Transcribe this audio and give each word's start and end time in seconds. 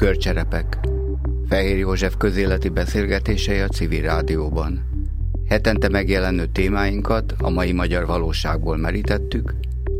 Tükörcserepek. 0.00 0.78
Fehér 1.48 1.78
József 1.78 2.16
közéleti 2.16 2.68
beszélgetései 2.68 3.58
a 3.58 3.68
civil 3.68 4.02
rádióban. 4.02 4.82
Hetente 5.48 5.88
megjelenő 5.88 6.46
témáinkat 6.46 7.34
a 7.38 7.50
mai 7.50 7.72
magyar 7.72 8.06
valóságból 8.06 8.76
merítettük, 8.76 9.54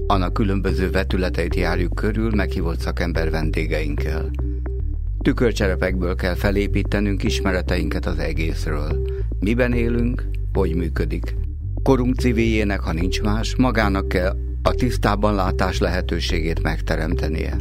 annak 0.06 0.32
különböző 0.32 0.90
vetületeit 0.90 1.54
járjuk 1.54 1.94
körül 1.94 2.30
meghívott 2.30 2.78
szakember 2.78 3.30
vendégeinkkel. 3.30 4.30
Tükörcserepekből 5.22 6.14
kell 6.14 6.34
felépítenünk 6.34 7.22
ismereteinket 7.22 8.06
az 8.06 8.18
egészről. 8.18 9.06
Miben 9.40 9.72
élünk, 9.72 10.28
hogy 10.52 10.74
működik. 10.74 11.34
Korunk 11.82 12.14
civiljének, 12.14 12.80
ha 12.80 12.92
nincs 12.92 13.22
más, 13.22 13.56
magának 13.56 14.08
kell 14.08 14.36
a 14.62 14.70
tisztában 14.70 15.34
látás 15.34 15.78
lehetőségét 15.78 16.62
megteremtenie. 16.62 17.56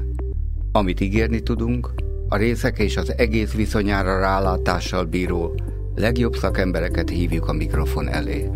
Amit 0.72 1.00
ígérni 1.00 1.40
tudunk, 1.40 1.99
a 2.30 2.38
részek 2.38 2.80
és 2.80 2.98
az 2.98 3.14
egész 3.18 3.54
viszonyára 3.54 4.20
rálátással 4.20 5.06
bíró 5.06 5.60
legjobb 5.96 6.36
szakembereket 6.36 7.10
hívjuk 7.10 7.48
a 7.48 7.54
mikrofon 7.54 8.08
elé. 8.08 8.50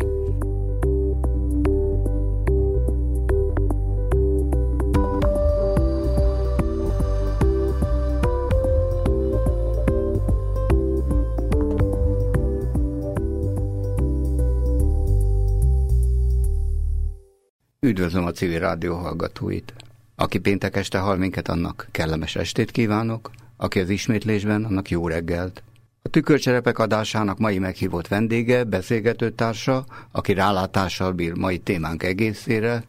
Üdvözlöm 17.80 18.24
a 18.24 18.30
civil 18.30 18.58
rádió 18.58 18.94
hallgatóit! 18.94 19.74
Aki 20.16 20.38
péntek 20.38 20.76
este 20.76 20.98
hall 20.98 21.16
minket, 21.16 21.48
annak 21.48 21.88
kellemes 21.90 22.36
estét 22.36 22.70
kívánok, 22.70 23.30
aki 23.64 23.80
az 23.80 23.88
ismétlésben, 23.88 24.64
annak 24.64 24.90
jó 24.90 25.08
reggelt. 25.08 25.62
A 26.02 26.08
tükörcserepek 26.08 26.78
adásának 26.78 27.38
mai 27.38 27.58
meghívott 27.58 28.08
vendége, 28.08 28.64
beszélgetőtársa, 28.64 29.84
aki 30.10 30.32
rálátással 30.32 31.12
bír 31.12 31.32
mai 31.34 31.58
témánk 31.58 32.02
egészére, 32.02 32.84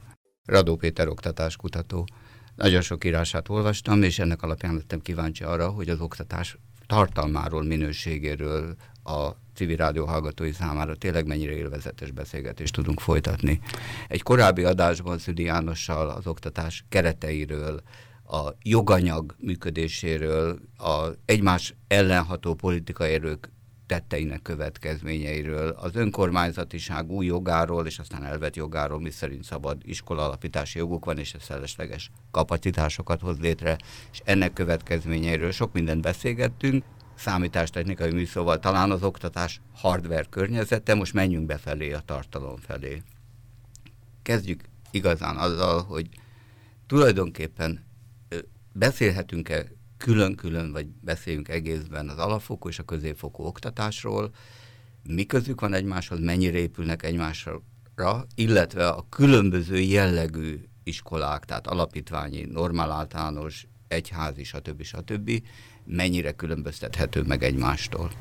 Radó 0.46 0.76
Péter 0.76 1.08
oktatáskutató. 1.08 2.08
Nagyon 2.56 2.82
sok 2.82 3.06
írását 3.06 3.50
olvastam, 3.50 4.04
és 4.04 4.20
ennek 4.20 4.42
alapján 4.42 4.74
lettem 4.74 5.00
kíváncsi 5.00 5.44
arra, 5.44 5.70
hogy 5.70 5.90
az 5.90 6.00
oktatás 6.00 6.58
tartalmáról, 6.88 7.64
minőségéről 7.64 8.76
a 9.04 9.30
civil 9.54 9.76
rádió 9.76 10.06
hallgatói 10.06 10.52
számára 10.52 10.96
tényleg 10.96 11.28
mennyire 11.28 11.52
élvezetes 11.52 12.12
beszélgetést 12.12 12.74
tudunk 12.74 13.00
folytatni. 13.00 13.60
Egy 14.08 14.24
korábbi 14.24 14.64
adásban 14.64 15.18
Szüdi 15.18 15.44
Jánossal 15.44 16.10
az 16.10 16.28
oktatás 16.28 16.86
kereteiről, 16.90 17.82
a 18.28 18.56
joganyag 18.62 19.36
működéséről, 19.40 20.60
a 20.78 21.08
egymás 21.26 21.76
ellenható 21.88 22.54
politikai 22.54 23.14
erők 23.14 23.50
tetteinek 23.86 24.42
következményeiről, 24.42 25.70
az 25.70 25.96
önkormányzatiság 25.96 27.12
új 27.12 27.26
jogáról, 27.26 27.86
és 27.86 28.00
aztán 28.00 28.24
elvett 28.24 28.56
jogáról, 28.56 29.00
mi 29.00 29.10
szerint 29.10 29.44
szabad 29.44 29.78
iskola 29.84 30.26
alapítási 30.26 30.78
joguk 30.78 31.06
van, 31.06 31.18
és 31.18 31.34
ez 31.34 31.44
felesleges 31.44 32.12
kapacitásokat 32.32 33.22
hoz 33.22 33.40
létre, 33.40 33.78
és 34.12 34.22
ennek 34.24 34.54
következményeiről 34.54 35.52
sok 35.52 35.74
mindent 35.74 36.02
beszélgettünk, 36.02 36.84
számítástechnikai 37.16 38.12
műszóval 38.12 38.60
talán 38.60 38.92
az 38.92 39.04
oktatás 39.04 39.62
hardware 39.74 40.26
környezete, 40.30 40.94
most 40.94 41.14
menjünk 41.14 41.46
befelé 41.46 41.92
a 41.92 42.02
tartalom 42.06 42.58
felé. 42.58 43.02
Kezdjük 44.22 44.62
igazán 44.92 45.38
azzal, 45.38 45.84
hogy 45.84 46.10
tulajdonképpen 46.88 47.85
beszélhetünk-e 48.78 49.66
külön-külön, 49.98 50.72
vagy 50.72 50.88
beszéljünk 50.88 51.50
egészben 51.50 52.10
az 52.10 52.18
alapfokú 52.18 52.70
és 52.70 52.80
a 52.80 52.84
középfokú 52.84 53.44
oktatásról, 53.44 54.32
mi 55.04 55.26
közük 55.26 55.62
van 55.62 55.74
egymáshoz, 55.74 56.20
mennyire 56.20 56.58
épülnek 56.58 57.04
egymásra, 57.04 57.62
illetve 58.36 58.88
a 58.88 59.06
különböző 59.10 59.80
jellegű 59.80 60.60
iskolák, 60.84 61.46
tehát 61.46 61.68
alapítványi, 61.68 62.42
normál 62.42 62.92
általános, 62.92 63.68
egyházi, 63.88 64.44
stb. 64.44 64.84
stb. 64.84 65.32
mennyire 65.86 66.32
különböztethető 66.32 67.22
meg 67.22 67.44
egymástól? 67.44 68.12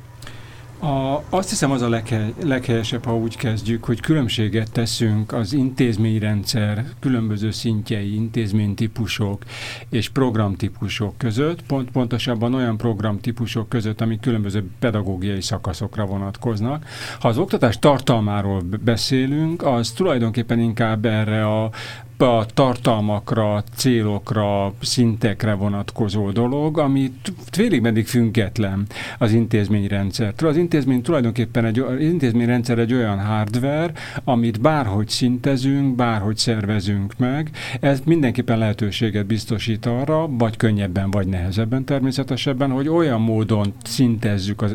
A, 0.84 1.22
azt 1.28 1.48
hiszem 1.48 1.70
az 1.70 1.82
a 1.82 1.88
leghe, 1.88 2.32
leghelyesebb, 2.42 3.04
ha 3.04 3.16
úgy 3.16 3.36
kezdjük, 3.36 3.84
hogy 3.84 4.00
különbséget 4.00 4.72
teszünk 4.72 5.32
az 5.32 5.52
intézményrendszer 5.52 6.84
különböző 7.00 7.50
szintjei, 7.50 8.14
intézménytípusok 8.14 9.42
és 9.88 10.08
programtípusok 10.08 11.18
között, 11.18 11.62
pont, 11.62 11.90
pontosabban 11.90 12.54
olyan 12.54 12.76
programtípusok 12.76 13.68
között, 13.68 14.00
amik 14.00 14.20
különböző 14.20 14.64
pedagógiai 14.78 15.40
szakaszokra 15.40 16.06
vonatkoznak. 16.06 16.84
Ha 17.20 17.28
az 17.28 17.38
oktatás 17.38 17.78
tartalmáról 17.78 18.62
beszélünk, 18.84 19.62
az 19.62 19.90
tulajdonképpen 19.90 20.58
inkább 20.58 21.04
erre 21.04 21.46
a 21.46 21.70
a 22.16 22.46
tartalmakra, 22.54 23.64
célokra, 23.74 24.72
szintekre 24.80 25.52
vonatkozó 25.52 26.30
dolog, 26.30 26.78
ami 26.78 27.12
félig 27.50 27.80
meddig 27.80 28.06
független 28.06 28.86
az 29.18 29.32
intézményrendszertől. 29.32 30.48
Az 30.48 30.56
intézmény 30.56 31.02
tulajdonképpen 31.02 31.64
egy, 31.64 31.78
az 31.78 32.00
intézményrendszer 32.00 32.78
egy 32.78 32.92
olyan 32.92 33.24
hardware, 33.24 33.92
amit 34.24 34.60
bárhogy 34.60 35.08
szintezünk, 35.08 35.94
bárhogy 35.94 36.36
szervezünk 36.36 37.12
meg, 37.16 37.50
ez 37.80 38.00
mindenképpen 38.04 38.58
lehetőséget 38.58 39.26
biztosít 39.26 39.86
arra, 39.86 40.28
vagy 40.28 40.56
könnyebben, 40.56 41.10
vagy 41.10 41.26
nehezebben 41.26 41.84
természetesebben, 41.84 42.70
hogy 42.70 42.88
olyan 42.88 43.20
módon 43.20 43.72
szintezzük 43.84 44.62
a 44.62 44.66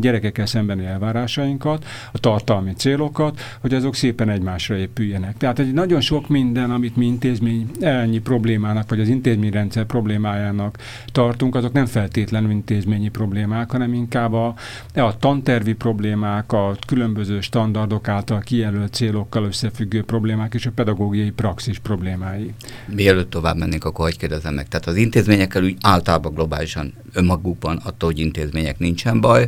gyerekekkel 0.00 0.46
szembeni 0.46 0.84
elvárásainkat, 0.84 1.84
a 2.12 2.18
tartalmi 2.18 2.72
célokat, 2.72 3.40
hogy 3.60 3.74
azok 3.74 3.94
szépen 3.94 4.28
egymásra 4.28 4.76
épüljenek. 4.76 5.36
Tehát 5.36 5.58
egy 5.58 5.72
nagyon 5.72 6.00
sok 6.00 6.28
minden, 6.28 6.70
amit 6.82 6.96
mi 6.96 7.06
intézmény 7.06 7.70
elnyi 7.80 8.18
problémának, 8.18 8.88
vagy 8.88 9.00
az 9.00 9.08
intézményrendszer 9.08 9.84
problémájának 9.84 10.78
tartunk, 11.06 11.54
azok 11.54 11.72
nem 11.72 11.86
feltétlenül 11.86 12.50
intézményi 12.50 13.08
problémák, 13.08 13.70
hanem 13.70 13.94
inkább 13.94 14.32
a, 14.32 14.54
a 14.94 15.16
tantervi 15.16 15.72
problémák, 15.72 16.52
a 16.52 16.76
különböző 16.86 17.40
standardok 17.40 18.08
által 18.08 18.40
kijelölt 18.40 18.92
célokkal 18.92 19.44
összefüggő 19.44 20.02
problémák 20.02 20.54
és 20.54 20.66
a 20.66 20.70
pedagógiai 20.70 21.30
praxis 21.30 21.78
problémái. 21.78 22.52
Mielőtt 22.86 23.30
tovább 23.30 23.56
mennénk, 23.56 23.84
akkor 23.84 24.04
hogy 24.04 24.18
kérdezem 24.18 24.54
meg. 24.54 24.68
Tehát 24.68 24.86
az 24.86 24.96
intézményekkel 24.96 25.62
úgy 25.62 25.76
általában 25.80 26.34
globálisan 26.34 26.94
önmagukban 27.12 27.76
attól, 27.76 28.10
hogy 28.10 28.18
intézmények 28.18 28.78
nincsen 28.78 29.20
baj, 29.20 29.46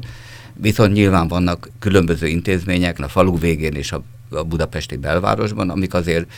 viszont 0.53 0.93
nyilván 0.93 1.29
vannak 1.29 1.71
különböző 1.79 2.27
intézmények 2.27 2.99
a 2.99 3.09
falu 3.09 3.39
végén 3.39 3.73
és 3.73 3.93
a 3.93 4.03
a 4.35 4.45
budapesti 4.45 4.97
belvárosban, 4.97 5.71
amik 5.71 5.95
azért 5.95 6.33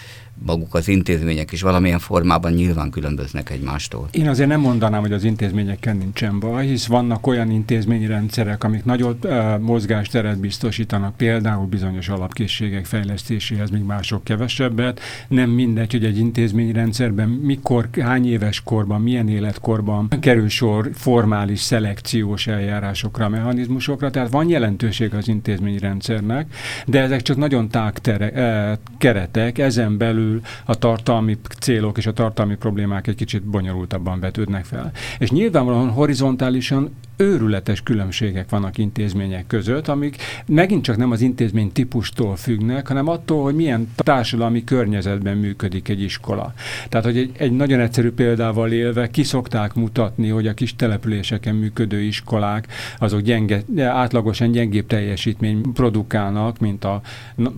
maguk 0.45 0.75
az 0.75 0.89
intézmények 0.89 1.53
is 1.53 1.63
valamilyen 1.63 1.99
formában 1.99 2.53
nyilván 2.53 2.91
különböznek 2.91 3.51
egymástól. 3.51 4.09
Én 4.11 4.29
azért 4.29 4.49
nem 4.49 4.61
mondanám, 4.61 5.01
hogy 5.01 5.13
az 5.13 5.25
intézményekkel 5.25 5.95
nincsen 5.95 6.41
baj, 6.41 6.67
hisz 6.67 6.87
vannak 6.87 7.27
olyan 7.27 7.51
intézményi 7.51 8.07
rendszerek, 8.07 8.65
amik 8.65 8.85
nagyobb 8.85 9.25
uh, 9.25 9.59
mozgásteret 9.59 10.39
biztosítanak, 10.39 11.17
például 11.17 11.67
bizonyos 11.67 12.09
alapkészségek 12.09 12.85
fejlesztéséhez, 12.85 13.71
míg 13.71 13.83
mások 13.83 14.25
kevesebbet. 14.25 15.01
Nem 15.29 15.51
mindegy, 15.51 15.93
hogy 15.93 16.05
egy 16.05 16.19
intézményi 16.19 16.73
rendszerben 16.73 17.29
mikor, 17.29 17.89
hány 18.01 18.29
éves 18.29 18.63
korban, 18.65 19.01
milyen 19.01 19.29
életkorban 19.29 20.09
kerül 20.21 20.49
sor 20.49 20.91
formális 20.95 21.60
szelekciós 21.60 22.47
eljárásokra, 22.47 23.28
mechanizmusokra, 23.28 24.10
tehát 24.10 24.31
van 24.31 24.49
jelentőség 24.49 25.15
az 25.15 25.28
intézményi 25.28 25.78
rendszernek, 25.78 26.55
de 26.87 27.01
ezek 27.01 27.22
csak 27.22 27.37
nagyon 27.37 27.69
tág 27.69 27.99
tere, 27.99 28.31
uh, 28.72 28.78
keretek, 28.99 29.59
ezen 29.59 29.97
belül 29.97 30.26
belül 30.27 30.41
a 30.65 30.75
tartalmi 30.75 31.39
célok 31.61 31.99
és 31.99 32.07
a 32.07 32.13
tartalmi 32.13 32.57
problémák 32.57 33.07
egy 33.07 33.15
kicsit 33.15 33.43
bonyolultabban 33.43 34.21
vetődnek 34.21 34.65
fel. 34.65 34.93
És 35.19 35.31
nyilvánvalóan 35.31 35.91
horizontálisan 35.91 36.95
őrületes 37.16 37.83
különbségek 37.83 38.51
vannak 38.51 38.78
intézmények 38.78 39.47
között, 39.47 39.89
amik 39.89 40.16
megint 40.47 40.84
csak 40.84 40.97
nem 40.97 41.10
az 41.10 41.21
intézmény 41.21 41.72
típustól 41.72 42.36
függnek, 42.36 42.89
hanem 42.89 43.09
attól, 43.09 43.42
hogy 43.42 43.54
milyen 43.54 43.92
társadalmi 43.97 44.65
környezetben 44.65 45.36
működik 45.36 45.89
egy 45.89 46.03
iskola. 46.03 46.54
Tehát, 46.89 47.07
hogy 47.07 47.16
egy, 47.16 47.30
egy 47.36 47.53
nagyon 47.53 47.80
egyszerű 47.80 48.10
példával 48.10 48.72
élve 48.72 49.10
kiszokták 49.10 49.74
mutatni, 49.74 50.28
hogy 50.28 50.47
a 50.47 50.54
kis 50.54 50.77
településeken 50.77 51.54
működő 51.54 52.01
iskolák 52.01 52.66
azok 52.98 53.21
gyenge, 53.21 53.62
átlagosan 53.78 54.51
gyengébb 54.51 54.86
teljesítmény 54.86 55.72
produkálnak, 55.72 56.59
mint 56.59 56.84
a 56.84 57.01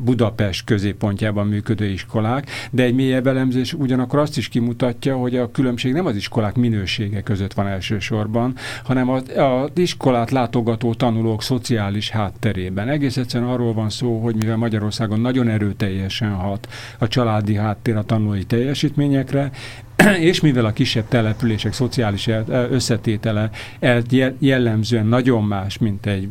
Budapest 0.05 0.65
középpontjában 0.65 1.47
működő 1.47 1.85
iskolák, 1.85 2.51
de 2.71 2.83
egy 2.83 2.95
mélyebb 2.95 3.27
elemzés 3.27 3.73
ugyanakkor 3.73 4.19
azt 4.19 4.37
is 4.37 4.49
kimutatja, 4.49 5.17
hogy 5.17 5.37
a 5.37 5.51
különbség 5.51 5.93
nem 5.93 6.07
az 6.07 6.17
iskolák 6.17 6.55
minősége 6.55 7.21
között 7.21 7.53
van 7.53 7.67
elsősorban, 7.67 8.55
hanem 8.85 9.09
a, 9.09 9.17
a 9.41 9.48
az 9.49 9.71
iskolát 9.75 10.31
látogató 10.31 10.95
tanulók 10.95 11.43
szociális 11.43 12.11
hátterében. 12.11 12.89
Egész 12.89 13.17
egyszerűen 13.17 13.51
arról 13.51 13.73
van 13.73 13.91
szó, 13.91 14.21
hogy 14.21 14.37
mivel 14.37 14.57
Magyarországon 14.57 15.21
nagyon 15.21 15.49
erőteljesen 15.49 16.31
hat 16.31 16.69
a 16.99 17.09
családi 17.09 17.55
háttér 17.55 17.97
a 17.97 18.03
tanulói 18.03 18.45
teljesítményekre, 18.45 19.51
és 20.31 20.41
mivel 20.41 20.65
a 20.65 20.73
kisebb 20.73 21.09
települések 21.09 21.73
szociális 21.73 22.29
összetétele 22.49 23.51
jellemzően 24.39 25.07
nagyon 25.07 25.45
más, 25.45 25.79
mint 25.79 26.07
egy 26.07 26.29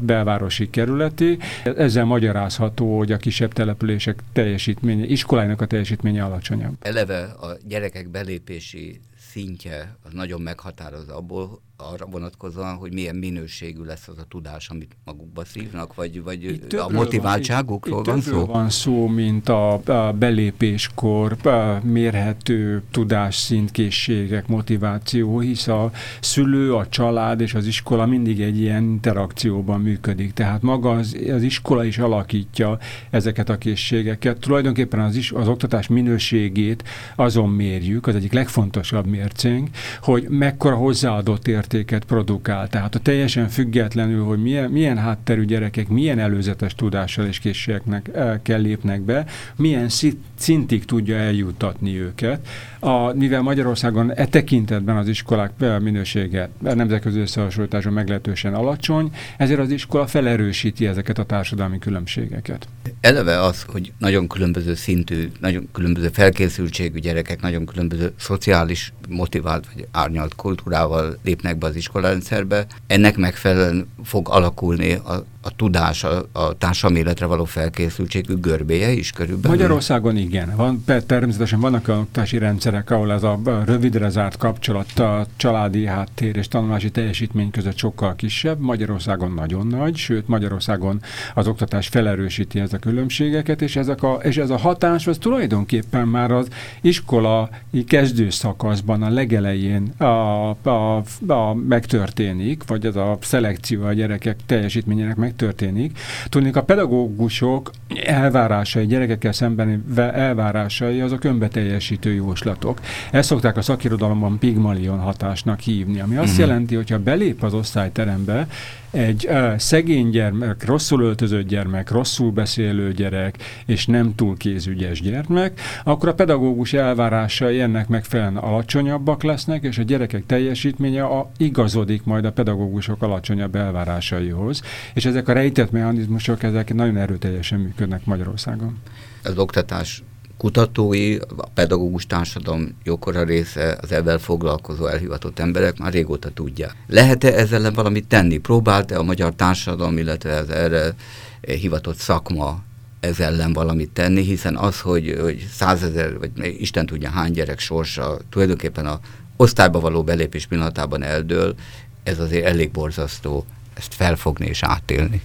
belvárosi 0.00 0.70
kerületi, 0.70 1.38
ezzel 1.76 2.04
magyarázható, 2.04 2.98
hogy 2.98 3.12
a 3.12 3.16
kisebb 3.16 3.52
települések 3.52 4.18
teljesítménye, 4.32 5.04
iskolájának 5.04 5.60
a 5.60 5.66
teljesítménye 5.66 6.24
alacsonyabb. 6.24 6.74
Eleve 6.80 7.22
a 7.22 7.56
gyerekek 7.68 8.08
belépési 8.08 9.00
szintje 9.30 9.96
az 10.02 10.12
nagyon 10.12 10.40
meghatározza 10.40 11.16
abból, 11.16 11.60
arra 11.80 12.06
vonatkozóan, 12.06 12.76
hogy 12.76 12.92
milyen 12.92 13.16
minőségű 13.16 13.82
lesz 13.82 14.08
az 14.08 14.18
a 14.18 14.24
tudás, 14.28 14.68
amit 14.68 14.96
magukba 15.04 15.44
szívnak, 15.44 15.94
vagy, 15.94 16.22
vagy 16.22 16.66
a 16.76 16.92
motiváltságukról 16.92 18.02
van, 18.02 18.14
van 18.14 18.20
szó? 18.22 18.46
van 18.46 18.70
szó, 18.70 19.06
mint 19.06 19.48
a, 19.48 19.72
a 19.72 20.12
belépéskor 20.12 21.46
a 21.46 21.80
mérhető 21.82 22.82
tudásszint, 22.90 23.70
készségek, 23.70 24.46
motiváció, 24.46 25.38
hisz 25.38 25.68
a 25.68 25.90
szülő, 26.20 26.74
a 26.74 26.88
család 26.88 27.40
és 27.40 27.54
az 27.54 27.66
iskola 27.66 28.06
mindig 28.06 28.40
egy 28.40 28.58
ilyen 28.58 28.82
interakcióban 28.82 29.80
működik. 29.80 30.32
Tehát 30.32 30.62
maga 30.62 30.90
az, 30.90 31.16
az 31.32 31.42
iskola 31.42 31.84
is 31.84 31.98
alakítja 31.98 32.78
ezeket 33.10 33.48
a 33.48 33.58
készségeket. 33.58 34.38
Tulajdonképpen 34.38 35.00
az, 35.00 35.16
is, 35.16 35.32
az 35.32 35.48
oktatás 35.48 35.88
minőségét 35.88 36.84
azon 37.16 37.48
mérjük, 37.48 38.06
az 38.06 38.14
egyik 38.14 38.32
legfontosabb 38.32 39.06
mércénk, 39.06 39.68
hogy 40.02 40.28
mekkora 40.28 40.74
hozzáadott 40.74 41.48
ért 41.48 41.69
értéket 41.72 42.04
produkál. 42.04 42.68
Tehát 42.68 42.94
a 42.94 42.98
teljesen 42.98 43.48
függetlenül, 43.48 44.24
hogy 44.24 44.42
milyen, 44.42 44.70
milyen 44.70 44.98
hátterű 44.98 45.44
gyerekek, 45.44 45.88
milyen 45.88 46.18
előzetes 46.18 46.74
tudással 46.74 47.26
és 47.26 47.38
készségeknek 47.38 48.10
kell 48.42 48.60
lépnek 48.60 49.00
be, 49.00 49.26
milyen 49.56 49.88
szintig 50.36 50.84
tudja 50.84 51.16
eljuttatni 51.16 52.00
őket. 52.00 52.48
A, 52.78 53.12
mivel 53.12 53.42
Magyarországon 53.42 54.12
e 54.14 54.26
tekintetben 54.26 54.96
az 54.96 55.08
iskolák 55.08 55.52
minősége 55.80 56.48
nemzetközi 56.58 57.20
összehasonlításon 57.20 57.92
meglehetősen 57.92 58.54
alacsony, 58.54 59.10
ezért 59.36 59.60
az 59.60 59.70
iskola 59.70 60.06
felerősíti 60.06 60.86
ezeket 60.86 61.18
a 61.18 61.24
társadalmi 61.24 61.78
különbségeket. 61.78 62.68
Eleve 63.00 63.42
az, 63.42 63.62
hogy 63.62 63.92
nagyon 63.98 64.28
különböző 64.28 64.74
szintű, 64.74 65.30
nagyon 65.40 65.68
különböző 65.72 66.08
felkészültségű 66.08 66.98
gyerekek, 66.98 67.40
nagyon 67.40 67.66
különböző 67.66 68.12
szociális 68.16 68.92
motivált 69.08 69.66
vagy 69.74 69.86
árnyalt 69.90 70.34
kultúrával 70.34 71.18
lépnek 71.24 71.58
be 71.60 71.66
az 71.66 71.76
iskolarendszerbe, 71.76 72.66
ennek 72.86 73.16
megfelelően 73.16 73.88
fog 74.04 74.28
alakulni 74.28 74.92
a, 74.92 75.24
a 75.42 75.56
tudás, 75.56 76.04
a, 76.04 76.22
a 76.32 76.58
társadalmi 76.58 76.98
életre 76.98 77.26
való 77.26 77.44
felkészültségű 77.44 78.34
görbéje 78.34 78.90
is 78.90 79.10
körülbelül? 79.10 79.56
Magyarországon 79.56 80.16
igen. 80.16 80.56
Van, 80.56 80.84
természetesen 81.06 81.60
vannak 81.60 81.88
oktatási 81.88 82.38
rendszerek, 82.38 82.90
ahol 82.90 83.12
ez 83.12 83.22
a 83.22 83.40
rövidre 83.64 84.08
zárt 84.08 84.36
kapcsolat, 84.36 84.98
a 84.98 85.26
családi 85.36 85.86
háttér 85.86 86.36
és 86.36 86.48
tanulási 86.48 86.90
teljesítmény 86.90 87.50
között 87.50 87.76
sokkal 87.76 88.16
kisebb. 88.16 88.60
Magyarországon 88.60 89.32
nagyon 89.32 89.66
nagy, 89.66 89.96
sőt 89.96 90.28
Magyarországon 90.28 91.00
az 91.34 91.46
oktatás 91.46 91.88
felerősíti 91.88 92.60
ezek 92.60 92.84
a 92.84 92.88
különbségeket, 92.90 93.62
és, 93.62 93.76
ezek 93.76 94.02
a, 94.02 94.12
és 94.22 94.36
ez 94.36 94.50
a 94.50 94.56
hatás 94.56 95.06
az 95.06 95.18
tulajdonképpen 95.18 96.08
már 96.08 96.30
az 96.30 96.48
iskolai 96.80 97.84
kezdőszakaszban, 97.86 99.02
a 99.02 99.08
legelején 99.08 99.92
a, 99.98 100.04
a, 100.50 101.02
a, 101.26 101.49
megtörténik, 101.54 102.62
vagy 102.66 102.86
ez 102.86 102.96
a 102.96 103.18
szelekció 103.20 103.84
a 103.84 103.92
gyerekek 103.92 104.36
teljesítményének 104.46 105.16
meg 105.16 105.28
megtörténik. 105.30 105.98
Tudnék, 106.28 106.56
a 106.56 106.62
pedagógusok 106.62 107.70
elvárásai, 108.04 108.86
gyerekekkel 108.86 109.32
szemben 109.32 109.84
elvárásai, 109.96 111.00
azok 111.00 111.24
önbeteljesítő 111.24 112.12
jóslatok. 112.12 112.80
Ezt 113.10 113.28
szokták 113.28 113.56
a 113.56 113.62
szakirodalomban 113.62 114.38
pigmalion 114.38 114.98
hatásnak 114.98 115.60
hívni, 115.60 116.00
ami 116.00 116.16
azt 116.16 116.30
uh-huh. 116.30 116.46
jelenti, 116.46 116.74
hogyha 116.74 116.98
belép 116.98 117.42
az 117.42 117.54
osztályterembe, 117.54 118.46
egy 118.90 119.26
uh, 119.28 119.56
szegény 119.56 120.10
gyermek, 120.10 120.64
rosszul 120.64 121.02
öltözött 121.02 121.46
gyermek, 121.46 121.90
rosszul 121.90 122.30
beszélő 122.30 122.92
gyerek, 122.92 123.36
és 123.66 123.86
nem 123.86 124.14
túl 124.14 124.36
kézügyes 124.36 125.00
gyermek, 125.00 125.60
akkor 125.84 126.08
a 126.08 126.14
pedagógus 126.14 126.72
elvárásai 126.72 127.60
ennek 127.60 127.88
megfelelően 127.88 128.36
alacsonyabbak 128.36 129.22
lesznek, 129.22 129.62
és 129.62 129.78
a 129.78 129.82
gyerekek 129.82 130.26
teljesítménye 130.26 131.04
a, 131.04 131.30
igazodik 131.36 132.04
majd 132.04 132.24
a 132.24 132.32
pedagógusok 132.32 133.02
alacsonyabb 133.02 133.54
elvárásaihoz, 133.54 134.62
és 134.94 135.04
ezek 135.04 135.28
a 135.28 135.32
rejtett 135.32 135.70
mechanizmusok, 135.70 136.42
ezek 136.42 136.74
nagyon 136.74 136.96
erőteljesen 136.96 137.58
működnek 137.58 138.04
Magyarországon. 138.04 138.78
Az 139.22 139.38
oktatás 139.38 140.02
kutatói, 140.40 141.16
a 141.36 141.48
pedagógus 141.54 142.06
társadalom 142.06 142.76
jókora 142.84 143.22
része, 143.24 143.78
az 143.80 143.92
ebben 143.92 144.18
foglalkozó 144.18 144.86
elhivatott 144.86 145.38
emberek 145.38 145.78
már 145.78 145.92
régóta 145.92 146.30
tudják. 146.30 146.76
Lehet-e 146.86 147.34
ezzel 147.34 147.72
valamit 147.72 148.06
tenni? 148.06 148.38
Próbált-e 148.38 148.98
a 148.98 149.02
magyar 149.02 149.34
társadalom, 149.34 149.98
illetve 149.98 150.36
az 150.36 150.50
erre 150.50 150.94
hivatott 151.40 151.96
szakma 151.96 152.62
ez 153.00 153.20
ellen 153.20 153.52
valamit 153.52 153.90
tenni, 153.90 154.22
hiszen 154.22 154.56
az, 154.56 154.80
hogy, 154.80 155.16
hogy 155.20 155.46
százezer, 155.52 156.18
vagy 156.18 156.30
Isten 156.58 156.86
tudja 156.86 157.10
hány 157.10 157.32
gyerek 157.32 157.58
sorsa 157.58 158.18
tulajdonképpen 158.30 158.86
a 158.86 159.00
osztályba 159.36 159.80
való 159.80 160.02
belépés 160.02 160.46
pillanatában 160.46 161.02
eldől, 161.02 161.54
ez 162.02 162.18
azért 162.18 162.46
elég 162.46 162.70
borzasztó 162.70 163.44
ezt 163.74 163.94
felfogni 163.94 164.46
és 164.46 164.62
átélni. 164.62 165.22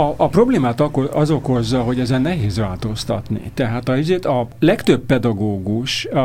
A, 0.00 0.14
a 0.16 0.28
problémát 0.28 0.80
akkor 0.80 1.10
az 1.12 1.30
okozza, 1.30 1.82
hogy 1.82 2.00
ezen 2.00 2.22
nehéz 2.22 2.58
változtatni. 2.58 3.50
Tehát 3.54 3.88
a, 3.88 4.40
a 4.40 4.48
legtöbb 4.58 5.00
pedagógus, 5.00 6.04
a, 6.04 6.20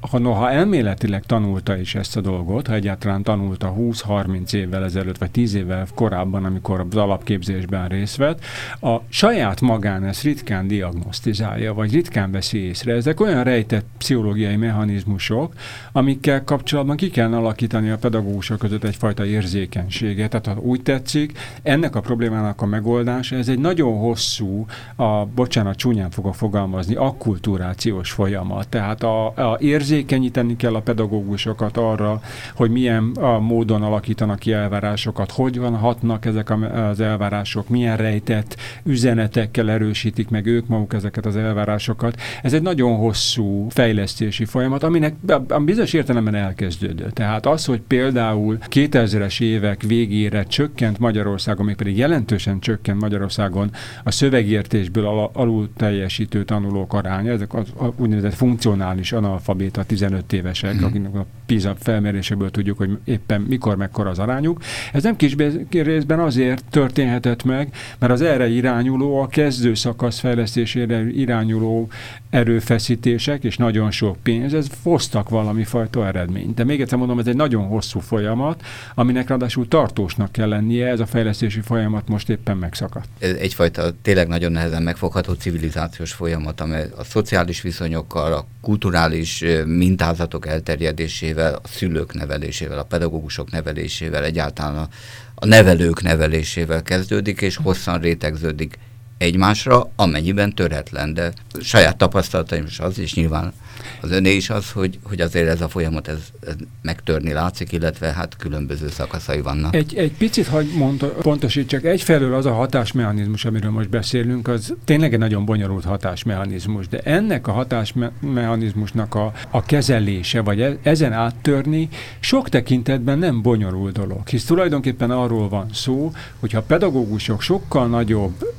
ha 0.00 0.18
noha 0.18 0.50
elméletileg 0.50 1.22
tanulta 1.26 1.76
is 1.76 1.94
ezt 1.94 2.16
a 2.16 2.20
dolgot, 2.20 2.66
ha 2.66 2.74
egyáltalán 2.74 3.22
tanulta 3.22 3.74
20-30 3.78 4.52
évvel 4.52 4.84
ezelőtt, 4.84 5.18
vagy 5.18 5.30
10 5.30 5.54
évvel 5.54 5.86
korábban, 5.94 6.44
amikor 6.44 6.86
az 6.90 6.96
alapképzésben 6.96 7.88
részt 7.88 8.16
vett, 8.16 8.40
a 8.80 8.96
saját 9.08 9.60
magán 9.60 10.04
ezt 10.04 10.22
ritkán 10.22 10.66
diagnosztizálja, 10.66 11.74
vagy 11.74 11.92
ritkán 11.92 12.30
veszi 12.30 12.58
észre. 12.58 12.92
Ezek 12.92 13.20
olyan 13.20 13.44
rejtett 13.44 13.86
pszichológiai 13.98 14.56
mechanizmusok, 14.56 15.52
amikkel 15.92 16.44
kapcsolatban 16.44 16.96
ki 16.96 17.10
kell 17.10 17.34
alakítani 17.34 17.90
a 17.90 17.98
pedagógusok 17.98 18.58
között 18.58 18.84
egyfajta 18.84 19.24
érzékenységet. 19.24 20.30
Tehát 20.30 20.46
ha 20.46 20.62
úgy 20.62 20.82
tetszik, 20.82 21.38
ennek 21.62 21.96
a 21.96 22.00
problémának 22.00 22.62
a 22.62 22.66
megoldás 22.66 23.06
megoldás, 23.08 23.32
ez 23.32 23.48
egy 23.48 23.58
nagyon 23.58 23.98
hosszú, 23.98 24.66
a, 24.96 25.24
bocsánat, 25.24 25.76
csúnyán 25.76 26.10
fogok 26.10 26.34
fogalmazni, 26.34 26.94
akkulturációs 26.94 28.10
folyamat. 28.10 28.68
Tehát 28.68 29.02
a, 29.02 29.26
a 29.26 29.56
érzékenyíteni 29.60 30.56
kell 30.56 30.74
a 30.74 30.80
pedagógusokat 30.80 31.76
arra, 31.76 32.20
hogy 32.54 32.70
milyen 32.70 33.10
a 33.20 33.38
módon 33.38 33.82
alakítanak 33.82 34.38
ki 34.38 34.52
elvárásokat, 34.52 35.30
hogyan 35.30 35.76
hatnak 35.76 36.24
ezek 36.24 36.50
az 36.90 37.00
elvárások, 37.00 37.68
milyen 37.68 37.96
rejtett 37.96 38.56
üzenetekkel 38.84 39.70
erősítik 39.70 40.28
meg 40.28 40.46
ők 40.46 40.66
maguk 40.66 40.94
ezeket 40.94 41.26
az 41.26 41.36
elvárásokat. 41.36 42.20
Ez 42.42 42.52
egy 42.52 42.62
nagyon 42.62 42.96
hosszú 42.96 43.66
fejlesztési 43.70 44.44
folyamat, 44.44 44.82
aminek 44.82 45.14
a 45.48 45.58
bizonyos 45.58 45.92
értelemben 45.92 46.34
elkezdődött. 46.34 47.14
Tehát 47.14 47.46
az, 47.46 47.64
hogy 47.64 47.80
például 47.80 48.58
2000-es 48.68 49.40
évek 49.40 49.82
végére 49.82 50.44
csökkent 50.44 50.98
Magyarországon, 50.98 51.66
még 51.66 51.76
pedig 51.76 51.96
jelentősen 51.96 52.58
csökkent 52.60 52.87
csökken 52.88 52.96
Magyarországon 52.96 53.70
a 54.04 54.10
szövegértésből 54.10 55.06
al- 55.06 55.36
alul 55.36 55.68
teljesítő 55.76 56.44
tanulók 56.44 56.94
aránya, 56.94 57.32
ezek 57.32 57.54
az 57.54 57.66
a 57.76 57.84
úgynevezett 57.96 58.34
funkcionális 58.34 59.12
analfabéta 59.12 59.84
15 59.84 60.32
évesek, 60.32 60.80
mm. 60.80 60.84
akinek 60.84 61.14
a 61.14 61.26
PISA 61.46 61.74
felméréséből 61.78 62.50
tudjuk, 62.50 62.78
hogy 62.78 62.98
éppen 63.04 63.40
mikor, 63.40 63.76
mekkora 63.76 64.10
az 64.10 64.18
arányuk. 64.18 64.60
Ez 64.92 65.02
nem 65.02 65.16
kis 65.16 65.36
részben 65.70 66.18
azért 66.18 66.64
történhetett 66.70 67.44
meg, 67.44 67.74
mert 67.98 68.12
az 68.12 68.22
erre 68.22 68.48
irányuló, 68.48 69.20
a 69.20 69.26
kezdő 69.26 69.74
szakasz 69.74 70.18
fejlesztésére 70.18 71.10
irányuló 71.10 71.88
erőfeszítések 72.30 73.44
és 73.44 73.56
nagyon 73.56 73.90
sok 73.90 74.16
pénz, 74.22 74.54
ez 74.54 74.66
hoztak 74.82 75.28
valami 75.28 75.64
fajta 75.64 76.06
eredményt. 76.06 76.54
De 76.54 76.64
még 76.64 76.80
egyszer 76.80 76.98
mondom, 76.98 77.18
ez 77.18 77.26
egy 77.26 77.36
nagyon 77.36 77.66
hosszú 77.66 78.00
folyamat, 78.00 78.62
aminek 78.94 79.28
ráadásul 79.28 79.68
tartósnak 79.68 80.32
kell 80.32 80.48
lennie, 80.48 80.86
ez 80.86 81.00
a 81.00 81.06
fejlesztési 81.06 81.60
folyamat 81.60 82.08
most 82.08 82.28
éppen 82.28 82.56
megszakadt. 82.80 83.08
Ez 83.18 83.36
egyfajta 83.36 83.92
tényleg 84.02 84.28
nagyon 84.28 84.52
nehezen 84.52 84.82
megfogható 84.82 85.32
civilizációs 85.32 86.12
folyamat, 86.12 86.60
amely 86.60 86.90
a 86.96 87.04
szociális 87.04 87.62
viszonyokkal, 87.62 88.32
a 88.32 88.46
kulturális 88.60 89.44
mintázatok 89.64 90.46
elterjedésével, 90.46 91.54
a 91.54 91.68
szülők 91.68 92.14
nevelésével, 92.14 92.78
a 92.78 92.84
pedagógusok 92.84 93.50
nevelésével, 93.50 94.24
egyáltalán 94.24 94.76
a, 94.76 94.88
a 95.34 95.46
nevelők 95.46 96.02
nevelésével 96.02 96.82
kezdődik, 96.82 97.40
és 97.40 97.56
hosszan 97.56 98.00
rétegződik 98.00 98.78
egymásra, 99.18 99.90
amennyiben 99.96 100.54
töretlen, 100.54 101.14
de 101.14 101.32
saját 101.60 101.96
tapasztalataim 101.96 102.64
is 102.64 102.78
az, 102.78 102.98
és 102.98 103.14
nyilván 103.14 103.52
az 104.00 104.10
öné 104.10 104.34
is 104.34 104.50
az, 104.50 104.70
hogy, 104.70 104.98
hogy 105.02 105.20
azért 105.20 105.48
ez 105.48 105.60
a 105.60 105.68
folyamat 105.68 106.08
ez, 106.08 106.18
ez 106.46 106.54
megtörni 106.82 107.32
látszik, 107.32 107.72
illetve 107.72 108.12
hát 108.12 108.36
különböző 108.36 108.88
szakaszai 108.88 109.40
vannak. 109.40 109.74
Egy, 109.74 109.96
egy 109.96 110.12
picit, 110.12 110.46
hogy 110.46 110.70
mond, 110.76 111.04
pontosítsak, 111.04 111.84
egyfelől 111.84 112.34
az 112.34 112.46
a 112.46 112.52
hatásmechanizmus, 112.52 113.44
amiről 113.44 113.70
most 113.70 113.88
beszélünk, 113.88 114.48
az 114.48 114.74
tényleg 114.84 115.12
egy 115.12 115.18
nagyon 115.18 115.44
bonyolult 115.44 115.84
hatásmechanizmus, 115.84 116.88
de 116.88 116.98
ennek 116.98 117.46
a 117.46 117.52
hatásmechanizmusnak 117.52 119.14
a, 119.14 119.32
a 119.50 119.62
kezelése, 119.62 120.40
vagy 120.40 120.60
e, 120.60 120.76
ezen 120.82 121.12
áttörni 121.12 121.88
sok 122.20 122.48
tekintetben 122.48 123.18
nem 123.18 123.42
bonyolult 123.42 123.92
dolog, 123.92 124.28
hisz 124.28 124.44
tulajdonképpen 124.44 125.10
arról 125.10 125.48
van 125.48 125.66
szó, 125.72 126.12
hogyha 126.40 126.62
pedagógusok 126.62 127.42
sokkal 127.42 127.86
nagyobb 127.86 128.54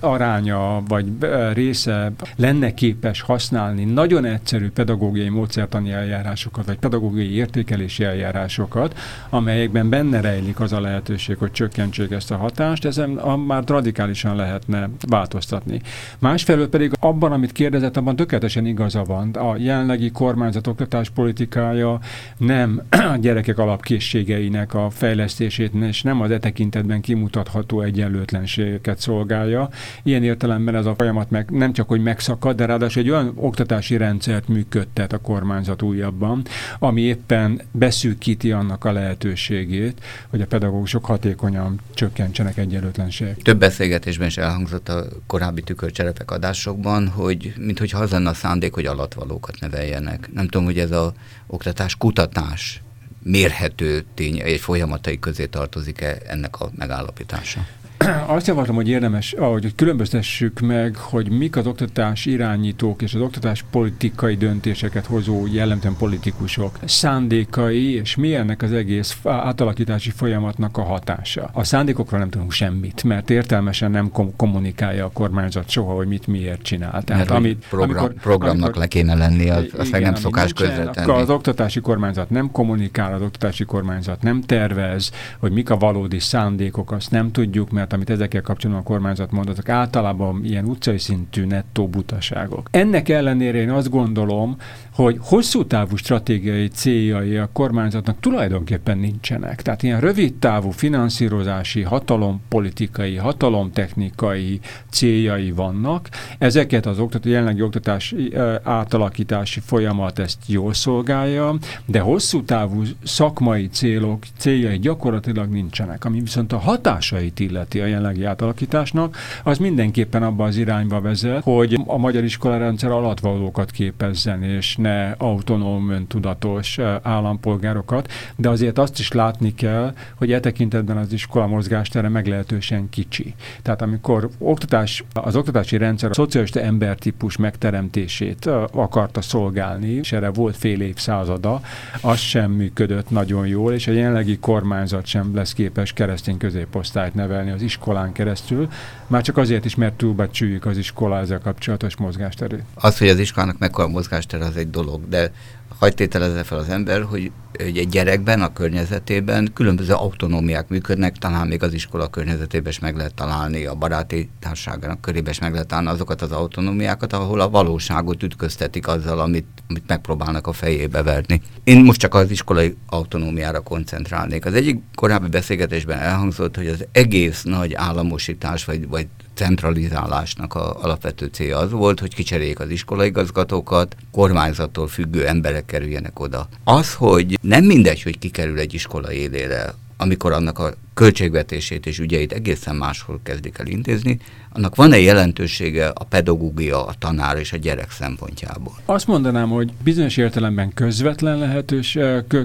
aránya 0.49 0.83
vagy 0.87 1.05
része 1.53 2.11
lenne 2.35 2.73
képes 2.73 3.21
használni 3.21 3.83
nagyon 3.83 4.25
egyszerű 4.25 4.69
pedagógiai 4.69 5.29
módszertani 5.29 5.91
eljárásokat, 5.91 6.65
vagy 6.65 6.77
pedagógiai 6.77 7.33
értékelési 7.35 8.03
eljárásokat, 8.03 8.97
amelyekben 9.29 9.89
benne 9.89 10.21
rejlik 10.21 10.59
az 10.59 10.73
a 10.73 10.79
lehetőség, 10.79 11.37
hogy 11.37 11.51
csökkentsék 11.51 12.11
ezt 12.11 12.31
a 12.31 12.37
hatást, 12.37 12.85
ezen 12.85 13.17
a, 13.17 13.37
már 13.37 13.63
radikálisan 13.67 14.35
lehetne 14.35 14.89
változtatni. 15.07 15.81
Másfelől 16.19 16.69
pedig 16.69 16.91
abban, 16.99 17.31
amit 17.31 17.51
kérdezett, 17.51 17.97
abban 17.97 18.15
tökéletesen 18.15 18.65
igaza 18.65 19.03
van. 19.03 19.31
A 19.31 19.55
jelenlegi 19.57 20.11
kormányzat 20.11 20.67
oktatáspolitikája 20.67 21.99
nem 22.37 22.81
a 22.89 23.17
gyerekek 23.19 23.57
alapkészségeinek 23.57 24.73
a 24.73 24.89
fejlesztését, 24.89 25.73
és 25.73 26.01
nem 26.01 26.21
az 26.21 26.31
e 26.31 26.39
tekintetben 26.39 27.01
kimutatható 27.01 27.81
egyenlőtlenségeket 27.81 28.99
szolgálja. 28.99 29.69
Ilyen 30.03 30.23
értelemben 30.39 30.75
ez 30.75 30.85
a 30.85 30.95
folyamat 30.95 31.29
meg, 31.29 31.49
nem 31.49 31.73
csak, 31.73 31.87
hogy 31.87 32.01
megszakad, 32.01 32.55
de 32.55 32.65
ráadásul 32.65 33.01
egy 33.01 33.09
olyan 33.09 33.31
oktatási 33.35 33.97
rendszert 33.97 34.47
működtet 34.47 35.13
a 35.13 35.17
kormányzat 35.17 35.81
újabban, 35.81 36.41
ami 36.79 37.01
éppen 37.01 37.61
beszűkíti 37.71 38.51
annak 38.51 38.85
a 38.85 38.91
lehetőségét, 38.91 40.03
hogy 40.29 40.41
a 40.41 40.45
pedagógusok 40.45 41.05
hatékonyan 41.05 41.79
csökkentsenek 41.93 42.57
egyenlőtlenségek. 42.57 43.37
Több 43.37 43.59
beszélgetésben 43.59 44.27
is 44.27 44.37
elhangzott 44.37 44.89
a 44.89 45.05
korábbi 45.27 45.61
tükörcserepek 45.61 46.31
adásokban, 46.31 47.07
hogy 47.07 47.53
minthogyha 47.57 47.99
az 47.99 48.11
lenne 48.11 48.29
a 48.29 48.33
szándék, 48.33 48.73
hogy 48.73 48.85
alatvalókat 48.85 49.59
neveljenek. 49.59 50.29
Nem 50.33 50.47
tudom, 50.47 50.65
hogy 50.65 50.79
ez 50.79 50.91
a 50.91 51.13
oktatás 51.47 51.95
kutatás 51.95 52.81
mérhető 53.23 54.03
tény, 54.13 54.39
egy 54.39 54.59
folyamatai 54.59 55.19
közé 55.19 55.45
tartozik-e 55.45 56.17
ennek 56.27 56.59
a 56.59 56.69
megállapítása? 56.75 57.65
azt 58.35 58.47
javaslom, 58.47 58.75
hogy 58.75 58.89
érdemes, 58.89 59.33
ahogy 59.33 59.61
hogy 59.61 59.75
különböztessük 59.75 60.59
meg, 60.59 60.95
hogy 60.95 61.29
mik 61.31 61.55
az 61.55 61.67
oktatás 61.67 62.25
irányítók 62.25 63.01
és 63.01 63.13
az 63.13 63.21
oktatás 63.21 63.65
politikai 63.71 64.35
döntéseket 64.35 65.05
hozó 65.05 65.45
jellemzően 65.51 65.95
politikusok 65.97 66.79
szándékai, 66.85 67.93
és 67.93 68.15
mi 68.15 68.35
ennek 68.35 68.61
az 68.61 68.71
egész 68.71 69.17
átalakítási 69.23 70.09
folyamatnak 70.09 70.77
a 70.77 70.81
hatása. 70.81 71.49
A 71.53 71.63
szándékokról 71.63 72.19
nem 72.19 72.29
tudunk 72.29 72.51
semmit, 72.51 73.03
mert 73.03 73.29
értelmesen 73.29 73.91
nem 73.91 74.11
kom- 74.11 74.35
kommunikálja 74.35 75.05
a 75.05 75.09
kormányzat 75.13 75.69
soha, 75.69 75.93
hogy 75.93 76.07
mit 76.07 76.27
miért 76.27 76.61
csinál. 76.61 77.03
Tehát 77.03 77.27
mert 77.27 77.29
amit, 77.29 77.65
program, 77.69 77.89
amikor, 77.89 78.13
programnak 78.13 78.63
amikor, 78.63 78.81
le 78.81 78.87
kéne 78.87 79.15
lenni, 79.15 79.49
az, 79.49 79.65
az 79.77 79.87
igen, 79.87 80.01
nem 80.01 80.15
szokás 80.15 80.53
közvetlenül. 80.53 81.13
Az 81.13 81.29
oktatási 81.29 81.79
kormányzat 81.79 82.29
nem 82.29 82.51
kommunikál, 82.51 83.13
az 83.13 83.21
oktatási 83.21 83.65
kormányzat 83.65 84.21
nem 84.21 84.41
tervez, 84.41 85.11
hogy 85.39 85.51
mik 85.51 85.69
a 85.69 85.77
valódi 85.77 86.19
szándékok, 86.19 86.91
azt 86.91 87.11
nem 87.11 87.31
tudjuk, 87.31 87.69
mert 87.71 87.88
amit 87.93 88.09
ezekkel 88.09 88.41
kapcsolatban 88.41 88.85
a 88.85 88.87
kormányzat 88.87 89.31
mond, 89.31 89.49
azok 89.49 89.69
általában 89.69 90.41
ilyen 90.43 90.65
utcai 90.65 90.97
szintű 90.97 91.45
nettó 91.45 91.87
butaságok. 91.87 92.67
Ennek 92.71 93.09
ellenére 93.09 93.57
én 93.57 93.69
azt 93.69 93.89
gondolom, 93.89 94.57
hogy 95.03 95.17
hosszú 95.21 95.65
távú 95.65 95.95
stratégiai 95.95 96.67
céljai 96.67 97.37
a 97.37 97.49
kormányzatnak 97.53 98.19
tulajdonképpen 98.19 98.97
nincsenek. 98.97 99.61
Tehát 99.61 99.83
ilyen 99.83 99.99
rövid 99.99 100.33
távú 100.33 100.69
finanszírozási, 100.69 101.81
hatalompolitikai, 101.81 103.15
hatalomtechnikai 103.15 104.59
céljai 104.89 105.51
vannak. 105.51 106.09
Ezeket 106.37 106.85
az 106.85 106.99
oktató, 106.99 107.29
jelenlegi 107.29 107.61
oktatás 107.61 108.15
átalakítási 108.63 109.59
folyamat 109.59 110.19
ezt 110.19 110.37
jól 110.45 110.73
szolgálja, 110.73 111.55
de 111.85 111.99
hosszú 111.99 112.43
távú 112.43 112.83
szakmai 113.03 113.67
célok, 113.67 114.23
céljai 114.37 114.79
gyakorlatilag 114.79 115.49
nincsenek. 115.49 116.05
Ami 116.05 116.19
viszont 116.19 116.53
a 116.53 116.57
hatásait 116.57 117.39
illeti 117.39 117.79
a 117.79 117.85
jelenlegi 117.85 118.23
átalakításnak, 118.23 119.17
az 119.43 119.57
mindenképpen 119.57 120.23
abba 120.23 120.43
az 120.43 120.57
irányba 120.57 121.01
vezet, 121.01 121.43
hogy 121.43 121.79
a 121.85 121.97
magyar 121.97 122.23
iskolarendszer 122.23 122.91
alatvalókat 122.91 123.71
képezzen, 123.71 124.43
és 124.43 124.75
ne 124.75 124.88
autonóm, 125.17 125.89
öntudatos 125.89 126.79
állampolgárokat, 127.01 128.11
de 128.35 128.49
azért 128.49 128.77
azt 128.77 128.99
is 128.99 129.11
látni 129.11 129.53
kell, 129.55 129.93
hogy 130.15 130.31
e 130.31 130.39
tekintetben 130.39 130.97
az 130.97 131.13
iskola 131.13 131.47
mozgástere 131.47 132.09
meglehetősen 132.09 132.89
kicsi. 132.89 133.33
Tehát 133.61 133.81
amikor 133.81 134.29
oktatás, 134.37 135.03
az 135.13 135.35
oktatási 135.35 135.77
rendszer 135.77 136.09
a 136.09 136.13
szocialista 136.13 136.59
embertípus 136.59 137.37
megteremtését 137.37 138.45
akarta 138.71 139.21
szolgálni, 139.21 139.89
és 139.89 140.11
erre 140.11 140.29
volt 140.29 140.57
fél 140.57 140.81
évszázada, 140.81 141.61
az 142.01 142.17
sem 142.19 142.51
működött 142.51 143.09
nagyon 143.09 143.47
jól, 143.47 143.73
és 143.73 143.87
a 143.87 143.91
jelenlegi 143.91 144.37
kormányzat 144.37 145.05
sem 145.05 145.35
lesz 145.35 145.53
képes 145.53 145.93
keresztény 145.93 146.37
középosztályt 146.37 147.13
nevelni 147.13 147.51
az 147.51 147.61
iskolán 147.61 148.11
keresztül, 148.11 148.67
már 149.07 149.21
csak 149.21 149.37
azért 149.37 149.65
is, 149.65 149.75
mert 149.75 149.93
túlbecsüljük 149.93 150.65
az 150.65 150.77
iskola 150.77 151.19
ezzel 151.19 151.39
kapcsolatos 151.39 151.97
mozgásterét. 151.97 152.63
Az, 152.73 152.97
hogy 152.97 153.07
az 153.07 153.19
iskolának 153.19 153.57
mekkora 153.57 153.87
mozgástere, 153.87 154.45
az 154.45 154.57
egy 154.57 154.68
dolog, 154.69 155.09
de 155.09 155.31
hagyd 155.79 155.95
tételezze 155.95 156.43
fel 156.43 156.57
az 156.57 156.69
ember, 156.69 157.01
hogy, 157.01 157.31
hogy 157.63 157.77
egy 157.77 157.89
gyerekben, 157.89 158.41
a 158.41 158.53
környezetében 158.53 159.49
különböző 159.53 159.93
autonómiák 159.93 160.67
működnek, 160.67 161.17
talán 161.17 161.47
még 161.47 161.63
az 161.63 161.73
iskola 161.73 162.07
környezetében 162.07 162.71
is 162.71 162.79
meg 162.79 162.95
lehet 162.95 163.13
találni, 163.13 163.65
a 163.65 163.75
baráti 163.75 164.29
társágának 164.39 165.01
körében 165.01 165.31
is 165.31 165.39
meg 165.39 165.51
lehet 165.51 165.67
találni 165.67 165.89
azokat 165.89 166.21
az 166.21 166.31
autonómiákat, 166.31 167.13
ahol 167.13 167.39
a 167.39 167.49
valóságot 167.49 168.23
ütköztetik 168.23 168.87
azzal, 168.87 169.19
amit, 169.19 169.47
amit 169.69 169.87
megpróbálnak 169.87 170.47
a 170.47 170.53
fejébe 170.53 171.03
verni. 171.03 171.41
Én 171.63 171.83
most 171.83 171.99
csak 171.99 172.13
az 172.13 172.31
iskolai 172.31 172.75
autonómiára 172.85 173.59
koncentrálnék. 173.59 174.45
Az 174.45 174.53
egyik 174.53 174.81
korábbi 174.95 175.27
beszélgetésben 175.27 175.99
elhangzott, 175.99 176.55
hogy 176.55 176.67
az 176.67 176.85
egész 176.91 177.43
nagy 177.43 177.73
államosítás, 177.73 178.65
vagy, 178.65 178.87
vagy 178.87 179.07
centralizálásnak 179.39 180.53
a 180.53 180.83
alapvető 180.83 181.25
célja 181.25 181.57
az 181.57 181.71
volt, 181.71 181.99
hogy 181.99 182.15
kicseréljék 182.15 182.59
az 182.59 182.69
iskolaigazgatókat, 182.69 183.95
kormányzattól 184.11 184.87
függő 184.87 185.27
emberek 185.27 185.65
kerüljenek 185.65 186.19
oda. 186.19 186.47
Az, 186.63 186.93
hogy 186.93 187.39
nem 187.41 187.63
mindegy, 187.63 188.01
hogy 188.01 188.19
kikerül 188.19 188.59
egy 188.59 188.73
iskola 188.73 189.11
élére, 189.11 189.73
amikor 189.97 190.31
annak 190.31 190.59
a 190.59 190.73
költségvetését 190.99 191.85
és 191.85 191.99
ügyeit 191.99 192.31
egészen 192.31 192.75
máshol 192.75 193.19
kezdik 193.23 193.57
el 193.57 193.67
intézni, 193.67 194.19
annak 194.51 194.75
van-e 194.75 194.99
jelentősége 194.99 195.87
a 195.87 196.03
pedagógia, 196.03 196.85
a 196.85 196.93
tanár 196.99 197.37
és 197.37 197.53
a 197.53 197.57
gyerek 197.57 197.91
szempontjából? 197.91 198.73
Azt 198.85 199.07
mondanám, 199.07 199.49
hogy 199.49 199.71
bizonyos 199.83 200.17
értelemben 200.17 200.73
közvetlen 200.73 201.37
lehetős 201.37 201.97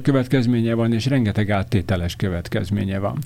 következménye 0.02 0.74
van, 0.74 0.92
és 0.92 1.06
rengeteg 1.06 1.50
áttételes 1.50 2.16
következménye 2.16 2.98
van. 2.98 3.18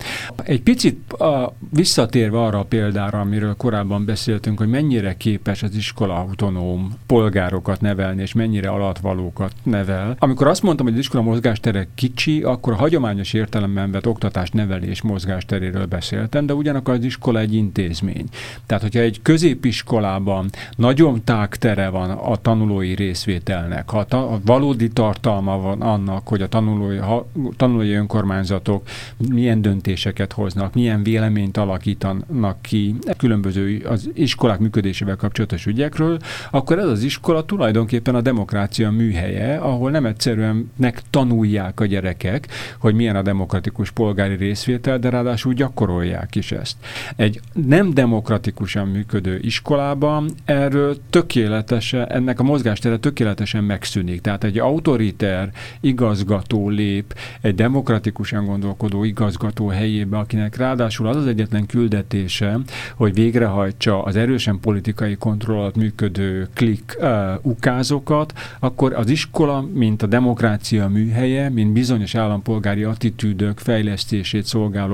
Egy 0.43 0.63
picit 0.63 1.13
a, 1.13 1.55
visszatérve 1.71 2.39
arra 2.41 2.59
a 2.59 2.65
példára, 2.65 3.21
amiről 3.21 3.55
korábban 3.57 4.05
beszéltünk, 4.05 4.59
hogy 4.59 4.69
mennyire 4.69 5.17
képes 5.17 5.63
az 5.63 5.75
iskola 5.75 6.15
autonóm 6.15 6.95
polgárokat 7.07 7.81
nevelni, 7.81 8.23
és 8.23 8.33
mennyire 8.33 8.69
alatvalókat 8.69 9.53
nevel. 9.63 10.17
Amikor 10.19 10.47
azt 10.47 10.63
mondtam, 10.63 10.87
hogy 10.87 10.95
az 10.95 11.01
iskola 11.01 11.23
mozgástere 11.23 11.89
kicsi, 11.95 12.43
akkor 12.43 12.73
a 12.73 12.77
hagyományos 12.77 13.33
értelemben 13.33 13.91
vett 13.91 14.07
oktatás 14.07 14.51
nevelés 14.51 15.03
mozgásteréről 15.19 15.87
beszéltem, 15.87 16.47
de 16.47 16.55
ugyanakkor 16.55 16.95
az 16.95 17.05
iskola 17.05 17.39
egy 17.39 17.55
intézmény. 17.55 18.25
Tehát, 18.67 18.83
hogyha 18.83 19.01
egy 19.01 19.23
középiskolában 19.23 20.51
nagyon 20.77 21.25
tágtere 21.25 21.89
van 21.89 22.11
a 22.11 22.37
tanulói 22.37 22.95
részvételnek, 22.95 23.91
ha 23.91 24.05
ta, 24.05 24.31
a 24.31 24.41
valódi 24.45 24.89
tartalma 24.89 25.61
van 25.61 25.81
annak, 25.83 26.29
hogy 26.29 26.43
a 26.43 26.49
tanulói, 26.49 26.97
ha, 26.97 27.27
tanulói 27.57 27.93
önkormányzatok 27.93 28.89
milyen 29.29 29.63
döntéseket 29.63 30.33
hoznak, 30.33 30.75
milyen 30.75 31.03
véleményt 31.03 31.57
alakítanak 31.57 32.63
ki 32.63 32.95
különböző 33.17 33.83
az 33.89 34.11
iskolák 34.15 34.59
működésével 34.59 35.17
kapcsolatos 35.17 35.67
ügyekről, 35.67 36.19
akkor 36.51 36.79
ez 36.79 36.89
az 36.89 37.03
iskola 37.03 37.45
tulajdonképpen 37.45 38.15
a 38.15 38.21
demokrácia 38.21 38.91
műhelye, 38.91 39.57
ahol 39.57 39.91
nem 39.91 40.07
egyszerűen 40.07 40.71
tanulják 41.11 41.81
a 41.81 41.87
gyerekek, 41.87 42.49
hogy 42.79 42.95
milyen 42.95 43.17
a 43.17 43.23
demokratikus 43.23 43.91
polgári 43.91 44.35
részvétel, 44.35 44.98
de 44.99 45.09
ráadásul 45.09 45.53
gyakorolják 45.53 46.35
is 46.35 46.53
ezt. 46.53 46.77
Egy 47.17 47.41
nem 47.53 47.95
demokratikusan 47.95 48.89
működő 48.89 49.39
iskolában 49.43 50.31
erről 50.45 50.97
tökéletesen, 51.11 52.11
ennek 52.11 52.41
a 52.41 52.43
mozgástere 52.43 52.97
tökéletesen 52.97 53.65
megszűnik. 53.65 54.21
Tehát 54.21 54.45
egy 54.45 54.59
autoriter 54.59 55.51
igazgató 55.81 56.69
lép 56.69 57.15
egy 57.41 57.55
demokratikusan 57.55 58.45
gondolkodó 58.45 59.05
igazgató 59.05 59.69
helyébe, 59.69 60.19
akinek 60.19 60.57
ráadásul 60.57 61.07
az 61.07 61.17
az 61.17 61.27
egyetlen 61.27 61.67
küldetése, 61.67 62.59
hogy 62.95 63.15
végrehajtsa 63.15 64.03
az 64.03 64.17
erősen 64.17 64.61
politikai 64.61 65.17
kontrollat 65.17 65.77
működő 65.77 66.49
klik 66.55 66.97
uh, 67.01 67.09
ukázokat, 67.43 68.33
akkor 68.61 68.93
az 68.93 69.09
iskola, 69.09 69.61
mint 69.73 70.03
a 70.03 70.07
demokrácia 70.07 70.89
műhelye, 70.89 71.49
mint 71.49 71.73
bizonyos 71.73 72.15
állampolgári 72.15 72.83
attitűdök 72.83 73.59
fejlesztését 73.59 74.45
szolgáló 74.45 74.88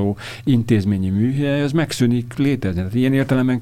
intézményi 0.45 1.09
műhelye, 1.09 1.63
az 1.63 1.73
megszűnik 1.73 2.35
létezni. 2.37 2.77
Tehát 2.77 2.95
ilyen 2.95 3.13
értelemben 3.13 3.59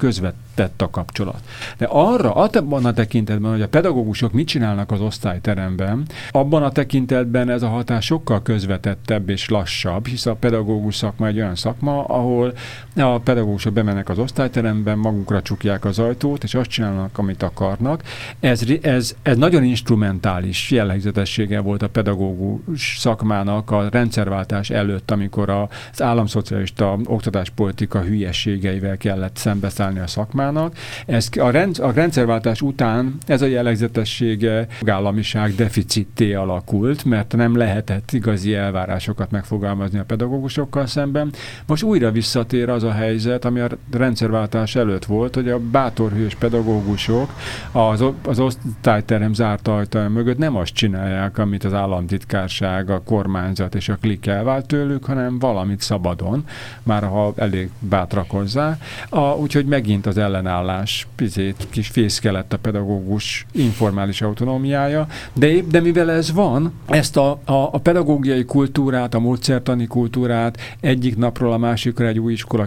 közvetett 0.54 0.82
a 0.82 0.90
kapcsolat. 0.90 1.40
De 1.78 1.86
arra, 1.90 2.34
abban 2.34 2.84
a 2.84 2.92
tekintetben, 2.92 3.50
hogy 3.50 3.62
a 3.62 3.68
pedagógusok 3.68 4.32
mit 4.32 4.46
csinálnak 4.46 4.90
az 4.90 5.00
osztályteremben, 5.00 6.06
abban 6.30 6.62
a 6.62 6.70
tekintetben 6.70 7.48
ez 7.48 7.62
a 7.62 7.68
hatás 7.68 8.04
sokkal 8.04 8.42
közvetettebb 8.42 9.28
és 9.28 9.48
lassabb, 9.48 10.06
hisz 10.06 10.26
a 10.26 10.34
pedagógus 10.34 10.94
szakma 10.94 11.26
egy 11.26 11.36
olyan 11.36 11.54
szakma, 11.54 12.04
ahol 12.04 12.52
a 12.96 13.18
pedagógusok 13.18 13.72
bemennek 13.72 14.08
az 14.08 14.18
osztályteremben, 14.18 14.98
magukra 14.98 15.42
csukják 15.42 15.84
az 15.84 15.98
ajtót, 15.98 16.44
és 16.44 16.54
azt 16.54 16.70
csinálnak, 16.70 17.18
amit 17.18 17.42
akarnak. 17.42 18.02
Ez, 18.40 18.62
ez, 18.82 19.14
ez 19.22 19.36
nagyon 19.36 19.64
instrumentális 19.64 20.70
jellegzetessége 20.70 21.60
volt 21.60 21.82
a 21.82 21.88
pedagógus 21.88 22.96
szakmának 22.98 23.70
a 23.70 23.88
rendszerváltás 23.90 24.70
előtt, 24.70 25.10
amikor 25.10 25.50
az 25.50 26.02
államszocialista 26.02 26.98
oktatáspolitika 27.04 28.00
hülyeségeivel 28.00 28.96
kellett 28.96 29.36
szembeszállni 29.36 29.98
a 29.98 30.06
szakmának. 30.42 30.76
Ez 31.06 31.28
a, 31.40 31.50
rend, 31.50 31.78
a 31.78 31.90
rendszerváltás 31.92 32.62
után 32.62 33.18
ez 33.26 33.42
a 33.42 33.46
jellegzetessége 33.46 34.66
államiság 34.86 35.54
deficitté 35.54 36.34
alakult, 36.34 37.04
mert 37.04 37.36
nem 37.36 37.56
lehetett 37.56 38.12
igazi 38.12 38.54
elvárásokat 38.54 39.30
megfogalmazni 39.30 39.98
a 39.98 40.04
pedagógusokkal 40.04 40.86
szemben. 40.86 41.32
Most 41.66 41.82
újra 41.82 42.10
visszatér 42.10 42.68
az 42.68 42.82
a 42.82 42.92
helyzet, 42.92 43.44
ami 43.44 43.60
a 43.60 43.68
rendszerváltás 43.92 44.76
előtt 44.76 45.04
volt, 45.04 45.34
hogy 45.34 45.48
a 45.48 45.58
bátorhős 45.58 46.34
pedagógusok 46.34 47.30
az, 47.72 48.04
az 48.24 48.38
osztályterem 48.38 49.34
zárt 49.34 49.68
ajtaja 49.68 50.08
mögött 50.08 50.38
nem 50.38 50.56
azt 50.56 50.74
csinálják, 50.74 51.38
amit 51.38 51.64
az 51.64 51.72
államtitkárság, 51.72 52.90
a 52.90 53.02
kormányzat 53.02 53.74
és 53.74 53.88
a 53.88 53.96
klik 54.00 54.26
elvált 54.26 54.66
tőlük, 54.66 55.04
hanem 55.04 55.38
valamit 55.38 55.80
szabadon, 55.80 56.44
már 56.82 57.02
ha 57.02 57.32
elég 57.36 57.70
bátrak 57.78 58.30
hozzá. 58.30 58.78
A, 59.08 59.20
úgyhogy 59.20 59.66
megint 59.66 60.06
az 60.06 60.18
ellenállás 60.32 61.06
pizét 61.14 61.66
kis 61.70 61.88
fészkelett 61.88 62.52
a 62.52 62.58
pedagógus 62.58 63.46
informális 63.52 64.22
autonómiája, 64.22 65.06
de 65.32 65.46
épp, 65.46 65.70
de 65.70 65.80
mivel 65.80 66.10
ez 66.10 66.32
van, 66.32 66.72
ezt 66.86 67.16
a, 67.16 67.30
a, 67.30 67.52
a 67.52 67.78
pedagógiai 67.78 68.44
kultúrát, 68.44 69.14
a 69.14 69.18
módszertani 69.18 69.86
kultúrát 69.86 70.76
egyik 70.80 71.16
napról 71.16 71.52
a 71.52 71.58
másikra 71.58 72.06
egy 72.06 72.18
új 72.18 72.32
iskola 72.32 72.66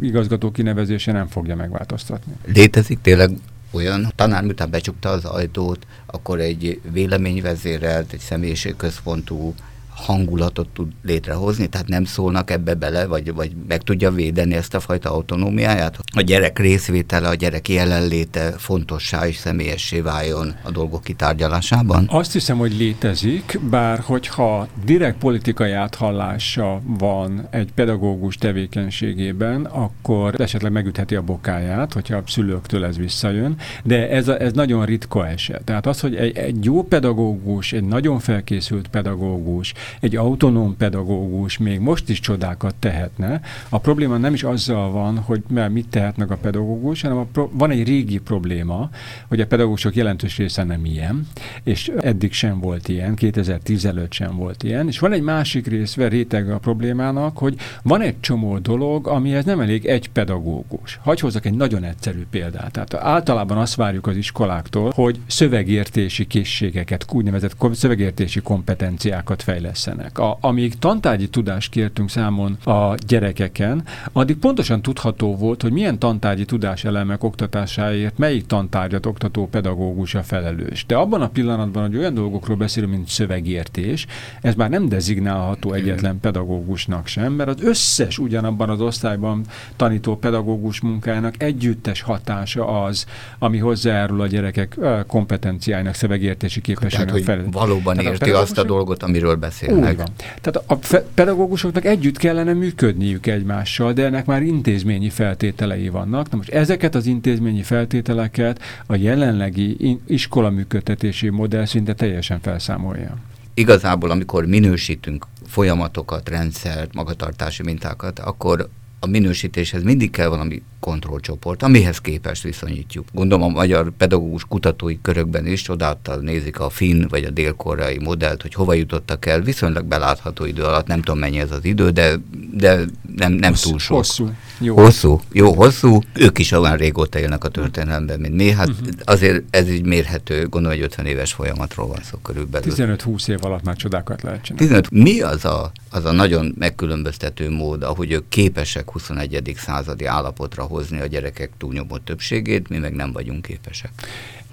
igazgató 0.00 0.50
kinevezése 0.50 1.12
nem 1.12 1.26
fogja 1.26 1.56
megváltoztatni. 1.56 2.32
Létezik 2.46 2.98
tényleg 3.00 3.30
olyan 3.70 4.12
tanár, 4.14 4.42
miután 4.42 4.70
becsukta 4.70 5.08
az 5.08 5.24
ajtót, 5.24 5.86
akkor 6.06 6.40
egy 6.40 6.80
véleményvezérelt, 6.92 8.12
egy 8.12 8.20
személyiségközpontú 8.20 9.54
hangulatot 9.96 10.68
tud 10.68 10.92
létrehozni, 11.02 11.66
tehát 11.66 11.88
nem 11.88 12.04
szólnak 12.04 12.50
ebbe 12.50 12.74
bele, 12.74 13.06
vagy, 13.06 13.34
vagy 13.34 13.52
meg 13.68 13.82
tudja 13.82 14.10
védeni 14.10 14.54
ezt 14.54 14.74
a 14.74 14.80
fajta 14.80 15.12
autonómiáját. 15.12 15.98
A 16.12 16.20
gyerek 16.20 16.58
részvétele, 16.58 17.28
a 17.28 17.34
gyerek 17.34 17.68
jelenléte 17.68 18.52
fontossá 18.56 19.26
és 19.26 19.36
személyessé 19.36 20.00
váljon 20.00 20.54
a 20.62 20.70
dolgok 20.70 21.02
kitárgyalásában? 21.04 22.06
Azt 22.10 22.32
hiszem, 22.32 22.58
hogy 22.58 22.76
létezik, 22.76 23.60
bár 23.70 23.98
hogyha 23.98 24.68
direkt 24.84 25.18
politikai 25.18 25.72
áthallása 25.72 26.80
van 26.84 27.46
egy 27.50 27.72
pedagógus 27.72 28.36
tevékenységében, 28.36 29.64
akkor 29.64 30.40
esetleg 30.40 30.72
megütheti 30.72 31.14
a 31.14 31.22
bokáját, 31.22 31.92
hogyha 31.92 32.16
a 32.16 32.22
szülőktől 32.26 32.84
ez 32.84 32.96
visszajön, 32.96 33.56
de 33.84 34.10
ez, 34.10 34.28
a, 34.28 34.40
ez 34.40 34.52
nagyon 34.52 34.84
ritka 34.84 35.28
eset. 35.28 35.64
Tehát 35.64 35.86
az, 35.86 36.00
hogy 36.00 36.14
egy, 36.14 36.36
egy 36.36 36.64
jó 36.64 36.82
pedagógus, 36.82 37.72
egy 37.72 37.84
nagyon 37.84 38.18
felkészült 38.18 38.88
pedagógus 38.88 39.72
egy 40.00 40.16
autonóm 40.16 40.76
pedagógus 40.76 41.58
még 41.58 41.80
most 41.80 42.08
is 42.08 42.20
csodákat 42.20 42.74
tehetne. 42.74 43.40
A 43.68 43.78
probléma 43.78 44.16
nem 44.16 44.34
is 44.34 44.42
azzal 44.42 44.90
van, 44.90 45.18
hogy 45.18 45.42
mert 45.48 45.72
mit 45.72 45.88
tehet 45.88 46.16
meg 46.16 46.30
a 46.30 46.36
pedagógus, 46.36 47.02
hanem 47.02 47.16
a 47.16 47.26
pro- 47.32 47.50
van 47.52 47.70
egy 47.70 47.86
régi 47.86 48.18
probléma, 48.18 48.90
hogy 49.28 49.40
a 49.40 49.46
pedagógusok 49.46 49.94
jelentős 49.94 50.36
része 50.36 50.64
nem 50.64 50.84
ilyen, 50.84 51.26
és 51.62 51.92
eddig 52.00 52.32
sem 52.32 52.60
volt 52.60 52.88
ilyen, 52.88 53.14
2010 53.14 53.84
előtt 53.84 54.12
sem 54.12 54.36
volt 54.36 54.62
ilyen, 54.62 54.86
és 54.86 54.98
van 54.98 55.12
egy 55.12 55.22
másik 55.22 55.66
része, 55.66 56.08
réteg 56.08 56.50
a 56.50 56.58
problémának, 56.58 57.38
hogy 57.38 57.56
van 57.82 58.00
egy 58.00 58.20
csomó 58.20 58.58
dolog, 58.58 59.06
amihez 59.08 59.44
nem 59.44 59.60
elég 59.60 59.86
egy 59.86 60.08
pedagógus. 60.08 60.98
Hagy 61.02 61.20
hozzak 61.20 61.46
egy 61.46 61.54
nagyon 61.54 61.84
egyszerű 61.84 62.24
példát. 62.30 62.72
Tehát 62.72 62.94
általában 62.94 63.58
azt 63.58 63.74
várjuk 63.74 64.06
az 64.06 64.16
iskoláktól, 64.16 64.92
hogy 64.94 65.20
szövegértési 65.26 66.26
készségeket, 66.26 67.06
úgynevezett 67.12 67.56
szövegértési 67.72 68.40
kompetenciákat 68.40 69.42
fejlesz 69.42 69.75
fejlesztenek. 69.76 70.18
A, 70.18 70.38
amíg 70.40 70.78
tantárgyi 70.78 71.28
tudást 71.28 71.70
kértünk 71.70 72.10
számon 72.10 72.56
a 72.64 72.94
gyerekeken, 73.06 73.82
addig 74.12 74.36
pontosan 74.36 74.82
tudható 74.82 75.36
volt, 75.36 75.62
hogy 75.62 75.72
milyen 75.72 75.98
tantárgyi 75.98 76.44
tudáselemek 76.44 77.24
oktatásáért 77.24 78.18
melyik 78.18 78.46
tantárgyat 78.46 79.06
oktató 79.06 79.46
pedagógus 79.48 80.14
a 80.14 80.22
felelős. 80.22 80.86
De 80.86 80.96
abban 80.96 81.22
a 81.22 81.28
pillanatban, 81.28 81.86
hogy 81.86 81.96
olyan 81.96 82.14
dolgokról 82.14 82.56
beszélünk, 82.56 82.92
mint 82.92 83.08
szövegértés, 83.08 84.06
ez 84.40 84.54
már 84.54 84.70
nem 84.70 84.88
dezignálható 84.88 85.72
egyetlen 85.72 86.20
pedagógusnak 86.20 87.06
sem, 87.06 87.32
mert 87.32 87.48
az 87.48 87.62
összes 87.62 88.18
ugyanabban 88.18 88.70
az 88.70 88.80
osztályban 88.80 89.44
tanító 89.76 90.16
pedagógus 90.16 90.80
munkájának 90.80 91.42
együttes 91.42 92.00
hatása 92.00 92.84
az, 92.84 93.06
ami 93.38 93.58
hozzájárul 93.58 94.20
a 94.20 94.26
gyerekek 94.26 94.78
kompetenciájának, 95.06 95.94
szövegértési 95.94 96.60
képességének 96.60 97.22
felelős. 97.22 97.48
Valóban 97.50 97.96
Tehát 97.96 98.12
érti 98.12 98.30
a 98.30 98.38
azt 98.40 98.58
a 98.58 98.64
dolgot, 98.64 99.02
amiről 99.02 99.34
beszél 99.34 99.65
beszélnek. 99.66 99.90
Úgy 99.90 99.96
van. 99.96 100.12
Tehát 100.40 100.62
a 100.66 100.98
pedagógusoknak 101.14 101.84
együtt 101.84 102.16
kellene 102.16 102.52
működniük 102.52 103.26
egymással, 103.26 103.92
de 103.92 104.04
ennek 104.04 104.26
már 104.26 104.42
intézményi 104.42 105.10
feltételei 105.10 105.88
vannak. 105.88 106.30
Na 106.30 106.36
most 106.36 106.48
ezeket 106.48 106.94
az 106.94 107.06
intézményi 107.06 107.62
feltételeket 107.62 108.60
a 108.86 108.94
jelenlegi 108.94 109.98
iskola 110.06 110.50
működtetési 110.50 111.28
modell 111.28 111.64
szinte 111.64 111.94
teljesen 111.94 112.40
felszámolja. 112.40 113.16
Igazából, 113.54 114.10
amikor 114.10 114.46
minősítünk 114.46 115.26
folyamatokat, 115.46 116.28
rendszert, 116.28 116.94
magatartási 116.94 117.62
mintákat, 117.62 118.18
akkor 118.18 118.68
a 119.00 119.06
minősítéshez 119.06 119.82
mindig 119.82 120.10
kell 120.10 120.28
valami 120.28 120.62
kontrollcsoport, 120.86 121.62
amihez 121.62 121.98
képest 121.98 122.42
viszonyítjuk. 122.42 123.06
Gondolom 123.12 123.44
a 123.44 123.48
magyar 123.48 123.90
pedagógus 123.96 124.44
kutatói 124.44 124.98
körökben 125.02 125.46
is 125.46 125.62
csodáltal 125.62 126.16
nézik 126.16 126.60
a 126.60 126.68
finn 126.70 127.06
vagy 127.08 127.24
a 127.24 127.30
dél-koreai 127.30 127.98
modellt, 127.98 128.42
hogy 128.42 128.54
hova 128.54 128.74
jutottak 128.74 129.26
el, 129.26 129.40
viszonylag 129.40 129.84
belátható 129.84 130.44
idő 130.44 130.62
alatt, 130.62 130.86
nem 130.86 131.02
tudom 131.02 131.18
mennyi 131.18 131.38
ez 131.38 131.50
az 131.50 131.64
idő, 131.64 131.90
de, 131.90 132.16
de 132.52 132.84
nem, 133.16 133.32
nem 133.32 133.50
hosszú, 133.50 133.68
túl 133.68 133.78
sok. 133.78 133.96
Hosszú. 133.96 134.30
Jó. 134.58 134.76
hosszú. 134.76 135.20
Jó, 135.32 135.52
hosszú. 135.54 136.00
Ők 136.14 136.38
is 136.38 136.52
olyan 136.52 136.76
régóta 136.76 137.18
élnek 137.18 137.44
a 137.44 137.48
történelemben, 137.48 138.20
mint 138.20 138.34
mi. 138.34 138.50
Hát 138.50 138.68
uh-huh. 138.68 138.88
azért 139.04 139.42
ez 139.50 139.68
így 139.68 139.84
mérhető, 139.84 140.48
gondolom, 140.48 140.76
hogy 140.76 140.86
50 140.86 141.06
éves 141.06 141.32
folyamatról 141.32 141.86
van 141.86 142.00
szó 142.02 142.18
körülbelül. 142.18 142.72
15-20 142.76 143.28
év 143.28 143.38
alatt 143.40 143.62
már 143.62 143.76
csodákat 143.76 144.22
lehet 144.22 144.42
csinálni. 144.42 144.66
15. 144.66 144.90
Mi 144.90 145.20
az 145.20 145.44
a, 145.44 145.72
az 145.90 146.04
a 146.04 146.12
nagyon 146.12 146.54
megkülönböztető 146.58 147.50
mód, 147.50 147.82
ahogy 147.82 148.12
ők 148.12 148.28
képesek 148.28 148.90
21. 148.90 149.54
századi 149.56 150.04
állapotra 150.04 150.62
hozni 150.76 151.00
a 151.00 151.06
gyerekek 151.06 151.50
túlnyomó 151.58 151.98
többségét, 151.98 152.68
mi 152.68 152.78
meg 152.78 152.94
nem 152.94 153.12
vagyunk 153.12 153.42
képesek. 153.42 153.90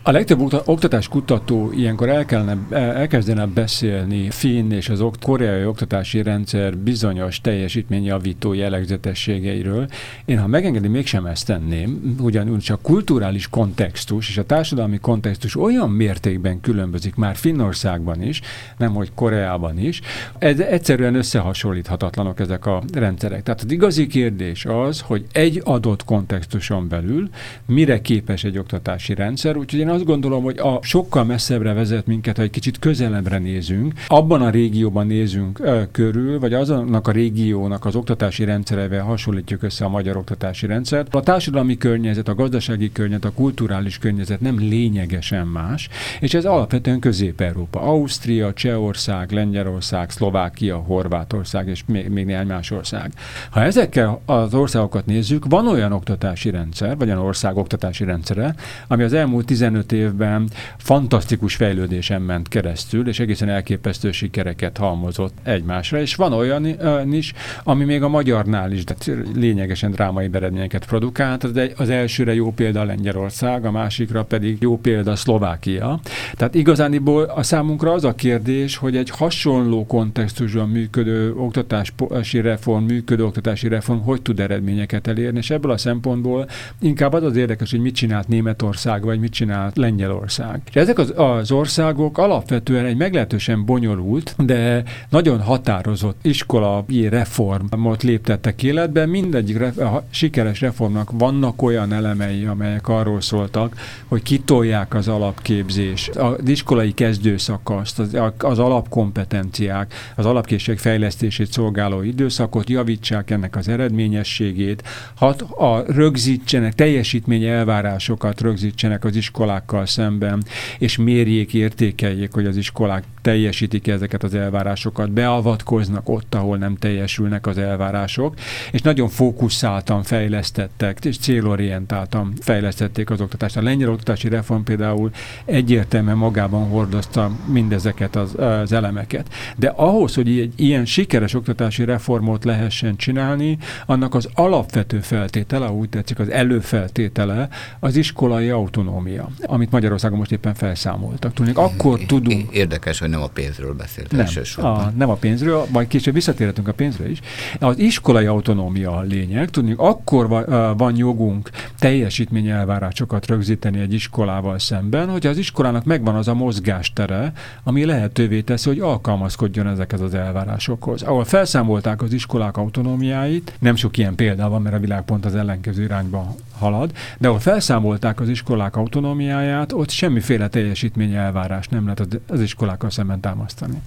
A 0.05 0.11
legtöbb 0.11 0.41
oktatás 0.65 1.07
kutató 1.07 1.71
ilyenkor 1.71 2.09
el 2.09 2.25
kellene, 2.25 2.57
elkezdene 2.71 3.45
beszélni 3.45 4.29
finn 4.29 4.71
és 4.71 4.89
az 4.89 5.01
okt, 5.01 5.23
koreai 5.23 5.65
oktatási 5.65 6.21
rendszer 6.21 6.77
bizonyos 6.77 7.41
teljesítményjavító 7.41 8.53
jellegzetességeiről. 8.53 9.87
Én, 10.25 10.39
ha 10.39 10.47
megengedi, 10.47 10.87
mégsem 10.87 11.25
ezt 11.25 11.45
tenném, 11.45 12.15
ugyanúgy 12.19 12.59
csak 12.59 12.81
kulturális 12.81 13.47
kontextus 13.49 14.29
és 14.29 14.37
a 14.37 14.45
társadalmi 14.45 14.97
kontextus 14.97 15.55
olyan 15.55 15.89
mértékben 15.89 16.59
különbözik 16.59 17.15
már 17.15 17.35
Finnországban 17.35 18.21
is, 18.21 18.41
nem 18.77 18.93
hogy 18.93 19.11
Koreában 19.15 19.79
is. 19.79 20.01
Ez 20.37 20.59
egyszerűen 20.59 21.15
összehasonlíthatatlanok 21.15 22.39
ezek 22.39 22.65
a 22.65 22.83
rendszerek. 22.93 23.43
Tehát 23.43 23.61
az 23.63 23.71
igazi 23.71 24.07
kérdés 24.07 24.65
az, 24.65 25.01
hogy 25.01 25.25
egy 25.31 25.61
adott 25.63 26.03
kontextuson 26.03 26.87
belül 26.87 27.29
mire 27.65 28.01
képes 28.01 28.43
egy 28.43 28.57
oktatási 28.57 29.13
rendszer, 29.13 29.57
úgyhogy 29.57 29.79
én 29.79 29.91
azt 29.93 30.05
gondolom, 30.05 30.43
hogy 30.43 30.57
a 30.57 30.79
sokkal 30.81 31.23
messzebbre 31.23 31.73
vezet 31.73 32.07
minket, 32.07 32.37
ha 32.37 32.43
egy 32.43 32.49
kicsit 32.49 32.79
közelebbre 32.79 33.37
nézünk, 33.37 33.93
abban 34.07 34.41
a 34.41 34.49
régióban 34.49 35.07
nézünk 35.07 35.59
ö, 35.59 35.81
körül, 35.91 36.39
vagy 36.39 36.53
azonnak 36.53 37.07
a 37.07 37.11
régiónak 37.11 37.85
az 37.85 37.95
oktatási 37.95 38.43
rendszerevel 38.43 39.03
hasonlítjuk 39.03 39.63
össze 39.63 39.85
a 39.85 39.89
magyar 39.89 40.17
oktatási 40.17 40.65
rendszert. 40.65 41.15
A 41.15 41.21
társadalmi 41.21 41.77
környezet, 41.77 42.27
a 42.27 42.35
gazdasági 42.35 42.91
környezet, 42.91 43.25
a 43.25 43.31
kulturális 43.31 43.97
környezet 43.97 44.41
nem 44.41 44.57
lényegesen 44.57 45.47
más, 45.47 45.89
és 46.19 46.33
ez 46.33 46.45
alapvetően 46.45 46.99
Közép-Európa. 46.99 47.81
Ausztria, 47.81 48.53
Csehország, 48.53 49.31
Lengyelország, 49.31 50.09
Szlovákia, 50.09 50.77
Horvátország 50.77 51.67
és 51.67 51.83
még, 51.85 52.09
még 52.09 52.25
néhány 52.25 52.47
más 52.47 52.71
ország. 52.71 53.11
Ha 53.49 53.61
ezekkel 53.61 54.21
az 54.25 54.53
országokat 54.53 55.05
nézzük, 55.05 55.45
van 55.49 55.67
olyan 55.67 55.91
oktatási 55.91 56.49
rendszer, 56.49 56.97
vagy 56.97 57.07
olyan 57.07 57.19
ország 57.19 57.57
oktatási 57.57 58.03
rendszere, 58.03 58.55
ami 58.87 59.03
az 59.03 59.13
elmúlt 59.13 59.45
15 59.45 59.82
évben 59.91 60.49
fantasztikus 60.77 61.55
fejlődésen 61.55 62.21
ment 62.21 62.47
keresztül, 62.47 63.07
és 63.07 63.19
egészen 63.19 63.49
elképesztő 63.49 64.11
sikereket 64.11 64.77
halmozott 64.77 65.33
egymásra, 65.43 65.99
és 65.99 66.15
van 66.15 66.33
olyan 66.33 67.13
is, 67.13 67.33
ami 67.63 67.83
még 67.83 68.03
a 68.03 68.07
magyarnál 68.07 68.71
is 68.71 68.83
de 68.83 68.95
lényegesen 69.35 69.91
drámai 69.91 70.29
eredményeket 70.31 70.85
produkált. 70.85 71.43
Az 71.77 71.89
elsőre 71.89 72.33
jó 72.33 72.51
példa 72.51 72.83
Lengyelország, 72.83 73.65
a 73.65 73.71
másikra 73.71 74.23
pedig 74.23 74.57
jó 74.59 74.77
példa 74.77 75.15
Szlovákia. 75.15 75.99
Tehát 76.35 76.55
igazániból 76.55 77.23
a 77.23 77.43
számunkra 77.43 77.91
az 77.91 78.03
a 78.03 78.15
kérdés, 78.15 78.75
hogy 78.75 78.97
egy 78.97 79.09
hasonló 79.09 79.85
kontextusban 79.85 80.69
működő 80.69 81.33
oktatási 81.35 82.41
reform, 82.41 82.83
működő 82.83 83.25
oktatási 83.25 83.67
reform 83.67 83.99
hogy 83.99 84.21
tud 84.21 84.39
eredményeket 84.39 85.07
elérni, 85.07 85.37
és 85.37 85.49
ebből 85.49 85.71
a 85.71 85.77
szempontból 85.77 86.47
inkább 86.79 87.13
az 87.13 87.23
az 87.23 87.35
érdekes, 87.35 87.71
hogy 87.71 87.79
mit 87.79 87.95
csinált 87.95 88.27
Németország, 88.27 89.03
vagy 89.03 89.19
mit 89.19 89.31
csinált 89.31 89.72
Lengyelország. 89.75 90.61
És 90.69 90.75
ezek 90.75 90.97
az, 90.97 91.13
az 91.15 91.51
országok 91.51 92.17
alapvetően 92.17 92.85
egy 92.85 92.97
meglehetősen 92.97 93.65
bonyolult, 93.65 94.35
de 94.37 94.83
nagyon 95.09 95.41
határozott 95.41 96.17
iskolai 96.21 97.09
reformot 97.09 98.03
léptettek 98.03 98.63
életbe. 98.63 99.05
Mindegyik 99.05 99.57
re, 99.57 99.85
a 99.85 100.03
sikeres 100.09 100.61
reformnak 100.61 101.11
vannak 101.11 101.61
olyan 101.61 101.93
elemei, 101.93 102.45
amelyek 102.45 102.87
arról 102.87 103.21
szóltak, 103.21 103.75
hogy 104.07 104.21
kitolják 104.21 104.93
az 104.93 105.07
alapképzés, 105.07 106.09
az 106.13 106.49
iskolai 106.49 106.93
kezdőszakaszt, 106.93 107.99
az, 107.99 108.17
az 108.37 108.59
alapkompetenciák, 108.59 109.93
az 110.15 110.25
alapkészség 110.25 110.77
fejlesztését 110.77 111.51
szolgáló 111.51 112.01
időszakot, 112.01 112.69
javítsák 112.69 113.31
ennek 113.31 113.55
az 113.55 113.67
eredményességét, 113.67 114.83
hat, 115.15 115.41
a 115.41 115.83
rögzítsenek, 115.87 116.73
teljesítmény 116.73 117.43
elvárásokat 117.43 118.41
rögzítsenek 118.41 119.03
az 119.05 119.15
iskolákkal 119.63 119.85
szemben, 119.85 120.43
és 120.77 120.97
mérjék, 120.97 121.53
értékeljék, 121.53 122.33
hogy 122.33 122.45
az 122.45 122.57
iskolák 122.57 123.03
teljesítik 123.21 123.87
ezeket 123.87 124.23
az 124.23 124.33
elvárásokat, 124.33 125.11
beavatkoznak 125.11 126.09
ott, 126.09 126.35
ahol 126.35 126.57
nem 126.57 126.75
teljesülnek 126.75 127.47
az 127.47 127.57
elvárások, 127.57 128.33
és 128.71 128.81
nagyon 128.81 129.09
fókuszáltan 129.09 130.03
fejlesztettek, 130.03 131.05
és 131.05 131.17
célorientáltan 131.17 132.33
fejlesztették 132.39 133.09
az 133.09 133.21
oktatást. 133.21 133.57
A 133.57 133.61
lengyel 133.61 133.89
oktatási 133.89 134.29
reform 134.29 134.61
például 134.61 135.11
egyértelműen 135.45 136.17
magában 136.17 136.69
hordozta 136.69 137.31
mindezeket 137.45 138.15
az, 138.15 138.35
az 138.39 138.71
elemeket. 138.71 139.27
De 139.55 139.67
ahhoz, 139.67 140.15
hogy 140.15 140.39
egy 140.39 140.53
ilyen 140.55 140.85
sikeres 140.85 141.33
oktatási 141.33 141.85
reformot 141.85 142.43
lehessen 142.43 142.95
csinálni, 142.95 143.57
annak 143.85 144.15
az 144.15 144.29
alapvető 144.33 144.99
feltétele, 144.99 145.69
úgy 145.69 145.89
tetszik, 145.89 146.19
az 146.19 146.29
előfeltétele 146.29 147.49
az 147.79 147.95
iskolai 147.95 148.49
autonómia, 148.49 149.29
amit 149.53 149.71
Magyarországon 149.71 150.17
most 150.17 150.31
éppen 150.31 150.53
felszámoltak. 150.53 151.33
Tudnék, 151.33 151.57
akkor 151.57 151.99
tudunk... 151.99 152.51
Érdekes, 152.51 152.99
hogy 152.99 153.09
nem 153.09 153.21
a 153.21 153.27
pénzről 153.27 153.73
beszélt 153.73 154.11
nem, 154.11 154.65
A, 154.65 154.91
nem 154.95 155.09
a 155.09 155.13
pénzről, 155.13 155.65
majd 155.69 155.87
később 155.87 156.13
visszatérhetünk 156.13 156.67
a 156.67 156.73
pénzre 156.73 157.09
is. 157.09 157.19
Az 157.59 157.79
iskolai 157.79 158.25
autonómia 158.25 158.97
a 158.97 159.01
lényeg. 159.01 159.49
Tudni, 159.49 159.73
akkor 159.77 160.27
van, 160.27 160.77
van 160.77 160.95
jogunk 160.95 161.49
teljesítményelvárásokat 161.79 163.27
rögzíteni 163.27 163.79
egy 163.79 163.93
iskolával 163.93 164.59
szemben, 164.59 165.09
hogy 165.09 165.27
az 165.27 165.37
iskolának 165.37 165.83
megvan 165.83 166.15
az 166.15 166.27
a 166.27 166.33
mozgástere, 166.33 167.33
ami 167.63 167.85
lehetővé 167.85 168.41
teszi, 168.41 168.69
hogy 168.69 168.79
alkalmazkodjon 168.79 169.67
ezekhez 169.67 170.01
az 170.01 170.13
elvárásokhoz. 170.13 171.01
Ahol 171.01 171.23
felszámolták 171.25 172.01
az 172.01 172.13
iskolák 172.13 172.57
autonómiáit, 172.57 173.53
nem 173.59 173.75
sok 173.75 173.97
ilyen 173.97 174.15
példa 174.15 174.49
van, 174.49 174.61
mert 174.61 174.75
a 174.75 174.79
világ 174.79 175.01
pont 175.01 175.25
az 175.25 175.35
ellenkező 175.35 175.83
irányba 175.83 176.35
halad, 176.63 176.91
de 177.19 177.27
ahol 177.27 177.39
felszámolták 177.39 178.19
az 178.19 178.29
iskolák 178.29 178.75
autonómiáját, 178.75 179.73
ott 179.73 179.89
semmiféle 179.89 180.47
teljesítmény 180.47 181.13
elvárás 181.13 181.67
nem 181.67 181.83
lehet 181.83 182.07
az 182.27 182.41
iskolákkal 182.41 182.89
szemben 182.89 183.19
támasztani. 183.19 183.81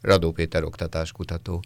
Radó 0.00 0.32
Péter 0.32 0.64
oktatáskutató. 0.64 1.60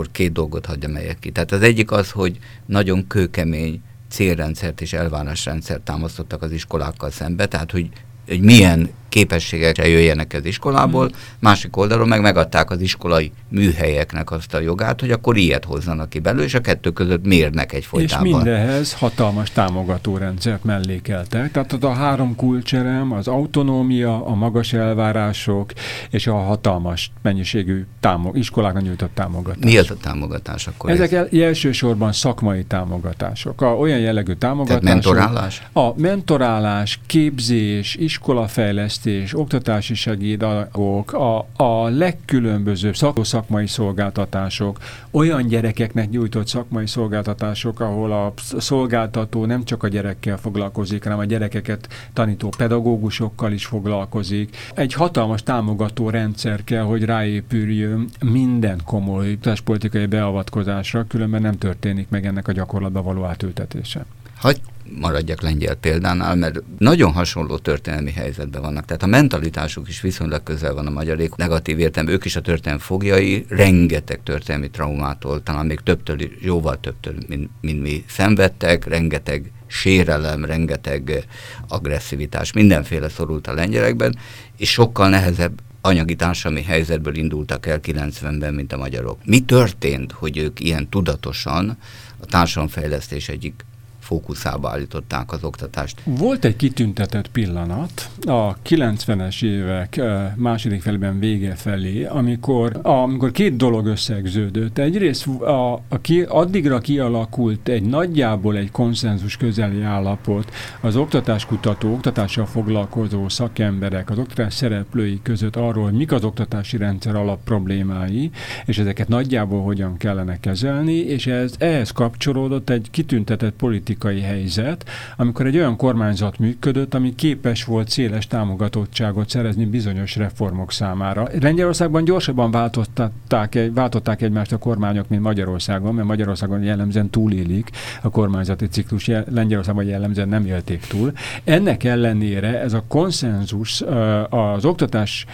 Akkor 0.00 0.12
két 0.12 0.32
dolgot 0.32 0.66
hagyja 0.66 0.88
melyek 0.88 1.18
ki. 1.18 1.30
Tehát 1.30 1.52
az 1.52 1.62
egyik 1.62 1.90
az, 1.90 2.10
hogy 2.10 2.38
nagyon 2.66 3.06
kőkemény 3.06 3.82
célrendszert 4.08 4.80
és 4.80 4.92
elvárásrendszert 4.92 5.80
támasztottak 5.80 6.42
az 6.42 6.52
iskolákkal 6.52 7.10
szembe, 7.10 7.46
tehát 7.46 7.70
hogy, 7.70 7.88
hogy 8.26 8.40
milyen 8.40 8.90
képességekre 9.10 9.88
jöjjenek 9.88 10.32
az 10.32 10.44
iskolából, 10.44 11.04
mm. 11.04 11.16
másik 11.38 11.76
oldalon 11.76 12.08
meg 12.08 12.20
megadták 12.20 12.70
az 12.70 12.80
iskolai 12.80 13.32
műhelyeknek 13.48 14.30
azt 14.30 14.54
a 14.54 14.60
jogát, 14.60 15.00
hogy 15.00 15.10
akkor 15.10 15.36
ilyet 15.36 15.64
hozzanak 15.64 16.08
ki 16.08 16.18
belőle, 16.18 16.44
és 16.44 16.54
a 16.54 16.60
kettő 16.60 16.90
között 16.90 17.26
mérnek 17.26 17.72
egy 17.72 17.84
folytában. 17.84 18.26
És 18.26 18.32
mindehez 18.32 18.92
hatalmas 18.92 19.50
támogatórendszert 19.50 20.64
mellékeltek. 20.64 21.50
Tehát 21.50 21.72
a 21.72 21.92
három 21.92 22.36
kulcserem, 22.36 23.12
az 23.12 23.28
autonómia, 23.28 24.26
a 24.26 24.34
magas 24.34 24.72
elvárások 24.72 25.72
és 26.10 26.26
a 26.26 26.34
hatalmas 26.34 27.10
mennyiségű 27.22 27.86
támog, 28.00 28.36
iskoláknak 28.36 28.82
nyújtott 28.82 29.14
támogatás. 29.14 29.64
Mi 29.64 29.78
az 29.78 29.90
a 29.90 29.96
támogatás 29.96 30.66
akkor? 30.66 30.90
Ezek 30.90 31.12
ez? 31.12 31.26
elsősorban 31.32 32.12
szakmai 32.12 32.64
támogatások. 32.64 33.62
A, 33.62 33.66
olyan 33.66 33.98
jellegű 33.98 34.32
támogatások. 34.32 34.82
Tehát 34.82 34.94
mentorálás? 34.94 35.62
A 35.72 36.00
mentorálás, 36.00 37.00
képzés, 37.06 37.94
iskolafejlesztés, 37.94 38.99
fejlesztés, 39.00 39.38
oktatási 39.38 39.94
segédanyagok, 39.94 41.12
a, 41.12 41.46
a 41.56 41.88
legkülönbözőbb 41.88 42.94
szakmai 43.22 43.66
szolgáltatások, 43.66 44.78
olyan 45.10 45.46
gyerekeknek 45.46 46.10
nyújtott 46.10 46.46
szakmai 46.46 46.86
szolgáltatások, 46.86 47.80
ahol 47.80 48.12
a 48.12 48.32
szolgáltató 48.36 49.44
nem 49.44 49.64
csak 49.64 49.82
a 49.82 49.88
gyerekkel 49.88 50.36
foglalkozik, 50.36 51.02
hanem 51.02 51.18
a 51.18 51.24
gyerekeket 51.24 51.88
tanító 52.12 52.48
pedagógusokkal 52.56 53.52
is 53.52 53.66
foglalkozik. 53.66 54.56
Egy 54.74 54.92
hatalmas 54.92 55.42
támogató 55.42 56.10
rendszer 56.10 56.64
kell, 56.64 56.82
hogy 56.82 57.04
ráépüljön 57.04 58.08
minden 58.20 58.80
komoly 58.84 59.38
politikai 59.64 60.06
beavatkozásra, 60.06 61.04
különben 61.04 61.42
nem 61.42 61.58
történik 61.58 62.08
meg 62.08 62.26
ennek 62.26 62.48
a 62.48 62.52
gyakorlatba 62.52 63.02
való 63.02 63.24
átültetése. 63.24 64.04
Hogy 64.40 64.60
maradjak 64.98 65.40
lengyel 65.40 65.74
példánál, 65.74 66.34
mert 66.34 66.62
nagyon 66.78 67.12
hasonló 67.12 67.58
történelmi 67.58 68.10
helyzetben 68.10 68.62
vannak. 68.62 68.84
Tehát 68.84 69.02
a 69.02 69.06
mentalitásuk 69.06 69.88
is 69.88 70.00
viszonylag 70.00 70.42
közel 70.42 70.74
van 70.74 70.86
a 70.86 70.90
magyarék, 70.90 71.34
negatív 71.34 71.78
értem, 71.78 72.08
ők 72.08 72.24
is 72.24 72.36
a 72.36 72.40
történelmi 72.40 72.82
fogjai, 72.82 73.44
rengeteg 73.48 74.22
történelmi 74.22 74.70
traumától, 74.70 75.42
talán 75.42 75.66
még 75.66 75.80
többtől, 75.80 76.18
jóval 76.40 76.80
többtől, 76.80 77.14
mint, 77.28 77.50
mint 77.60 77.82
mi 77.82 78.04
szenvedtek, 78.08 78.86
rengeteg 78.86 79.52
sérelem, 79.66 80.44
rengeteg 80.44 81.26
agresszivitás, 81.68 82.52
mindenféle 82.52 83.08
szorult 83.08 83.46
a 83.46 83.54
lengyelekben, 83.54 84.16
és 84.56 84.70
sokkal 84.70 85.08
nehezebb 85.08 85.60
anyagi 85.80 86.14
társadalmi 86.16 86.62
helyzetből 86.62 87.14
indultak 87.16 87.66
el 87.66 87.80
90-ben, 87.82 88.54
mint 88.54 88.72
a 88.72 88.76
magyarok. 88.76 89.18
Mi 89.24 89.40
történt, 89.40 90.12
hogy 90.12 90.38
ők 90.38 90.60
ilyen 90.60 90.88
tudatosan 90.88 91.78
a 92.20 92.26
társadalomfejlesztés 92.26 93.28
egyik 93.28 93.64
fókuszába 94.10 94.68
állították 94.70 95.32
az 95.32 95.44
oktatást. 95.44 96.00
Volt 96.04 96.44
egy 96.44 96.56
kitüntetett 96.56 97.28
pillanat 97.28 98.10
a 98.26 98.56
90-es 98.56 99.44
évek 99.44 100.00
második 100.36 100.82
felében 100.82 101.18
vége 101.18 101.54
felé, 101.54 102.04
amikor, 102.04 102.80
amikor 102.82 103.30
két 103.30 103.56
dolog 103.56 103.86
összegződött. 103.86 104.78
Egyrészt 104.78 105.26
a, 105.26 105.72
a 105.72 106.00
ki, 106.00 106.22
addigra 106.22 106.78
kialakult 106.78 107.68
egy 107.68 107.82
nagyjából 107.82 108.56
egy 108.56 108.70
konszenzus 108.70 109.36
közeli 109.36 109.82
állapot 109.82 110.52
az 110.80 110.96
oktatáskutató, 110.96 111.92
oktatással 111.92 112.46
foglalkozó 112.46 113.28
szakemberek, 113.28 114.10
az 114.10 114.18
oktatás 114.18 114.54
szereplői 114.54 115.20
között 115.22 115.56
arról, 115.56 115.84
hogy 115.84 115.92
mik 115.96 116.12
az 116.12 116.24
oktatási 116.24 116.76
rendszer 116.76 117.14
alap 117.14 117.44
problémái, 117.44 118.30
és 118.66 118.78
ezeket 118.78 119.08
nagyjából 119.08 119.62
hogyan 119.62 119.96
kellene 119.96 120.40
kezelni, 120.40 120.96
és 120.96 121.26
ez, 121.26 121.54
ehhez 121.58 121.90
kapcsolódott 121.90 122.70
egy 122.70 122.88
kitüntetett 122.90 123.54
politikai 123.56 123.98
helyzet, 124.04 124.88
amikor 125.16 125.46
egy 125.46 125.56
olyan 125.56 125.76
kormányzat 125.76 126.38
működött, 126.38 126.94
ami 126.94 127.14
képes 127.14 127.64
volt 127.64 127.88
széles 127.88 128.26
támogatottságot 128.26 129.28
szerezni 129.28 129.64
bizonyos 129.64 130.16
reformok 130.16 130.72
számára. 130.72 131.28
Lengyelországban 131.40 132.04
gyorsabban 132.04 132.50
váltották, 132.50 133.58
váltották 133.74 134.22
egymást 134.22 134.52
a 134.52 134.58
kormányok, 134.58 135.08
mint 135.08 135.22
Magyarországon, 135.22 135.94
mert 135.94 136.06
Magyarországon 136.06 136.62
jellemzően 136.62 137.10
túlélik 137.10 137.70
a 138.02 138.10
kormányzati 138.10 138.66
ciklus, 138.68 139.10
Lengyelországban 139.30 139.84
jellemzően 139.84 140.28
nem 140.28 140.46
élték 140.46 140.86
túl. 140.86 141.12
Ennek 141.44 141.84
ellenére 141.84 142.60
ez 142.60 142.72
a 142.72 142.84
konszenzus 142.88 143.82
az 144.30 144.64
oktatás 144.64 145.26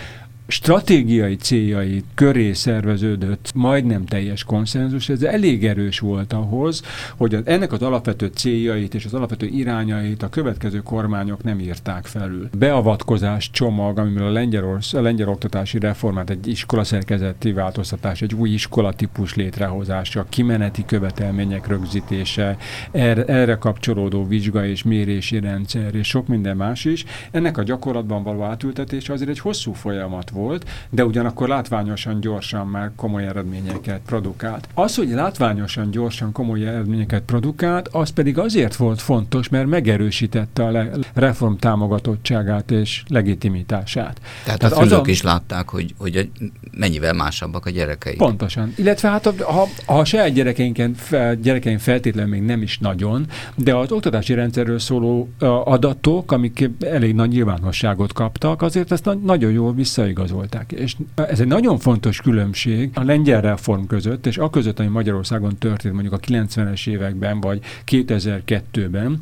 stratégiai 0.48 1.36
céljai 1.36 2.04
köré 2.14 2.52
szerveződött 2.52 3.50
majdnem 3.54 4.04
teljes 4.04 4.44
konszenzus, 4.44 5.08
ez 5.08 5.22
elég 5.22 5.66
erős 5.66 5.98
volt 5.98 6.32
ahhoz, 6.32 6.82
hogy 7.16 7.34
az, 7.34 7.42
ennek 7.44 7.72
az 7.72 7.82
alapvető 7.82 8.26
céljait 8.26 8.94
és 8.94 9.04
az 9.04 9.14
alapvető 9.14 9.46
irányait 9.46 10.22
a 10.22 10.28
következő 10.28 10.78
kormányok 10.82 11.42
nem 11.42 11.60
írták 11.60 12.06
felül. 12.06 12.48
Beavatkozás 12.58 13.50
csomag, 13.50 13.98
amivel 13.98 14.26
a 14.26 14.30
lengyel, 14.30 14.78
a 14.92 15.00
lengyel 15.00 15.28
oktatási 15.28 15.78
reformát, 15.78 16.30
egy 16.30 16.46
iskolaszerkezeti 16.46 17.52
változtatás, 17.52 18.22
egy 18.22 18.34
új 18.34 18.50
iskolatípus 18.50 19.34
létrehozása, 19.34 20.26
kimeneti 20.28 20.84
követelmények 20.84 21.66
rögzítése, 21.66 22.56
erre, 22.90 23.24
erre 23.24 23.56
kapcsolódó 23.56 24.26
vizsga 24.26 24.66
és 24.66 24.82
mérési 24.82 25.40
rendszer, 25.40 25.94
és 25.94 26.08
sok 26.08 26.26
minden 26.26 26.56
más 26.56 26.84
is. 26.84 27.04
Ennek 27.30 27.58
a 27.58 27.62
gyakorlatban 27.62 28.22
való 28.22 28.42
átültetése 28.42 29.12
azért 29.12 29.30
egy 29.30 29.38
hosszú 29.38 29.72
folyamat 29.72 30.30
volt, 30.36 30.64
de 30.90 31.04
ugyanakkor 31.04 31.48
látványosan 31.48 32.20
gyorsan 32.20 32.66
már 32.66 32.90
komoly 32.96 33.26
eredményeket 33.26 34.00
produkált. 34.06 34.68
Az, 34.74 34.96
hogy 34.96 35.08
látványosan 35.08 35.90
gyorsan 35.90 36.32
komoly 36.32 36.66
eredményeket 36.66 37.22
produkált, 37.22 37.88
az 37.88 38.10
pedig 38.10 38.38
azért 38.38 38.76
volt 38.76 39.00
fontos, 39.00 39.48
mert 39.48 39.66
megerősítette 39.66 40.64
a 40.64 40.86
reform 41.14 41.54
támogatottságát 41.54 42.70
és 42.70 43.02
legitimitását. 43.08 44.20
Tehát, 44.44 44.58
Tehát 44.58 44.76
a 44.76 44.82
szülők 44.82 45.06
a... 45.06 45.10
is 45.10 45.22
látták, 45.22 45.68
hogy, 45.68 45.94
hogy 45.98 46.30
mennyivel 46.70 47.12
másabbak 47.12 47.66
a 47.66 47.70
gyerekeik. 47.70 48.16
Pontosan. 48.16 48.72
Illetve 48.76 49.08
hát 49.08 49.24
ha, 49.24 49.68
ha 49.86 49.98
a 49.98 50.04
saját 50.04 50.32
gyerekeinken, 50.32 50.94
fel, 50.94 51.34
gyerekeink 51.36 51.80
feltétlenül 51.80 52.30
még 52.30 52.42
nem 52.42 52.62
is 52.62 52.78
nagyon, 52.78 53.26
de 53.54 53.74
az 53.74 53.92
oktatási 53.92 54.34
rendszerről 54.34 54.78
szóló 54.78 55.28
adatok, 55.64 56.32
amik 56.32 56.70
elég 56.80 57.14
nagy 57.14 57.28
nyilvánosságot 57.28 58.12
kaptak, 58.12 58.62
azért 58.62 58.92
ezt 58.92 59.08
nagyon 59.22 59.50
jól 59.50 59.74
visszaigazolják 59.74 60.25
igazolták. 60.26 60.72
És 60.72 60.96
ez 61.14 61.40
egy 61.40 61.46
nagyon 61.46 61.78
fontos 61.78 62.20
különbség 62.20 62.90
a 62.94 63.02
lengyel 63.02 63.40
reform 63.40 63.84
között, 63.84 64.26
és 64.26 64.38
a 64.38 64.50
között, 64.50 64.78
ami 64.78 64.88
Magyarországon 64.88 65.56
történt 65.58 65.94
mondjuk 65.94 66.14
a 66.14 66.18
90-es 66.18 66.88
években, 66.88 67.40
vagy 67.40 67.60
2002-ben, 67.86 69.20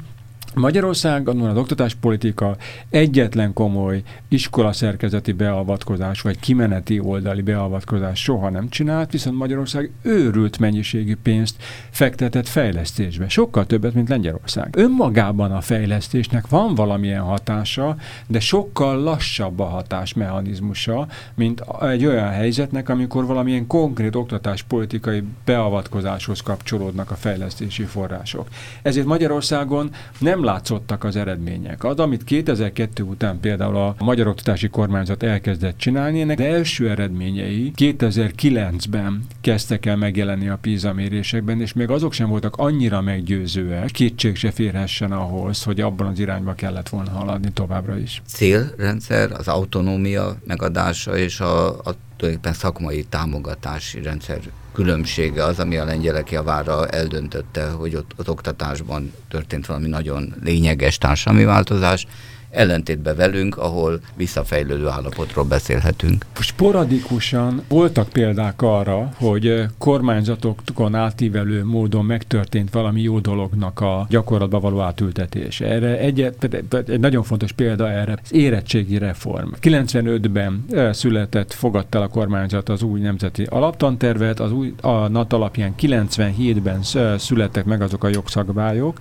Magyarországon 0.55 1.41
az 1.41 1.57
oktatáspolitika 1.57 2.57
egyetlen 2.91 3.53
komoly 3.53 4.03
iskola 4.29 4.73
szerkezeti 4.73 5.33
beavatkozás, 5.33 6.21
vagy 6.21 6.41
kimeneti 6.41 6.99
oldali 7.01 7.43
beavatkozás 7.43 8.23
soha 8.23 8.51
nem 8.51 8.69
csinált, 8.69 9.11
viszont 9.11 9.37
Magyarország 9.37 9.91
őrült 10.03 10.59
mennyiségű 10.59 11.17
pénzt 11.23 11.63
fektetett 11.91 12.49
fejlesztésbe. 12.49 13.29
Sokkal 13.29 13.67
többet, 13.67 13.95
mint 13.95 14.09
Lengyelország. 14.09 14.69
Önmagában 14.77 15.53
a 15.53 15.61
fejlesztésnek 15.61 16.49
van 16.49 16.75
valamilyen 16.75 17.23
hatása, 17.23 17.97
de 18.27 18.41
sokkal 18.41 19.03
lassabb 19.03 19.61
a 19.61 19.65
hatásmechanizmusa, 19.65 21.07
mint 21.35 21.65
egy 21.81 22.07
olyan 22.07 22.31
helyzetnek, 22.31 22.89
amikor 22.89 23.27
valamilyen 23.27 23.67
konkrét 23.67 24.15
oktatáspolitikai 24.15 25.23
beavatkozáshoz 25.45 26.41
kapcsolódnak 26.41 27.11
a 27.11 27.15
fejlesztési 27.15 27.83
források. 27.83 28.49
Ezért 28.83 29.07
Magyarországon 29.07 29.91
nem 30.19 30.44
látszottak 30.45 31.05
az 31.05 31.17
eredmények. 31.17 31.85
Az, 31.85 31.99
amit 31.99 32.25
2002 32.25 33.01
után 33.01 33.41
például 33.41 33.77
a 33.77 33.95
Magyar 33.99 34.27
Oktatási 34.27 34.69
Kormányzat 34.69 35.23
elkezdett 35.23 35.79
csinálni, 35.79 36.21
ennek 36.21 36.39
az 36.39 36.45
első 36.45 36.91
eredményei 36.91 37.73
2009-ben 37.77 39.27
kezdtek 39.41 39.87
el 39.87 39.97
megjelenni 39.97 40.49
a 40.49 40.59
PISA 40.61 40.93
mérésekben, 40.93 41.61
és 41.61 41.73
még 41.73 41.91
azok 41.91 42.13
sem 42.13 42.29
voltak 42.29 42.57
annyira 42.57 43.01
meggyőzőek, 43.01 43.91
kétség 43.91 44.37
se 44.37 44.51
férhessen 44.51 45.13
ahhoz, 45.13 45.63
hogy 45.63 45.81
abban 45.81 46.07
az 46.07 46.19
irányba 46.19 46.55
kellett 46.55 46.89
volna 46.89 47.11
haladni 47.11 47.53
továbbra 47.53 47.99
is. 47.99 48.23
Célrendszer, 48.27 49.33
az 49.33 49.49
autonómia 49.49 50.37
megadása 50.47 51.17
és 51.17 51.41
a, 51.41 51.69
a 51.69 51.95
tulajdonképpen 52.17 52.53
szakmai 52.53 53.05
támogatási 53.05 54.03
rendszer 54.03 54.41
különbsége 54.75 55.45
az, 55.45 55.59
ami 55.59 55.77
a 55.77 55.85
lengyelek 55.85 56.31
javára 56.31 56.89
eldöntötte, 56.89 57.71
hogy 57.71 57.95
ott 57.97 58.11
az 58.17 58.29
oktatásban 58.29 59.13
történt 59.29 59.67
valami 59.67 59.89
nagyon 59.89 60.35
lényeges 60.43 60.99
társadalmi 60.99 61.45
változás, 61.45 62.07
ellentétben 62.55 63.17
velünk, 63.17 63.57
ahol 63.57 64.01
visszafejlődő 64.17 64.89
állapotról 64.89 65.45
beszélhetünk. 65.45 66.25
Sporadikusan 66.41 67.63
voltak 67.69 68.09
példák 68.09 68.63
arra, 68.63 69.13
hogy 69.17 69.65
kormányzatokon 69.79 70.95
átívelő 70.95 71.65
módon 71.65 72.05
megtörtént 72.05 72.73
valami 72.73 73.01
jó 73.01 73.19
dolognak 73.19 73.81
a 73.81 74.07
gyakorlatba 74.09 74.61
való 74.61 74.81
átültetés. 74.81 75.61
Erre 75.61 75.99
egy, 75.99 76.21
egy 76.87 77.01
nagyon 77.01 77.23
fontos 77.23 77.53
példa 77.53 77.91
erre 77.91 78.19
az 78.23 78.33
érettségi 78.33 78.99
reform. 78.99 79.49
95-ben 79.63 80.65
eh, 80.71 80.93
született, 80.93 81.53
fogadta 81.53 82.01
a 82.01 82.09
kormányzat 82.09 82.69
az 82.69 82.83
új 82.83 83.01
nemzeti 83.01 83.43
alaptantervet, 83.43 84.41
az 84.41 84.53
új 84.53 84.75
a 84.81 85.09
NAT 85.09 85.33
alapján 85.33 85.75
97-ben 85.81 86.81
eh, 86.95 87.19
születtek 87.19 87.65
meg 87.65 87.83
azok 87.83 88.05
a 88.05 88.09
jogszabályok, 88.09 88.99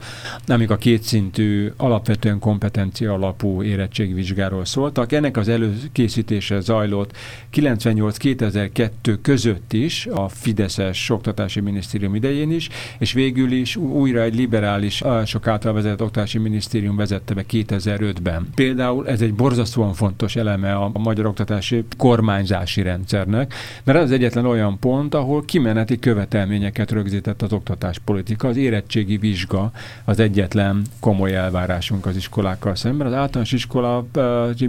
amik 0.47 0.69
a 0.69 0.75
kétszintű 0.75 1.71
alapvetően 1.77 2.39
kompetencia 2.39 3.13
alapú 3.13 3.42
alapú 3.43 3.63
érettségvizsgáról 3.63 4.65
szóltak. 4.65 5.11
Ennek 5.11 5.37
az 5.37 5.47
előkészítése 5.47 6.59
zajlott 6.59 7.17
98-2002 7.53 9.17
között 9.21 9.73
is, 9.73 10.05
a 10.05 10.27
Fideszes 10.27 11.09
Oktatási 11.09 11.59
Minisztérium 11.59 12.15
idején 12.15 12.51
is, 12.51 12.69
és 12.97 13.13
végül 13.13 13.51
is 13.51 13.75
újra 13.75 14.21
egy 14.21 14.35
liberális, 14.35 15.03
sok 15.25 15.47
által 15.47 15.73
vezetett 15.73 16.01
Oktatási 16.01 16.37
Minisztérium 16.37 16.95
vezette 16.95 17.33
be 17.33 17.43
2005-ben. 17.51 18.47
Például 18.55 19.07
ez 19.07 19.21
egy 19.21 19.33
borzasztóan 19.33 19.93
fontos 19.93 20.35
eleme 20.35 20.75
a 20.75 20.91
magyar 20.93 21.25
oktatási 21.25 21.83
kormányzási 21.97 22.81
rendszernek, 22.81 23.53
mert 23.83 23.97
ez 23.97 24.03
az 24.03 24.11
egyetlen 24.11 24.45
olyan 24.45 24.79
pont, 24.79 25.13
ahol 25.13 25.45
kimeneti 25.45 25.99
követelményeket 25.99 26.91
rögzített 26.91 27.41
az 27.41 27.53
oktatáspolitika. 27.53 28.47
Az 28.47 28.57
érettségi 28.57 29.17
vizsga 29.17 29.71
az 30.05 30.19
egyetlen 30.19 30.81
komoly 30.99 31.35
elvárásunk 31.35 32.05
az 32.05 32.15
iskolákkal 32.15 32.75
szemben. 32.75 33.07
Az 33.07 33.13
általános 33.33 33.51
iskola 33.51 34.05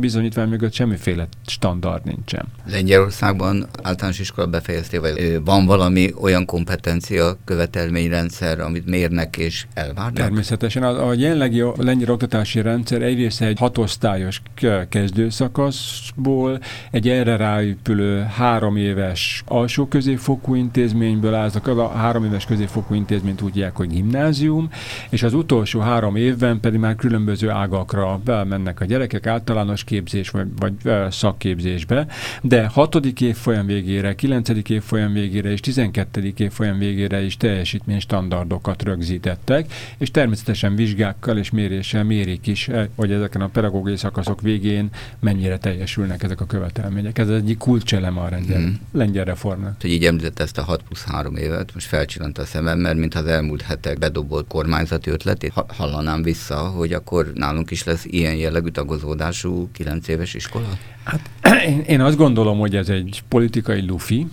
bizonyítvány 0.01 0.49
mögött 0.49 0.73
semmiféle 0.73 1.27
standard 1.47 2.05
nincsen. 2.05 2.45
Lengyelországban 2.71 3.67
általános 3.83 4.19
iskola 4.19 4.47
befejeztével 4.47 5.15
van 5.45 5.67
valami 5.67 6.13
olyan 6.21 6.45
kompetencia 6.45 7.37
követelményrendszer, 7.45 8.61
amit 8.61 8.87
mérnek 8.87 9.37
és 9.37 9.67
elvárnak? 9.75 10.13
Természetesen. 10.15 10.83
A, 10.83 11.09
a 11.09 11.13
jelenlegi 11.13 11.61
a 11.61 11.73
lengyel 11.77 12.11
oktatási 12.11 12.61
rendszer 12.61 13.03
egyrészt 13.03 13.43
egy 13.43 13.59
hatosztályos 13.59 14.43
kezdőszakaszból, 14.89 16.61
egy 16.91 17.09
erre 17.09 17.37
ráépülő 17.37 18.21
három 18.21 18.77
éves 18.77 19.43
alsó 19.47 19.87
középfokú 19.87 20.55
intézményből 20.55 21.35
állnak. 21.35 21.67
A 21.67 21.89
három 21.89 22.25
éves 22.25 22.45
középfokú 22.45 22.95
intézményt 22.95 23.43
úgy 23.43 23.55
hívják, 23.55 23.77
hogy 23.77 23.89
gimnázium, 23.89 24.71
és 25.11 25.23
az 25.23 25.35
utolsó 25.35 25.81
három 25.81 26.17
évben 26.17 26.61
pedig 26.61 26.81
már 26.81 26.97
különböző 26.97 27.51
ágakra 27.51 28.21
mennek 28.57 28.81
a 28.81 28.85
gyerekek 28.85 29.27
általános 29.27 29.85
képzés 29.85 30.31
vagy, 30.31 30.47
vagy 30.59 30.73
szakképzésbe, 31.11 32.07
de 32.43 32.67
hatodik 32.67 33.21
évfolyam 33.21 33.67
végére, 33.67 34.15
kilencedik 34.15 34.71
évfolyam 34.71 35.13
végére 35.13 35.51
és 35.51 35.61
tizenkettedik 35.61 36.39
évfolyam 36.39 36.79
végére 36.79 37.23
is 37.23 37.37
teljesítmény 37.37 38.01
standardokat 38.01 38.83
rögzítettek, 38.83 39.73
és 39.99 40.11
természetesen 40.11 40.75
vizsgákkal 40.75 41.39
és 41.39 41.51
méréssel 41.51 42.05
mérik 42.05 42.47
is, 42.47 42.71
hogy 42.95 43.13
ezeken 43.13 43.41
a 43.41 43.49
pedagógiai 43.49 43.97
szakaszok 43.97 44.41
végén 44.41 44.91
mennyire 45.21 45.59
teljesülnek 45.59 46.23
ezek 46.23 46.41
a 46.41 46.47
követelmények. 46.47 47.19
Ez 47.19 47.29
egyik 47.29 47.59
kulcseleme 47.59 48.21
a 48.21 48.29
lengyel, 48.31 48.61
hmm. 48.61 48.81
lengyel 48.93 49.25
reformnak. 49.25 49.81
Hogy 49.81 49.91
így 49.91 50.05
említett 50.05 50.39
ezt 50.39 50.59
a 50.59 50.63
6 50.63 50.83
plusz 50.83 51.05
3 51.05 51.37
évet, 51.37 51.75
most 51.75 51.87
felcsillant 51.87 52.39
a 52.39 52.45
szemem, 52.45 52.79
mert 52.79 52.97
mintha 52.97 53.21
az 53.21 53.27
elmúlt 53.27 53.63
hetek 53.63 53.99
bedobott 53.99 54.49
kormányzati 54.49 55.11
ötletét 55.11 55.53
hallanám 55.67 56.23
vissza, 56.23 56.57
hogy 56.57 56.93
akkor 56.93 57.33
nálunk 57.35 57.71
is 57.71 57.85
lesz 57.85 58.05
ilyen 58.05 58.34
jellegű 58.39 58.69
tagozódású 58.69 59.69
9 59.73 60.09
éves 60.09 60.35
iskola? 60.35 60.79
Hát 61.05 61.31
én, 61.69 61.81
én 61.81 62.01
azt 62.01 62.17
gondolom, 62.17 62.59
hogy 62.59 62.77
ez 62.77 62.89
egy 62.89 63.23
politikai 63.29 63.87
lufi, 63.87 64.27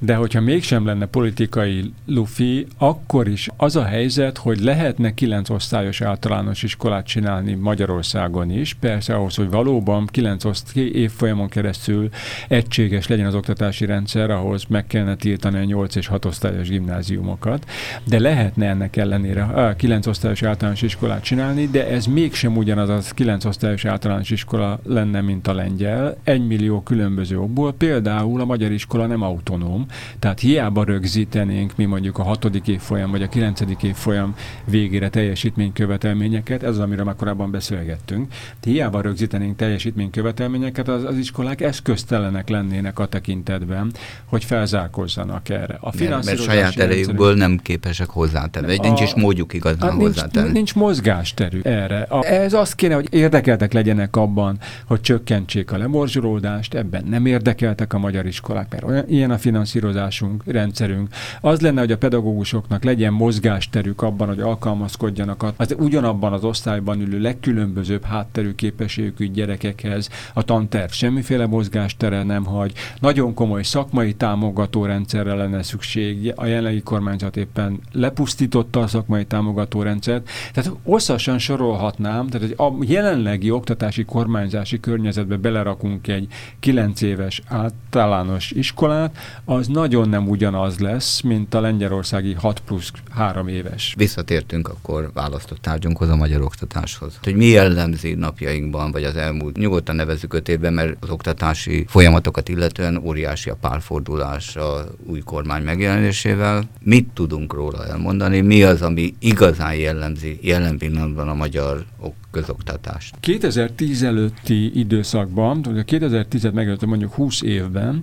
de 0.00 0.14
hogyha 0.14 0.40
mégsem 0.40 0.86
lenne 0.86 1.06
politikai 1.06 1.92
lufi, 2.06 2.66
akkor 2.78 3.28
is 3.28 3.48
az 3.56 3.76
a 3.76 3.84
helyzet, 3.84 4.38
hogy 4.38 4.60
lehetne 4.60 5.14
kilenc 5.14 5.50
osztályos 5.50 6.00
általános 6.00 6.62
iskolát 6.62 7.06
csinálni 7.06 7.54
Magyarországon 7.54 8.50
is. 8.50 8.74
Persze 8.74 9.14
ahhoz, 9.14 9.34
hogy 9.34 9.50
valóban 9.50 10.06
kilenc 10.06 10.44
évfolyamon 10.74 11.48
keresztül 11.48 12.08
egységes 12.48 13.06
legyen 13.06 13.26
az 13.26 13.34
oktatási 13.34 13.86
rendszer, 13.86 14.30
ahhoz 14.30 14.64
meg 14.68 14.86
kellene 14.86 15.16
tiltani 15.16 15.58
a 15.58 15.64
nyolc 15.64 15.94
és 15.94 16.06
hat 16.06 16.24
osztályos 16.24 16.68
gimnáziumokat, 16.68 17.70
de 18.04 18.18
lehetne 18.18 18.66
ennek 18.66 18.96
ellenére 18.96 19.74
kilenc 19.76 20.06
osztályos 20.06 20.42
általános 20.42 20.82
iskolát 20.82 21.22
csinálni, 21.22 21.66
de 21.66 21.88
ez 21.88 22.06
mégsem 22.06 22.56
ugyanaz 22.56 22.88
az 22.88 23.10
kilenc 23.10 23.44
osztályos 23.44 23.84
általános 23.84 24.30
iskola 24.30 24.80
lenne, 24.84 25.20
mint 25.20 25.46
a 25.46 25.54
lengyel, 25.54 26.09
egy 26.24 26.46
millió 26.46 26.80
különböző 26.82 27.38
okból. 27.38 27.72
Például 27.72 28.40
a 28.40 28.44
magyar 28.44 28.70
iskola 28.70 29.06
nem 29.06 29.22
autonóm, 29.22 29.86
tehát 30.18 30.40
hiába 30.40 30.84
rögzítenénk 30.84 31.76
mi 31.76 31.84
mondjuk 31.84 32.18
a 32.18 32.22
hatodik 32.22 32.68
évfolyam 32.68 33.10
vagy 33.10 33.22
a 33.22 33.28
kilencedik 33.28 33.82
évfolyam 33.82 34.34
végére 34.64 35.08
teljesítménykövetelményeket, 35.08 36.62
ez 36.62 36.68
az, 36.68 36.78
amiről 36.78 37.04
már 37.04 37.16
korábban 37.16 37.50
beszélgettünk. 37.50 38.32
Hiába 38.62 39.00
rögzítenénk 39.00 39.56
teljesítménykövetelményeket, 39.56 40.88
az, 40.88 41.04
az 41.04 41.16
iskolák 41.16 41.60
eszköztelenek 41.60 42.48
lennének 42.48 42.98
a 42.98 43.06
tekintetben, 43.06 43.92
hogy 44.24 44.44
felzárkozzanak 44.44 45.48
erre. 45.48 45.78
A 45.80 45.90
mert, 45.98 46.24
mert 46.24 46.42
saját 46.42 46.76
erejükből 46.76 47.34
nem 47.34 47.58
képesek 47.62 48.10
hozzátenni, 48.10 48.66
vagy 48.66 48.80
nincs 48.80 49.00
is 49.00 49.14
módjuk 49.14 49.52
igazán 49.52 49.90
hát 49.90 50.00
hozzátenni. 50.00 50.44
Nincs, 50.44 50.54
nincs 50.54 50.74
mozgásterű 50.74 51.60
erre. 51.62 52.00
A, 52.00 52.24
ez 52.24 52.52
azt 52.52 52.74
kéne, 52.74 52.94
hogy 52.94 53.08
érdekeltek 53.10 53.72
legyenek 53.72 54.16
abban, 54.16 54.58
hogy 54.86 55.00
csökkentsék 55.00 55.72
a 55.72 55.76
lemor 55.78 55.99
morzsolódást, 56.00 56.74
ebben 56.74 57.04
nem 57.04 57.26
érdekeltek 57.26 57.92
a 57.92 57.98
magyar 57.98 58.26
iskolák, 58.26 58.70
mert 58.70 58.84
olyan, 58.84 59.04
ilyen 59.08 59.30
a 59.30 59.38
finanszírozásunk, 59.38 60.42
rendszerünk. 60.46 61.08
Az 61.40 61.60
lenne, 61.60 61.80
hogy 61.80 61.92
a 61.92 61.98
pedagógusoknak 61.98 62.84
legyen 62.84 63.12
mozgásterük 63.12 64.02
abban, 64.02 64.28
hogy 64.28 64.40
alkalmazkodjanak 64.40 65.44
az 65.56 65.74
ugyanabban 65.78 66.32
az 66.32 66.44
osztályban 66.44 67.00
ülő 67.00 67.20
legkülönbözőbb 67.20 68.04
hátterű 68.04 68.54
képességű 68.54 69.30
gyerekekhez. 69.30 70.08
A 70.34 70.42
tanterv 70.42 70.90
semmiféle 70.90 71.46
mozgástere 71.46 72.22
nem 72.22 72.44
hagy. 72.44 72.72
Nagyon 73.00 73.34
komoly 73.34 73.62
szakmai 73.62 74.14
támogató 74.14 74.84
rendszerre 74.84 75.34
lenne 75.34 75.62
szükség. 75.62 76.32
A 76.36 76.46
jelenlegi 76.46 76.82
kormányzat 76.82 77.36
éppen 77.36 77.80
lepusztította 77.92 78.80
a 78.80 78.86
szakmai 78.86 79.24
támogató 79.24 79.82
rendszert. 79.82 80.28
Tehát 80.52 80.72
hosszasan 80.82 81.38
sorolhatnám, 81.38 82.26
tehát 82.26 82.48
hogy 82.48 82.68
a 82.68 82.84
jelenlegi 82.84 83.50
oktatási 83.50 84.04
kormányzási 84.04 84.80
környezetbe 84.80 85.36
belerakunk 85.36 85.89
kapunk 85.90 86.08
egy 86.08 86.26
9 86.60 87.00
éves 87.00 87.42
általános 87.46 88.50
iskolát, 88.50 89.16
az 89.44 89.66
nagyon 89.66 90.08
nem 90.08 90.28
ugyanaz 90.28 90.78
lesz, 90.78 91.20
mint 91.20 91.54
a 91.54 91.60
lengyelországi 91.60 92.32
6 92.32 92.60
plusz 92.60 92.92
3 93.10 93.48
éves. 93.48 93.94
Visszatértünk 93.96 94.68
akkor 94.68 95.10
választott 95.14 95.58
tárgyunkhoz, 95.58 96.08
a 96.08 96.16
magyar 96.16 96.42
oktatáshoz. 96.42 97.18
Hogy 97.22 97.34
mi 97.34 97.46
jellemzi 97.46 98.14
napjainkban, 98.14 98.92
vagy 98.92 99.04
az 99.04 99.16
elmúlt, 99.16 99.56
nyugodtan 99.56 99.96
nevezzük 99.96 100.34
öt 100.34 100.48
évben, 100.48 100.72
mert 100.72 100.96
az 101.00 101.10
oktatási 101.10 101.84
folyamatokat 101.88 102.48
illetően 102.48 102.96
óriási 102.96 103.50
a 103.50 103.56
párfordulás 103.60 104.56
a 104.56 104.86
új 105.06 105.20
kormány 105.20 105.62
megjelenésével. 105.62 106.68
Mit 106.80 107.08
tudunk 107.14 107.52
róla 107.52 107.86
elmondani? 107.86 108.40
Mi 108.40 108.62
az, 108.62 108.82
ami 108.82 109.14
igazán 109.18 109.74
jellemzi 109.74 110.38
jelen 110.42 110.78
pillanatban 110.78 111.28
a 111.28 111.34
magyar 111.34 111.84
közoktatást. 112.30 113.14
2010 113.20 114.02
előtti 114.02 114.78
időszakban, 114.78 115.62
a 115.80 115.84
2010-et 115.84 116.52
megelőtte 116.52 116.86
mondjuk 116.86 117.12
20 117.14 117.42
évben 117.42 118.02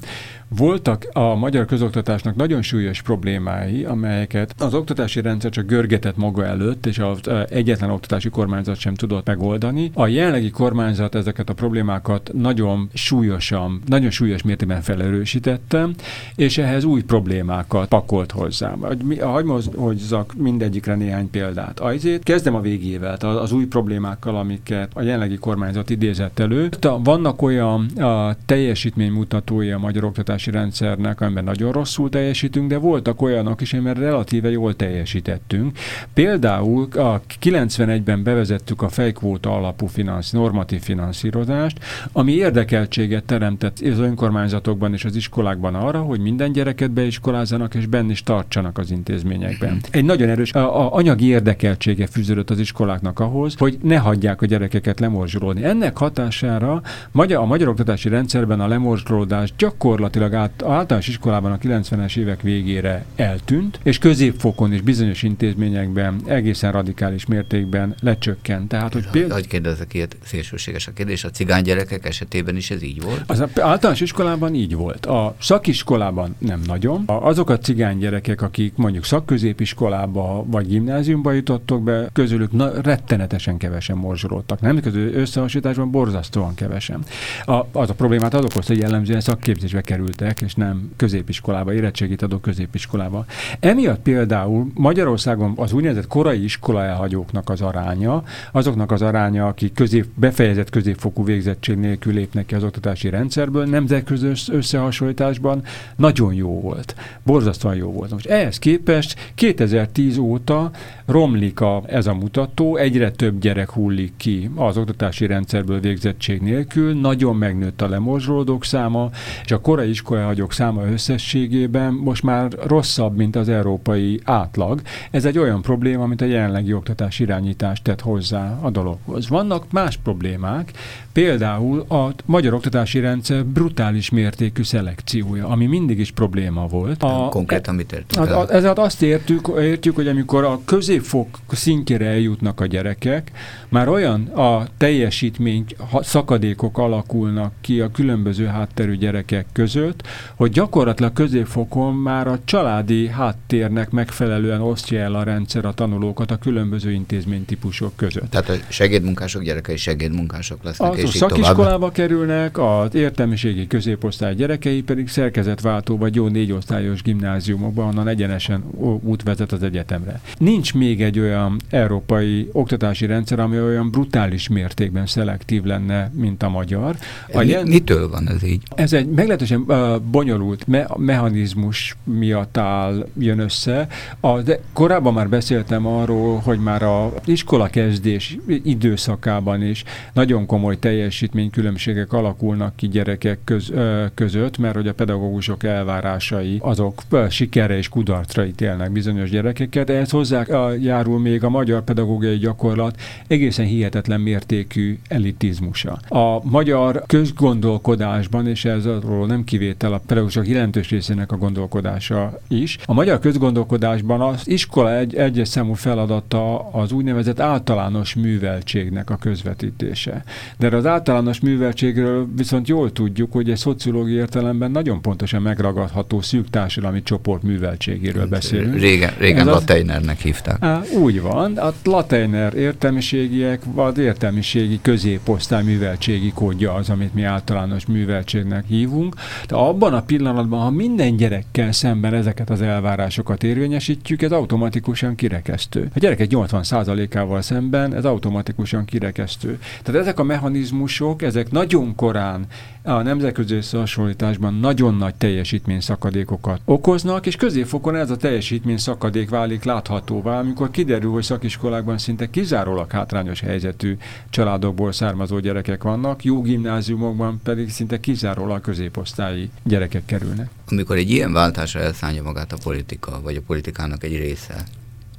voltak 0.50 1.08
a 1.14 1.36
magyar 1.36 1.66
közoktatásnak 1.66 2.36
nagyon 2.36 2.62
súlyos 2.62 3.02
problémái, 3.02 3.84
amelyeket 3.84 4.54
az 4.58 4.74
oktatási 4.74 5.22
rendszer 5.22 5.52
csak 5.52 5.66
görgetett 5.66 6.18
maga 6.18 6.46
előtt, 6.46 6.86
és 6.86 7.00
az 7.00 7.20
egyetlen 7.50 7.90
oktatási 7.90 8.30
kormányzat 8.30 8.78
sem 8.78 8.94
tudott 8.94 9.26
megoldani. 9.26 9.92
A 9.94 10.08
jelenlegi 10.08 10.50
kormányzat 10.50 11.16
ezeket 11.16 11.50
a 11.50 11.54
problémákat 11.54 12.32
nagyon 12.34 12.90
súlyosan, 12.94 13.82
nagyon 13.86 14.10
súlyos 14.10 14.42
mértékben 14.42 14.82
felerősítette, 14.82 15.88
és 16.36 16.58
ehhez 16.58 16.84
új 16.84 17.04
problémákat 17.04 17.88
pakolt 17.88 18.32
hozzá. 18.32 18.76
Hagyj 19.22 19.50
hozzak 19.76 20.34
mindegyikre 20.38 20.96
néhány 20.96 21.30
példát. 21.30 21.80
Azért 21.80 22.24
kezdem 22.24 22.56
a 22.56 22.62
végével, 22.62 23.16
az 23.16 23.52
új 23.52 23.66
problémákkal, 23.66 24.36
amiket 24.36 24.92
a 24.94 25.02
jelenlegi 25.02 25.38
kormányzat 25.38 25.90
idézett 25.90 26.40
elő. 26.40 26.70
Vannak 27.04 27.42
olyan 27.42 27.86
a 27.86 28.36
teljesítménymutatói 28.46 29.72
a 29.72 29.78
magyar 29.78 30.04
oktatás 30.04 30.37
oktatási 30.38 30.52
rendszernek, 30.52 31.22
amiben 31.22 31.44
nagyon 31.44 31.72
rosszul 31.72 32.10
teljesítünk, 32.10 32.70
de 32.70 32.78
voltak 32.78 33.22
olyanok 33.22 33.62
is, 33.62 33.74
amiben 33.74 33.94
relatíve 33.94 34.50
jól 34.50 34.76
teljesítettünk. 34.76 35.78
Például 36.14 36.88
a 36.94 37.22
91-ben 37.42 38.24
bevezettük 38.24 38.82
a 38.82 38.90
fejkvóta 38.90 39.56
alapú 39.56 39.86
finansz, 39.86 40.32
normatív 40.32 40.82
finanszírozást, 40.82 41.80
ami 42.12 42.32
érdekeltséget 42.32 43.24
teremtett 43.24 43.80
az 43.80 44.00
önkormányzatokban 44.00 44.94
és 44.94 45.06
az 45.06 45.16
iskolákban 45.16 45.76
arra, 45.76 46.02
hogy 46.02 46.20
minden 46.20 46.52
gyereket 46.52 46.92
beiskolázzanak 46.92 47.76
és 47.76 47.86
benne 47.86 48.12
is 48.12 48.24
tartsanak 48.24 48.78
az 48.78 48.92
intézményekben. 48.92 49.80
Egy 49.92 50.06
nagyon 50.06 50.30
erős 50.30 50.54
a, 50.54 50.86
a 50.86 50.94
anyagi 50.94 51.26
érdekeltsége 51.26 52.08
fűződött 52.08 52.50
az 52.50 52.60
iskoláknak 52.60 53.20
ahhoz, 53.20 53.56
hogy 53.58 53.78
ne 53.82 53.98
hagyják 53.98 54.42
a 54.42 54.46
gyerekeket 54.46 55.00
lemorzsolódni. 55.00 55.64
Ennek 55.64 55.98
hatására 55.98 56.82
a 57.14 57.46
magyar 57.46 57.68
oktatási 57.68 58.10
rendszerben 58.10 58.60
a 58.60 58.68
lemorzsolódás 58.68 59.54
gyakorlatilag 59.58 60.27
gyakorlatilag 60.30 60.70
át, 60.70 60.78
általános 60.78 61.08
iskolában 61.08 61.52
a 61.52 61.58
90-es 61.58 62.18
évek 62.18 62.42
végére 62.42 63.06
eltűnt, 63.16 63.80
és 63.84 63.98
középfokon 63.98 64.74
és 64.74 64.82
bizonyos 64.82 65.24
intézményekben 65.24 66.22
egészen 66.26 66.72
radikális 66.72 67.26
mértékben 67.26 67.96
lecsökkent. 68.02 68.68
Tehát, 68.68 68.94
hogy 68.94 69.08
például... 69.12 69.34
Hogy 69.34 69.48
kérdezek 69.48 69.94
ilyet, 69.94 70.18
szélsőséges 70.24 70.88
a 70.88 70.92
kérdés, 70.94 71.24
a 71.24 71.30
cigány 71.30 71.64
gyerekek 71.64 72.06
esetében 72.06 72.56
is 72.56 72.72
ez 72.72 72.84
így 72.84 73.02
volt? 73.02 73.24
Az 73.28 73.42
általános 73.42 74.02
iskolában 74.02 74.56
így 74.56 74.76
volt. 74.76 75.06
A 75.06 75.36
szakiskolában 75.40 76.36
nem 76.38 76.62
nagyon. 76.66 77.04
Azok 77.06 77.50
a 77.50 77.58
cigány 77.58 77.98
gyerekek, 77.98 78.42
akik 78.42 78.74
mondjuk 78.76 79.04
szakközépiskolába 79.04 80.46
vagy 80.48 80.68
gimnáziumba 80.68 81.32
jutottak 81.32 81.84
be, 81.84 82.10
közülük 82.14 82.52
na, 82.52 82.82
rettenetesen 82.82 83.58
kevesen 83.58 83.98
morzsolódtak. 83.98 84.62
Nem 84.62 84.80
közül 84.80 85.14
összehasonlításban 85.14 85.92
borzasztóan 85.92 86.56
kevesen. 86.56 87.04
A, 87.46 87.66
az 87.72 87.90
a 87.90 87.94
problémát 87.94 88.34
az 88.34 88.44
okozta, 88.44 88.74
hogy 88.74 88.82
jellemzően 88.82 89.22
szakképzésbe 89.22 89.82
került 89.82 90.17
kerültek, 90.18 90.42
és 90.42 90.56
nem 90.56 90.92
középiskolába, 90.96 91.74
érettségit 91.74 92.22
adó 92.22 92.38
középiskolába. 92.38 93.26
Emiatt 93.60 94.02
például 94.02 94.72
Magyarországon 94.74 95.54
az 95.56 95.74
úgynevezett 95.74 96.08
korai 96.08 96.44
iskola 96.44 96.84
elhagyóknak 96.84 97.50
az 97.50 97.62
aránya, 97.62 98.24
azoknak 98.52 98.92
az 98.92 99.02
aránya, 99.02 99.48
akik 99.48 99.74
közép, 99.74 100.06
befejezett 100.16 100.70
középfokú 100.70 101.24
végzettség 101.24 101.78
nélkül 101.78 102.14
lépnek 102.14 102.46
ki 102.46 102.56
az 102.56 102.64
oktatási 102.64 103.10
rendszerből, 103.10 103.66
nemzetközi 103.66 104.28
összehasonlításban 104.52 105.64
nagyon 105.96 106.34
jó 106.34 106.62
volt. 106.62 106.96
Borzasztóan 107.24 107.76
jó 107.76 107.92
volt. 107.92 108.12
Most 108.12 108.26
ehhez 108.26 108.60
képest 108.60 109.32
2010 109.36 110.18
óta 110.18 110.72
romlik 111.06 111.60
a, 111.60 111.84
ez 111.86 112.08
a 112.08 112.14
mutató, 112.14 112.76
egyre 112.76 113.12
több 113.12 113.40
gyerek 113.40 113.70
hullik 113.72 114.14
ki 114.18 114.50
az 114.56 114.78
oktatási 114.78 115.26
rendszerből 115.26 115.80
végzettség 115.80 116.42
nélkül, 116.42 117.00
nagyon 117.00 117.36
megnőtt 117.36 117.82
a 117.82 117.88
lemorzsolódók 117.88 118.66
száma, 118.66 119.10
és 119.44 119.52
a 119.52 119.62
korai 119.62 119.94
iskolahagyók 120.08 120.54
száma 120.54 120.86
összességében 120.92 121.94
most 121.94 122.24
már 122.24 122.52
rosszabb, 122.66 123.16
mint 123.16 123.36
az 123.36 123.50
európai 123.50 124.20
átlag. 124.24 124.82
Ez 125.12 125.26
egy 125.26 125.38
olyan 125.38 125.62
probléma, 125.62 126.04
amit 126.04 126.22
a 126.22 126.26
jelenlegi 126.26 126.74
oktatás 126.74 127.20
irányítást 127.20 127.84
tett 127.84 128.02
hozzá 128.02 128.60
a 128.62 128.70
dologhoz. 128.70 129.30
Vannak 129.30 129.72
más 129.72 129.98
problémák, 129.98 130.72
például 131.12 131.80
a 131.80 132.14
magyar 132.26 132.54
oktatási 132.54 133.00
rendszer 133.00 133.46
brutális 133.46 134.10
mértékű 134.10 134.64
szelekciója, 134.64 135.48
ami 135.48 135.66
mindig 135.66 136.00
is 136.00 136.12
probléma 136.12 136.68
volt. 136.68 137.04
A, 137.04 137.28
Konkrétan 137.30 137.76
mit 137.76 137.92
értünk? 137.92 138.28
Hát, 138.28 138.50
ezért 138.50 138.78
azt 138.78 139.02
értük, 139.02 139.52
értjük, 139.60 139.96
hogy 139.96 140.08
amikor 140.08 140.44
a 140.44 140.60
középfok 140.66 141.28
szintjére 141.52 142.06
eljutnak 142.06 142.60
a 142.62 142.66
gyerekek, 142.66 143.32
már 143.70 143.88
olyan 143.88 144.26
a 144.26 144.68
teljesítmény 144.78 145.66
szakadékok 146.02 146.78
alakulnak 146.78 147.54
ki 147.62 147.80
a 147.80 147.92
különböző 147.92 148.46
hátterű 148.46 148.96
gyerekek 148.96 149.46
között, 149.54 149.97
hogy 150.36 150.52
gyakorlatilag 150.52 151.14
középfokon 151.14 151.94
már 151.94 152.28
a 152.28 152.40
családi 152.46 153.08
háttérnek 153.08 153.90
megfelelően 153.90 154.62
osztja 154.62 155.00
el 155.00 155.16
a 155.16 155.24
rendszer 155.24 155.66
a 155.66 155.74
tanulókat 155.74 156.32
a 156.32 156.38
különböző 156.38 156.92
intézménytípusok 156.92 157.96
között. 157.96 158.30
Tehát 158.30 158.50
a 158.50 158.54
segédmunkások 158.68 159.44
gyerekei 159.44 159.78
segédmunkások 159.78 160.64
lesznek, 160.64 160.92
az 160.92 160.98
és 160.98 161.10
szakiskolába 161.10 161.74
tovább. 161.78 161.92
kerülnek, 161.92 162.58
az 162.58 162.96
értelmiségi 162.96 163.68
középosztály 163.68 164.36
gyerekei 164.36 164.82
pedig 164.82 165.10
szerkezetváltó 165.10 165.98
vagy 165.98 166.16
jó 166.16 166.28
négy 166.28 166.52
osztályos 166.52 167.02
gimnáziumokban, 167.02 167.88
onnan 167.88 168.08
egyenesen 168.08 168.64
út 169.04 169.24
vezet 169.24 169.52
az 169.52 169.64
egyetemre. 169.64 170.22
Nincs 170.38 170.74
még 170.74 171.02
egy 171.02 171.20
olyan 171.20 171.60
európai 171.70 172.50
oktatási 172.52 173.06
rendszer, 173.06 173.40
ami 173.40 173.60
olyan 173.60 173.92
brutális 173.92 174.48
mértékben 174.48 175.06
szelektív 175.06 175.64
lenne, 175.64 176.12
mint 176.14 176.44
a 176.44 176.50
magyar. 176.50 176.96
A 177.34 177.40
Mi, 177.40 177.48
jel... 177.48 177.66
Mitől 177.66 178.10
van 178.10 178.30
ez 178.30 178.44
így? 178.44 178.62
Ez 178.76 178.94
egy 178.94 179.08
meglehetősen 179.08 179.64
uh, 179.68 179.76
bonyolult 180.12 180.68
me- 180.68 180.98
mechanizmus 180.98 181.98
miatt 182.04 182.58
áll, 182.58 183.08
jön 183.20 183.40
össze. 183.40 183.88
A, 184.20 184.42
de 184.42 184.60
korábban 184.74 185.14
már 185.14 185.30
beszéltem 185.30 185.86
arról, 185.86 186.38
hogy 186.38 186.60
már 186.60 186.84
a 186.84 187.14
iskola 187.26 187.68
kezdés 187.68 188.38
időszakában 188.64 189.64
is 189.64 189.84
nagyon 190.14 190.46
komoly 190.46 190.80
teljesítménykülönbségek 190.80 192.14
alakulnak 192.14 192.76
ki 192.76 192.88
gyerekek 192.88 193.40
köz, 193.44 193.72
között, 194.14 194.58
mert 194.58 194.76
hogy 194.76 194.88
a 194.88 194.94
pedagógusok 194.94 195.64
elvárásai 195.64 196.58
azok 196.62 197.02
sikerre 197.30 197.78
és 197.78 197.90
kudarcra 197.90 198.46
ítélnek 198.46 198.92
bizonyos 198.92 199.30
gyerekeket. 199.30 199.90
Ehhez 199.90 200.10
hozzá 200.10 200.44
uh, 200.48 200.84
járul 200.84 201.20
még 201.20 201.44
a 201.44 201.50
magyar 201.50 201.84
pedagógiai 201.84 202.38
gyakorlat 202.38 203.02
egészen 203.28 203.66
hihetetlen 203.66 204.22
mértékű 204.22 205.00
elitizmusa. 205.08 206.00
A 206.08 206.44
magyar 206.44 207.04
közgondolkodásban, 207.06 208.48
és 208.48 208.66
ez 208.66 208.86
arról 208.86 209.28
nem 209.28 209.44
kivétel 209.44 209.77
a 209.84 210.02
pedagógusok 210.06 210.48
jelentős 210.48 210.90
részének 210.90 211.32
a 211.32 211.38
gondolkodása 211.38 212.40
is, 212.48 212.78
a 212.86 212.94
magyar 212.94 213.20
közgondolkodásban 213.20 214.22
az 214.22 214.48
iskola 214.48 214.96
egy, 214.96 215.16
egyes 215.16 215.48
számú 215.48 215.74
feladata 215.74 216.70
az 216.70 216.92
úgynevezett 216.92 217.40
általános 217.40 218.16
műveltségnek 218.16 219.10
a 219.10 219.16
közvetítése. 219.16 220.24
De 220.58 220.76
az 220.76 220.86
általános 220.86 221.40
műveltségről 221.40 222.28
viszont 222.36 222.68
jól 222.68 222.92
tudjuk, 222.92 223.32
hogy 223.32 223.50
egy 223.50 223.58
szociológiai 223.58 224.18
értelemben 224.18 224.72
nagyon 224.72 225.02
pontosan 225.02 225.42
megragadható 225.42 226.22
szűk 226.22 226.50
társadalmi 226.50 227.04
csoport 227.04 227.44
műveltségéről 227.44 228.22
hát, 228.22 228.30
beszélünk. 228.30 228.80
Régen, 228.80 229.14
régen 229.18 229.46
Lateinernek 229.46 230.20
hívták. 230.20 230.58
Á, 230.60 230.82
úgy 231.02 231.22
van, 231.22 231.58
a 231.58 231.74
Lateiner 231.84 232.54
értelmiségiek, 232.54 233.62
vagy 233.74 233.98
értelmiségi 233.98 234.80
középosztály 234.82 235.64
műveltségi 235.64 236.32
kódja 236.32 236.74
az, 236.74 236.90
amit 236.90 237.14
mi 237.14 237.24
általános 237.24 237.86
műveltségnek 237.86 238.66
hívunk. 238.68 239.16
De 239.48 239.56
abban 239.58 239.94
a 239.94 240.02
pillanatban, 240.02 240.60
ha 240.60 240.70
minden 240.70 241.16
gyerekkel 241.16 241.72
szemben 241.72 242.14
ezeket 242.14 242.50
az 242.50 242.62
elvárásokat 242.62 243.44
érvényesítjük, 243.44 244.22
ez 244.22 244.32
automatikusan 244.32 245.16
kirekesztő. 245.16 245.90
A 245.96 246.00
gyerekek 246.00 246.28
80%-ával 246.32 247.42
szemben 247.42 247.94
ez 247.94 248.06
automatikusan 248.06 248.86
kirekesztő. 248.86 249.60
Tehát 249.84 250.02
ezek 250.02 250.20
a 250.20 250.24
mechanizmusok, 250.24 251.22
ezek 251.22 251.52
nagyon 251.52 251.96
korán 251.96 252.46
a 252.88 253.02
nemzetközi 253.02 253.56
összehasonlításban 253.56 254.54
nagyon 254.54 254.96
nagy 254.96 255.16
teljesítmény 255.16 255.80
szakadékokat 255.80 256.60
okoznak, 256.66 257.26
és 257.26 257.36
középfokon 257.36 257.96
ez 257.96 258.10
a 258.10 258.18
teljesítmény 258.18 258.78
szakadék 258.78 259.30
válik 259.30 259.64
láthatóvá, 259.64 260.40
amikor 260.40 260.72
kiderül, 260.72 261.12
hogy 261.12 261.24
szakiskolákban 261.24 261.98
szinte 261.98 262.30
kizárólag 262.30 262.92
hátrányos 262.92 263.40
helyzetű 263.40 263.98
családokból 264.30 264.92
származó 264.92 265.40
gyerekek 265.40 265.84
vannak, 265.84 266.24
jó 266.24 266.42
gimnáziumokban 266.42 267.40
pedig 267.44 267.70
szinte 267.70 268.00
kizárólag 268.00 268.62
középosztályi 268.62 269.50
gyerekek 269.64 270.06
kerülnek. 270.06 270.50
Amikor 270.68 270.96
egy 270.96 271.10
ilyen 271.10 271.34
váltásra 271.34 271.80
elszállja 271.80 272.24
magát 272.24 272.52
a 272.52 272.58
politika, 272.64 273.22
vagy 273.24 273.36
a 273.36 273.42
politikának 273.48 274.04
egy 274.04 274.16
része, 274.18 274.64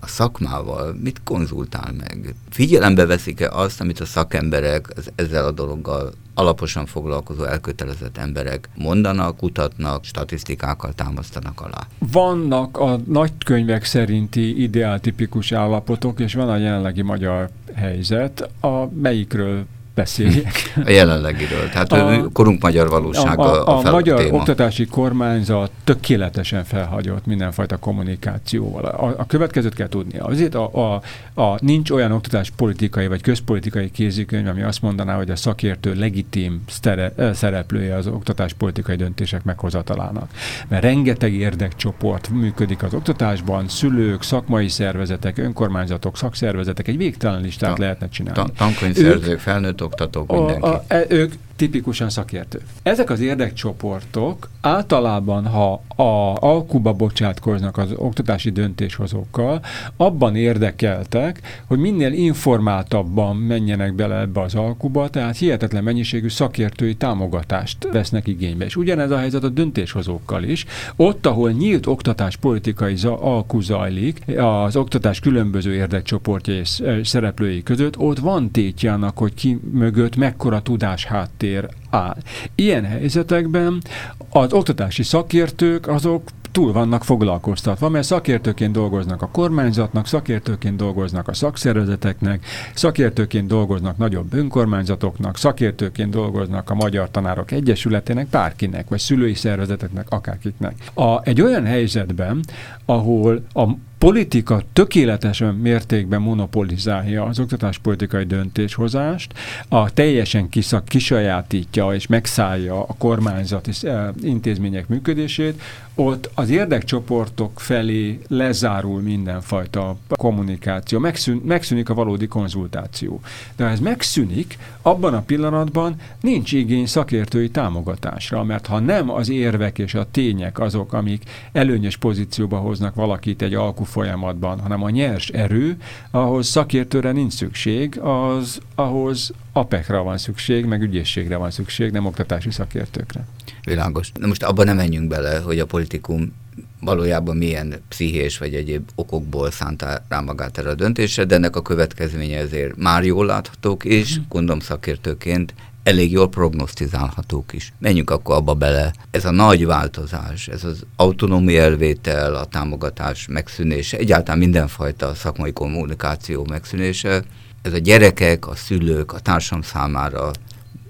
a 0.01 0.07
szakmával 0.07 0.97
mit 1.03 1.21
konzultál 1.25 1.93
meg? 1.99 2.35
Figyelembe 2.51 3.07
veszik-e 3.07 3.51
azt, 3.51 3.81
amit 3.81 4.01
a 4.01 4.05
szakemberek 4.05 4.89
ezzel 5.15 5.47
a 5.47 5.51
dologgal 5.51 6.13
alaposan 6.39 6.87
foglalkozó, 6.87 7.45
elkötelezett 7.45 8.17
emberek 8.17 8.69
mondanak, 8.77 9.37
kutatnak, 9.37 10.05
statisztikákkal 10.05 10.93
támasztanak 10.93 11.61
alá? 11.61 11.87
Vannak 12.13 12.79
a 12.79 13.01
nagykönyvek 13.07 13.85
szerinti 13.85 14.63
ideáltipikus 14.63 15.53
állapotok, 15.53 16.21
és 16.21 16.35
van 16.35 16.49
a 16.49 16.57
jelenlegi 16.57 17.03
magyar 17.03 17.49
helyzet, 17.75 18.51
a 18.61 18.87
melyikről 19.01 19.65
beszéljek. 19.99 20.73
A 20.85 20.91
jelenlegiről, 20.91 21.69
tehát 21.69 21.93
a, 21.93 22.29
korunk 22.33 22.63
magyar 22.63 22.89
valósága 22.89 23.43
a, 23.43 23.67
a, 23.67 23.79
a, 23.79 23.87
a 23.87 23.91
magyar 23.91 24.19
téma. 24.19 24.37
oktatási 24.37 24.87
kormányzat 24.87 25.71
tökéletesen 25.85 26.65
felhagyott 26.65 27.27
mindenfajta 27.27 27.77
kommunikációval. 27.77 28.85
A, 28.85 29.15
a 29.17 29.27
következőt 29.27 29.75
kell 29.75 29.89
tudnia. 29.89 30.25
Azért 30.25 30.55
a, 30.55 30.71
a, 30.73 31.03
a, 31.43 31.59
nincs 31.61 31.91
olyan 31.91 32.13
oktatáspolitikai 32.13 33.07
vagy 33.07 33.23
közpolitikai 33.23 33.91
kézikönyv, 33.91 34.47
ami 34.47 34.63
azt 34.63 34.83
mondaná, 34.83 35.17
hogy 35.17 35.31
a 35.31 35.37
szakértő 35.37 35.95
legitim 35.95 36.63
sztere, 36.69 37.13
szereplője 37.35 37.95
az 37.95 38.07
oktatáspolitikai 38.07 38.97
döntések 38.97 39.45
meghozatalának. 39.45 40.31
Mert 40.69 40.83
rengeteg 40.83 41.33
érdekcsoport 41.33 42.29
működik 42.29 42.83
az 42.83 42.95
oktatásban, 42.95 43.69
szülők, 43.69 44.23
szakmai 44.23 44.69
szervezetek, 44.69 45.39
önkormányzatok, 45.39 46.17
szakszervezetek, 46.17 46.89
egy 46.89 46.97
végtelen 46.97 47.41
listát 47.41 47.75
ta, 47.75 47.83
lehetne 47.83 48.09
csinálni. 48.09 48.41
Ta, 48.41 48.65
tankönyvszerzők, 48.65 49.39
felnőtt 49.39 49.81
oktatók, 49.89 50.31
mindenki. 50.31 50.63
A, 50.63 50.69
a, 50.69 50.85
e, 50.89 51.05
ők 51.09 51.33
tipikusan 51.59 52.11
szakértők. 52.11 52.63
Ezek 52.83 53.11
az 53.11 53.21
érdekcsoportok 53.21 54.49
általában, 54.61 55.47
ha 55.47 55.73
a 55.97 56.37
alkuba 56.41 56.93
bocsátkoznak 56.93 57.77
az 57.79 57.93
oktatási 57.97 58.51
döntéshozókkal, 58.51 59.61
abban 59.97 60.37
érdekeltek, 60.37 61.63
hogy 61.67 61.79
minél 61.79 62.13
informáltabban 62.13 63.37
menjenek 63.37 63.95
bele 63.95 64.21
ebbe 64.21 64.41
az 64.41 64.55
alkuba, 64.55 65.09
tehát 65.09 65.37
hihetetlen 65.37 65.85
mennyiségű 65.85 66.29
szakértői 66.29 66.95
támogatást 66.95 67.89
vesznek 67.93 68.27
igénybe. 68.27 68.65
És 68.65 68.77
ugyanez 68.77 69.11
a 69.11 69.19
helyzet 69.19 69.45
a 69.45 69.49
döntéshozókkal 69.49 70.43
is. 70.43 70.65
Ott, 70.97 71.27
ahol 71.27 71.51
nyílt 71.51 71.87
oktatáspolitikai 71.87 72.97
alku 73.03 73.61
zajlik, 73.61 74.37
az 74.37 74.77
oktatás 74.77 75.21
különböző 75.21 75.75
érdekcsoportjai 75.75 76.57
és 76.57 76.81
szereplői 77.03 77.63
között, 77.63 77.99
ott 77.99 78.19
van 78.19 78.51
tétjának, 78.51 79.19
hogy 79.19 79.35
ki 79.35 79.61
mögött 79.73 80.17
mekkora 80.17 80.63
tudás 80.63 81.05
háttér 81.05 81.48
háttér 81.49 81.69
áll. 81.91 82.17
Ilyen 82.55 82.85
helyzetekben 82.85 83.83
az 84.31 84.53
oktatási 84.53 85.03
szakértők 85.03 85.89
azok 85.89 86.23
túl 86.53 86.73
vannak 86.73 87.05
foglalkoztatva, 87.05 87.89
mert 87.89 88.07
szakértőként 88.07 88.73
dolgoznak 88.73 89.23
a 89.23 89.29
kormányzatnak, 89.29 90.07
szakértőként 90.07 90.77
dolgoznak 90.77 91.29
a 91.29 91.35
szakszervezeteknek, 91.35 92.45
szakértőként 92.75 93.47
dolgoznak 93.47 93.97
nagyobb 93.97 94.35
önkormányzatoknak, 94.35 95.37
szakértőként 95.37 96.11
dolgoznak 96.11 96.71
a 96.71 96.75
Magyar 96.75 97.11
Tanárok 97.11 97.51
Egyesületének, 97.51 98.29
bárkinek, 98.29 98.89
vagy 98.89 98.99
szülői 98.99 99.35
szervezeteknek, 99.35 100.07
akárkiknek. 100.11 100.75
A, 100.95 101.23
egy 101.23 101.41
olyan 101.41 101.65
helyzetben, 101.65 102.45
ahol 102.85 103.45
a 103.53 103.69
politika 103.99 104.63
tökéletesen 104.73 105.55
mértékben 105.55 106.21
monopolizálja 106.21 107.25
az 107.25 107.39
oktatáspolitikai 107.39 108.25
döntéshozást, 108.25 109.35
a 109.69 109.91
teljesen 109.91 110.49
kiszak, 110.49 110.85
kisajátítja 110.85 111.95
és 111.95 112.07
megszállja 112.07 112.83
a 112.83 112.95
kormányzati 112.99 113.71
eh, 113.83 114.09
intézmények 114.23 114.89
működését, 114.89 115.63
ott 116.01 116.31
az 116.35 116.51
érdekcsoportok 116.51 117.61
felé 117.61 118.19
lezárul 118.29 119.01
mindenfajta 119.01 119.97
kommunikáció, 120.09 120.99
megszűn, 120.99 121.43
megszűnik 121.45 121.89
a 121.89 121.95
valódi 121.95 122.27
konzultáció. 122.27 123.21
De 123.57 123.65
ha 123.65 123.71
ez 123.71 123.81
megszűnik, 123.81 124.59
abban 124.83 125.15
a 125.15 125.21
pillanatban 125.21 125.95
nincs 126.21 126.53
igény 126.53 126.87
szakértői 126.87 127.51
támogatásra, 127.51 128.45
mert 128.45 128.67
ha 128.67 128.79
nem 128.79 129.11
az 129.11 129.29
érvek 129.29 129.79
és 129.79 129.95
a 129.95 130.07
tények 130.11 130.59
azok, 130.59 130.93
amik 130.93 131.23
előnyös 131.53 131.97
pozícióba 131.97 132.57
hoznak 132.57 132.95
valakit 132.95 133.43
egy 133.43 133.55
alkú 133.55 133.85
folyamatban, 133.89 134.61
hanem 134.61 134.83
a 134.83 134.91
nyers 134.91 135.29
erő, 135.29 135.77
ahhoz 136.11 136.47
szakértőre 136.47 137.13
nincs 137.13 137.33
szükség, 137.33 138.01
az 138.01 138.61
ahhoz 138.75 139.33
apekra 139.53 140.03
van 140.03 140.19
szükség, 140.19 140.65
meg 140.65 140.83
ügyészségre 140.83 141.37
van 141.37 141.51
szükség, 141.51 141.91
nem 141.91 142.07
oktatási 142.07 142.51
szakértőkre. 142.51 143.27
Világos. 143.65 144.13
Na 144.21 144.27
most 144.27 144.43
abban 144.43 144.67
nem 144.67 144.77
menjünk 144.77 145.09
bele, 145.09 145.39
hogy 145.39 145.59
a 145.59 145.67
politikum 145.67 146.33
valójában 146.81 147.37
milyen 147.37 147.75
pszichés 147.89 148.39
vagy 148.39 148.55
egyéb 148.55 148.89
okokból 148.95 149.51
szánta 149.51 150.05
rá 150.09 150.21
magát 150.21 150.59
erre 150.59 150.71
a 150.71 150.75
döntésre, 150.75 151.25
de 151.25 151.35
ennek 151.35 151.57
a 151.57 151.63
következménye 151.63 152.39
ezért 152.39 152.77
már 152.77 153.05
jól 153.05 153.27
láthatók, 153.27 153.85
és 153.85 154.19
mm. 154.19 154.23
gondolom 154.29 154.61
szakértőként 154.61 155.55
elég 155.89 156.13
jól 156.13 156.29
prognosztizálhatók 156.29 157.53
is. 157.53 157.73
Menjünk 157.79 158.11
akkor 158.11 158.35
abba 158.35 158.55
bele. 158.55 158.93
Ez 159.11 159.25
a 159.25 159.31
nagy 159.31 159.67
változás, 159.67 160.49
ez 160.49 160.65
az 160.65 160.87
autonómia 160.97 161.63
elvétel, 161.63 162.35
a 162.35 162.45
támogatás 162.45 163.27
megszűnése, 163.27 163.97
egyáltalán 163.97 164.39
mindenfajta 164.39 165.15
szakmai 165.15 165.53
kommunikáció 165.53 166.47
megszűnése, 166.49 167.23
ez 167.63 167.73
a 167.73 167.79
gyerekek, 167.79 168.47
a 168.47 168.55
szülők, 168.55 169.13
a 169.13 169.19
társam 169.19 169.63
számára 169.63 170.31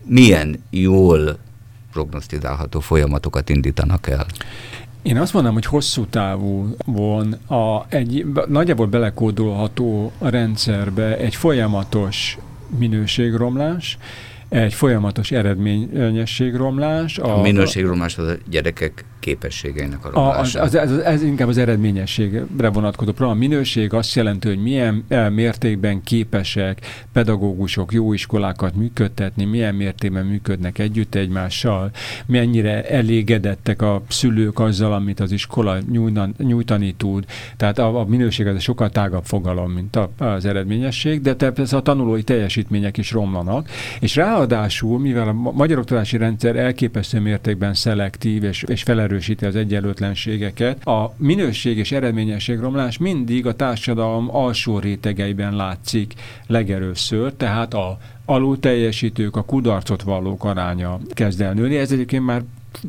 milyen 0.05 0.63
jól 0.71 1.39
prognosztizálható 1.93 2.81
folyamatokat 2.81 3.49
indítanak 3.49 4.09
el? 4.09 4.27
Én 5.03 5.17
azt 5.17 5.33
mondom, 5.33 5.53
hogy 5.53 5.67
hosszú 5.67 6.07
távú 6.07 6.75
von 6.85 7.33
a, 7.33 7.87
egy 7.89 8.27
nagyjából 8.49 8.87
belekódolható 8.87 10.13
rendszerbe 10.19 11.17
egy 11.17 11.35
folyamatos 11.35 12.39
minőségromlás, 12.79 13.99
egy 14.49 14.75
folyamatos 14.75 15.31
eredményességromlás. 15.31 17.19
A, 17.19 17.39
a 17.39 17.43
minőségromlás 17.43 18.19
az 18.19 18.27
a 18.27 18.37
gyerekek 18.51 19.05
képességeinek 19.21 20.05
a 20.05 20.11
romása. 20.11 20.63
Az, 20.63 20.75
az, 20.75 20.91
az, 20.91 20.99
ez 20.99 21.23
inkább 21.23 21.49
az 21.49 21.59
eredményességre 21.59 22.69
vonatkozó 22.69 23.13
program. 23.13 23.37
A 23.37 23.41
minőség 23.41 23.93
azt 23.93 24.15
jelenti, 24.15 24.49
hogy 24.49 24.63
milyen 24.63 25.05
eh, 25.09 25.31
mértékben 25.31 26.03
képesek 26.03 26.81
pedagógusok 27.13 27.93
jó 27.93 28.13
iskolákat 28.13 28.75
működtetni, 28.75 29.45
milyen 29.45 29.75
mértékben 29.75 30.27
működnek 30.27 30.79
együtt 30.79 31.15
egymással, 31.15 31.91
mennyire 32.27 32.89
elégedettek 32.89 33.83
a 33.83 34.03
szülők 34.09 34.59
azzal, 34.59 34.93
amit 34.93 35.21
az 35.21 35.33
iskola 35.33 35.79
nyújtani, 35.91 36.33
nyújtani 36.39 36.93
tud. 36.93 37.25
Tehát 37.57 37.79
a, 37.79 38.01
a 38.01 38.05
minőség 38.05 38.47
az 38.47 38.63
sokkal 38.63 38.91
tágabb 38.91 39.25
fogalom, 39.25 39.71
mint 39.71 39.97
a, 39.97 40.11
az 40.19 40.45
eredményesség, 40.45 41.21
de 41.21 41.53
ez 41.57 41.73
a 41.73 41.83
tanulói 41.83 42.23
teljesítmények 42.23 42.97
is 42.97 43.11
romlanak, 43.11 43.69
és 44.01 44.17
ráadásul, 44.17 44.99
mivel 44.99 45.29
a 45.29 45.33
magyar 45.33 45.79
oktatási 45.79 46.17
rendszer 46.17 46.57
elképesztő 46.57 47.21
mértékben 47.21 47.75
szelektív 47.75 48.45
és, 48.45 48.63
és 48.63 48.83
felerő 48.83 49.08
erősíti 49.09 49.45
az 49.45 49.57
egyenlőtlenségeket. 49.57 50.87
A 50.87 51.15
minőség 51.17 51.79
és 51.79 51.93
eredményesség 51.93 52.59
romlás 52.59 52.99
mindig 52.99 53.47
a 53.47 53.55
társadalom 53.55 54.37
alsó 54.37 54.79
rétegeiben 54.79 55.57
látszik 55.57 56.15
legerőször, 56.47 57.33
tehát 57.33 57.75
a 57.75 57.99
alul 58.25 58.59
teljesítők, 58.59 59.37
a 59.37 59.43
kudarcot 59.43 60.03
vallók 60.03 60.45
aránya 60.45 60.99
kezd 61.09 61.41
el 61.41 61.53
nőni. 61.53 61.77
Ez 61.77 61.93
egyébként 61.93 62.25
már 62.25 62.43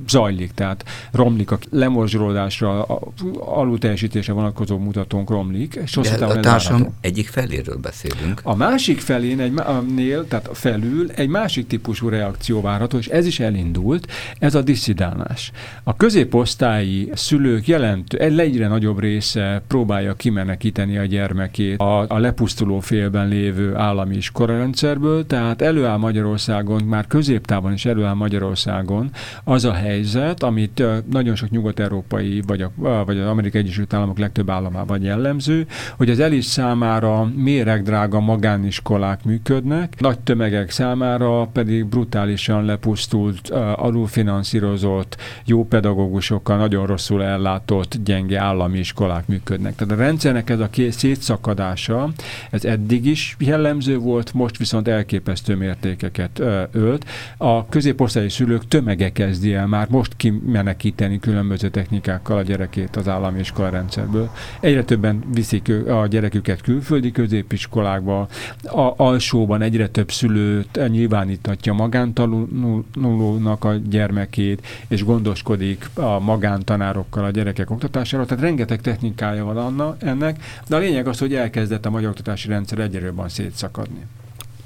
zajlik, 0.07 0.51
tehát 0.51 0.83
romlik 1.11 1.51
a 1.51 1.57
lemorzsolódásra, 1.69 2.83
a 2.83 2.99
alulteljesítésre 3.39 4.33
vonatkozó 4.33 4.77
mutatónk 4.77 5.29
romlik. 5.29 5.79
És 5.83 5.99
De 6.17 6.25
a 6.25 6.39
társam 6.39 6.87
egyik 7.01 7.27
feléről 7.27 7.77
beszélünk. 7.77 8.41
A 8.43 8.55
másik 8.55 8.99
felén, 8.99 9.39
egy, 9.39 9.53
nél, 9.95 10.27
tehát 10.27 10.49
felül 10.53 11.11
egy 11.11 11.27
másik 11.27 11.67
típusú 11.67 12.09
reakció 12.09 12.61
várható, 12.61 12.97
és 12.97 13.07
ez 13.07 13.25
is 13.25 13.39
elindult, 13.39 14.07
ez 14.39 14.55
a 14.55 14.61
disszidálás. 14.61 15.51
A 15.83 15.95
középosztályi 15.95 17.11
szülők 17.13 17.67
jelentő, 17.67 18.17
egy 18.17 18.49
egyre 18.49 18.67
nagyobb 18.67 18.99
része 18.99 19.61
próbálja 19.67 20.13
kimenekíteni 20.13 20.97
a 20.97 21.05
gyermekét 21.05 21.79
a, 21.79 22.05
a 22.07 22.17
lepusztuló 22.17 22.79
félben 22.79 23.27
lévő 23.27 23.75
állami 23.75 24.15
iskolarendszerből, 24.15 25.25
tehát 25.25 25.61
előáll 25.61 25.97
Magyarországon, 25.97 26.83
már 26.83 27.07
középtávon 27.07 27.73
is 27.73 27.85
előáll 27.85 28.13
Magyarországon 28.13 29.11
az 29.43 29.65
a 29.65 29.68
helyzet, 29.71 30.43
amit 30.43 30.83
nagyon 31.11 31.35
sok 31.35 31.49
nyugat-európai 31.49 32.41
vagy, 32.47 32.61
a, 32.61 32.71
vagy 33.05 33.17
az 33.17 33.27
Amerikai 33.27 33.61
Egyesült 33.61 33.93
Államok 33.93 34.17
legtöbb 34.19 34.49
államában 34.49 35.01
jellemző, 35.01 35.67
hogy 35.97 36.09
az 36.09 36.19
elis 36.19 36.45
számára 36.45 37.31
méregdrága 37.35 38.19
magániskolák 38.19 39.23
működnek, 39.23 39.99
nagy 39.99 40.19
tömegek 40.19 40.71
számára 40.71 41.45
pedig 41.45 41.85
brutálisan 41.85 42.65
lepusztult, 42.65 43.49
alulfinanszírozott, 43.75 45.17
jó 45.45 45.65
pedagógusokkal, 45.65 46.57
nagyon 46.57 46.85
rosszul 46.85 47.23
ellátott, 47.23 47.97
gyenge 48.03 48.39
állami 48.39 48.79
iskolák 48.79 49.27
működnek. 49.27 49.75
Tehát 49.75 49.93
a 49.93 49.97
rendszernek 49.97 50.49
ez 50.49 50.59
a 50.59 50.69
két 50.69 50.91
szétszakadása, 50.91 52.09
ez 52.51 52.65
eddig 52.65 53.05
is 53.05 53.35
jellemző 53.39 53.97
volt, 53.97 54.33
most 54.33 54.57
viszont 54.57 54.87
elképesztő 54.87 55.55
mértékeket 55.55 56.41
ölt. 56.71 57.05
A 57.37 57.65
középosztályi 57.65 58.29
szülők 58.29 58.67
tömege 58.67 59.11
kezdi 59.11 59.53
el 59.59 59.67
már 59.67 59.87
most 59.89 60.15
kimenekíteni 60.15 61.19
különböző 61.19 61.69
technikákkal 61.69 62.37
a 62.37 62.41
gyerekét 62.41 62.95
az 62.95 63.07
állami 63.07 63.39
iskola 63.39 63.69
rendszerből. 63.69 64.29
Egyre 64.59 64.83
többen 64.83 65.23
viszik 65.33 65.71
a 65.87 66.07
gyereküket 66.07 66.61
külföldi 66.61 67.11
középiskolákba, 67.11 68.27
a 68.63 68.93
alsóban 68.95 69.61
egyre 69.61 69.87
több 69.87 70.11
szülőt 70.11 70.79
nyilvánítatja 70.87 71.73
magántanulónak 71.73 73.63
a 73.63 73.73
gyermekét, 73.73 74.67
és 74.87 75.03
gondoskodik 75.03 75.89
a 75.93 76.19
magántanárokkal 76.19 77.23
a 77.23 77.31
gyerekek 77.31 77.71
oktatására. 77.71 78.25
Tehát 78.25 78.43
rengeteg 78.43 78.81
technikája 78.81 79.45
van 79.45 79.57
anna, 79.57 79.95
ennek, 79.99 80.43
de 80.67 80.75
a 80.75 80.79
lényeg 80.79 81.07
az, 81.07 81.19
hogy 81.19 81.33
elkezdett 81.35 81.85
a 81.85 81.89
magyar 81.89 82.09
oktatási 82.09 82.47
rendszer 82.47 82.79
egyre 82.79 83.05
jobban 83.05 83.29
szétszakadni. 83.29 84.05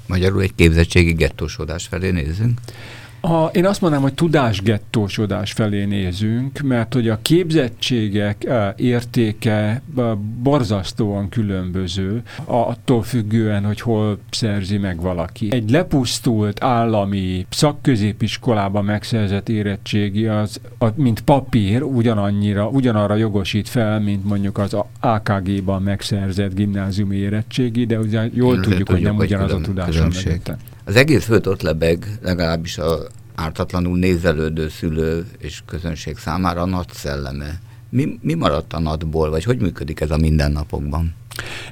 Magyarul 0.06 0.42
egy 0.42 0.54
képzettségi 0.54 1.12
gettósodás 1.12 1.86
felé 1.86 2.10
nézünk? 2.10 2.60
A, 3.24 3.50
én 3.52 3.66
azt 3.66 3.80
mondanám, 3.80 4.04
hogy 4.04 4.14
tudásgettósodás 4.14 5.52
felé 5.52 5.84
nézünk, 5.84 6.58
mert 6.58 6.94
hogy 6.94 7.08
a 7.08 7.18
képzettségek 7.22 8.44
e, 8.44 8.74
értéke 8.76 9.82
e, 9.96 10.02
borzasztóan 10.42 11.28
különböző, 11.28 12.22
attól 12.44 13.02
függően, 13.02 13.64
hogy 13.64 13.80
hol 13.80 14.18
szerzi 14.30 14.76
meg 14.76 15.00
valaki. 15.00 15.52
Egy 15.52 15.70
lepusztult 15.70 16.64
állami 16.64 17.46
szakközépiskolában 17.50 18.84
megszerzett 18.84 19.48
érettségi, 19.48 20.26
az, 20.26 20.60
mint 20.94 21.20
papír, 21.20 21.82
ugyanannyira, 21.82 22.68
ugyanarra 22.68 23.14
jogosít 23.14 23.68
fel, 23.68 24.00
mint 24.00 24.24
mondjuk 24.24 24.58
az 24.58 24.76
AKG-ban 25.00 25.82
megszerzett 25.82 26.54
gimnáziumi 26.54 27.16
érettségi, 27.16 27.86
de 27.86 27.98
ugye 27.98 28.28
jól 28.32 28.54
Én 28.54 28.62
tudjuk, 28.62 28.88
hogy 28.88 29.02
nem 29.02 29.16
ugyanaz 29.16 29.52
a 29.52 29.60
tudás. 29.60 30.00
Az 30.84 30.96
egész 30.96 31.24
föld 31.24 31.46
ott 31.46 31.62
lebeg, 31.62 32.18
legalábbis 32.22 32.78
a 32.78 32.98
ártatlanul 33.34 33.98
nézelődő 33.98 34.68
szülő 34.68 35.26
és 35.38 35.62
közönség 35.66 36.16
számára 36.16 36.60
a 36.60 36.66
nagy 36.66 36.88
szelleme. 36.92 37.60
Mi, 37.88 38.18
mi 38.22 38.34
maradt 38.34 38.72
a 38.72 38.80
natból, 38.80 39.30
vagy 39.30 39.44
hogy 39.44 39.60
működik 39.60 40.00
ez 40.00 40.10
a 40.10 40.16
mindennapokban? 40.16 41.14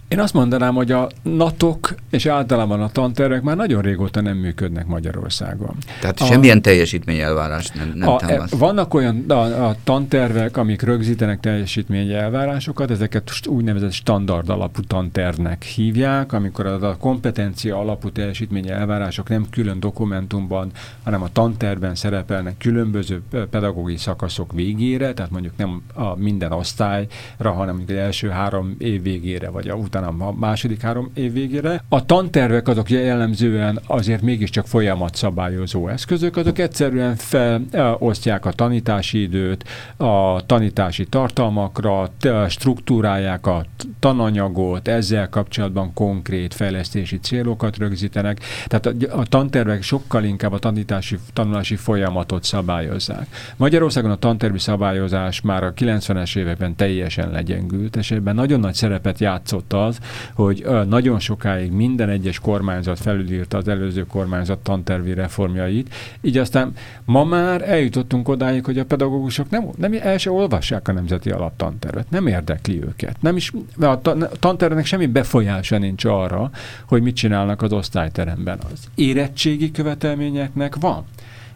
Én 0.09 0.21
azt 0.21 0.35
mondanám, 0.35 0.75
hogy 0.75 0.93
a 0.93 1.09
natok 1.23 1.95
és 2.11 2.27
általában 2.27 2.83
a 2.83 2.91
tantervek 2.91 3.43
már 3.43 3.57
nagyon 3.57 3.83
régóta 3.83 4.21
nem 4.21 4.37
működnek 4.37 4.87
Magyarországon. 4.87 5.77
Tehát 6.01 6.21
a, 6.21 6.25
semmilyen 6.25 6.63
teljesítményelvárás 6.63 7.69
nem, 7.69 7.93
nem 7.95 8.09
a, 8.09 8.17
támaszt. 8.17 8.55
Vannak 8.55 8.95
olyan 8.95 9.25
a, 9.29 9.69
a 9.69 9.77
tantervek, 9.85 10.57
amik 10.57 10.83
rögzítenek 10.83 11.41
teljesítményelvárásokat, 11.41 12.91
ezeket 12.91 13.31
úgynevezett 13.47 13.93
standard 13.93 14.49
alapú 14.49 14.81
tantervnek 14.87 15.63
hívják, 15.63 16.33
amikor 16.33 16.67
a, 16.67 16.89
a 16.89 16.97
kompetencia 16.97 17.79
alapú 17.79 18.11
teljesítményelvárások 18.11 19.29
nem 19.29 19.47
külön 19.51 19.81
dokumentumban, 19.81 20.71
hanem 21.05 21.23
a 21.23 21.29
tantervben 21.33 21.95
szerepelnek 21.95 22.57
különböző 22.59 23.23
pedagógiai 23.51 23.97
szakaszok 23.97 24.53
végére, 24.53 25.13
tehát 25.13 25.31
mondjuk 25.31 25.57
nem 25.57 25.83
a 25.95 26.17
minden 26.17 26.53
osztályra, 26.53 27.53
hanem 27.53 27.77
mondjuk 27.77 27.99
az 27.99 28.05
első 28.05 28.29
három 28.29 28.75
év 28.79 29.03
végére 29.03 29.51
vagy 29.53 29.68
a, 29.68 29.74
utána 29.74 30.07
a 30.07 30.32
második 30.32 30.80
három 30.80 31.11
év 31.14 31.32
végére. 31.32 31.84
A 31.88 32.07
tantervek 32.07 32.68
azok 32.68 32.90
jellemzően 32.90 33.80
azért 33.86 34.22
mégiscsak 34.22 34.66
folyamatszabályozó 34.66 35.88
eszközök, 35.88 36.36
azok 36.36 36.59
egyszerűen 36.59 37.16
felosztják 37.16 38.46
a 38.46 38.53
tanítási 38.53 39.22
időt, 39.22 39.64
a 39.96 40.46
tanítási 40.46 41.07
tartalmakra, 41.07 42.11
struktúrálják 42.48 43.46
a 43.46 43.64
tananyagot, 43.98 44.88
ezzel 44.88 45.28
kapcsolatban 45.28 45.92
konkrét 45.94 46.55
fejlesztési 46.55 47.18
célokat 47.18 47.76
rögzítenek. 47.76 48.40
Tehát 48.66 48.86
a, 49.11 49.24
tantervek 49.24 49.82
sokkal 49.82 50.24
inkább 50.24 50.53
a 50.53 50.59
tanítási, 50.59 51.18
tanulási 51.32 51.76
folyamatot 51.76 52.44
szabályozzák. 52.44 53.26
Magyarországon 53.57 54.11
a 54.11 54.16
tantervi 54.16 54.59
szabályozás 54.59 55.40
már 55.40 55.64
a 55.64 55.72
90-es 55.74 56.36
években 56.36 56.76
teljesen 56.76 57.30
legyengült, 57.30 57.96
és 57.96 58.11
ebben 58.11 58.34
nagyon 58.34 58.61
nagy 58.61 58.74
szerepet 58.74 59.18
játszik 59.18 59.41
játszott 59.43 59.72
az, 59.72 59.99
hogy 60.34 60.66
nagyon 60.88 61.18
sokáig 61.18 61.72
minden 61.72 62.09
egyes 62.09 62.38
kormányzat 62.38 62.99
felülírta 62.99 63.57
az 63.57 63.68
előző 63.68 64.07
kormányzat 64.07 64.59
tantervi 64.59 65.14
reformjait, 65.14 65.95
így 66.20 66.38
aztán 66.38 66.72
ma 67.05 67.24
már 67.24 67.68
eljutottunk 67.68 68.28
odáig, 68.28 68.64
hogy 68.64 68.78
a 68.78 68.84
pedagógusok 68.84 69.51
nem, 69.51 69.68
nem 69.76 69.95
el 70.01 70.18
se 70.18 70.30
olvassák 70.30 70.88
a 70.88 70.93
nemzeti 70.93 71.30
alaptantervet, 71.30 72.11
nem 72.11 72.26
érdekli 72.26 72.82
őket. 72.82 73.16
Nem 73.20 73.36
is, 73.36 73.53
a 73.80 74.01
tantervnek 74.38 74.84
semmi 74.84 75.07
befolyása 75.07 75.78
nincs 75.78 76.05
arra, 76.05 76.51
hogy 76.86 77.03
mit 77.03 77.16
csinálnak 77.16 77.62
az 77.62 77.72
osztályteremben. 77.72 78.59
Az 78.72 78.84
érettségi 78.95 79.70
követelményeknek 79.70 80.76
van 80.76 81.05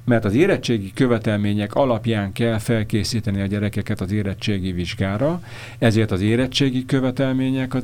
mert 0.07 0.25
az 0.25 0.35
érettségi 0.35 0.93
követelmények 0.95 1.75
alapján 1.75 2.33
kell 2.33 2.59
felkészíteni 2.59 3.41
a 3.41 3.47
gyerekeket 3.47 4.01
az 4.01 4.13
érettségi 4.13 4.73
vizsgára, 4.73 5.43
ezért 5.79 6.11
az 6.11 6.21
érettségi 6.21 6.85
követelmények 6.85 7.75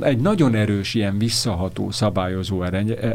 egy 0.00 0.18
nagyon 0.18 0.54
erős 0.54 0.94
ilyen 0.94 1.18
visszaható 1.18 1.90
szabályozó 1.90 2.62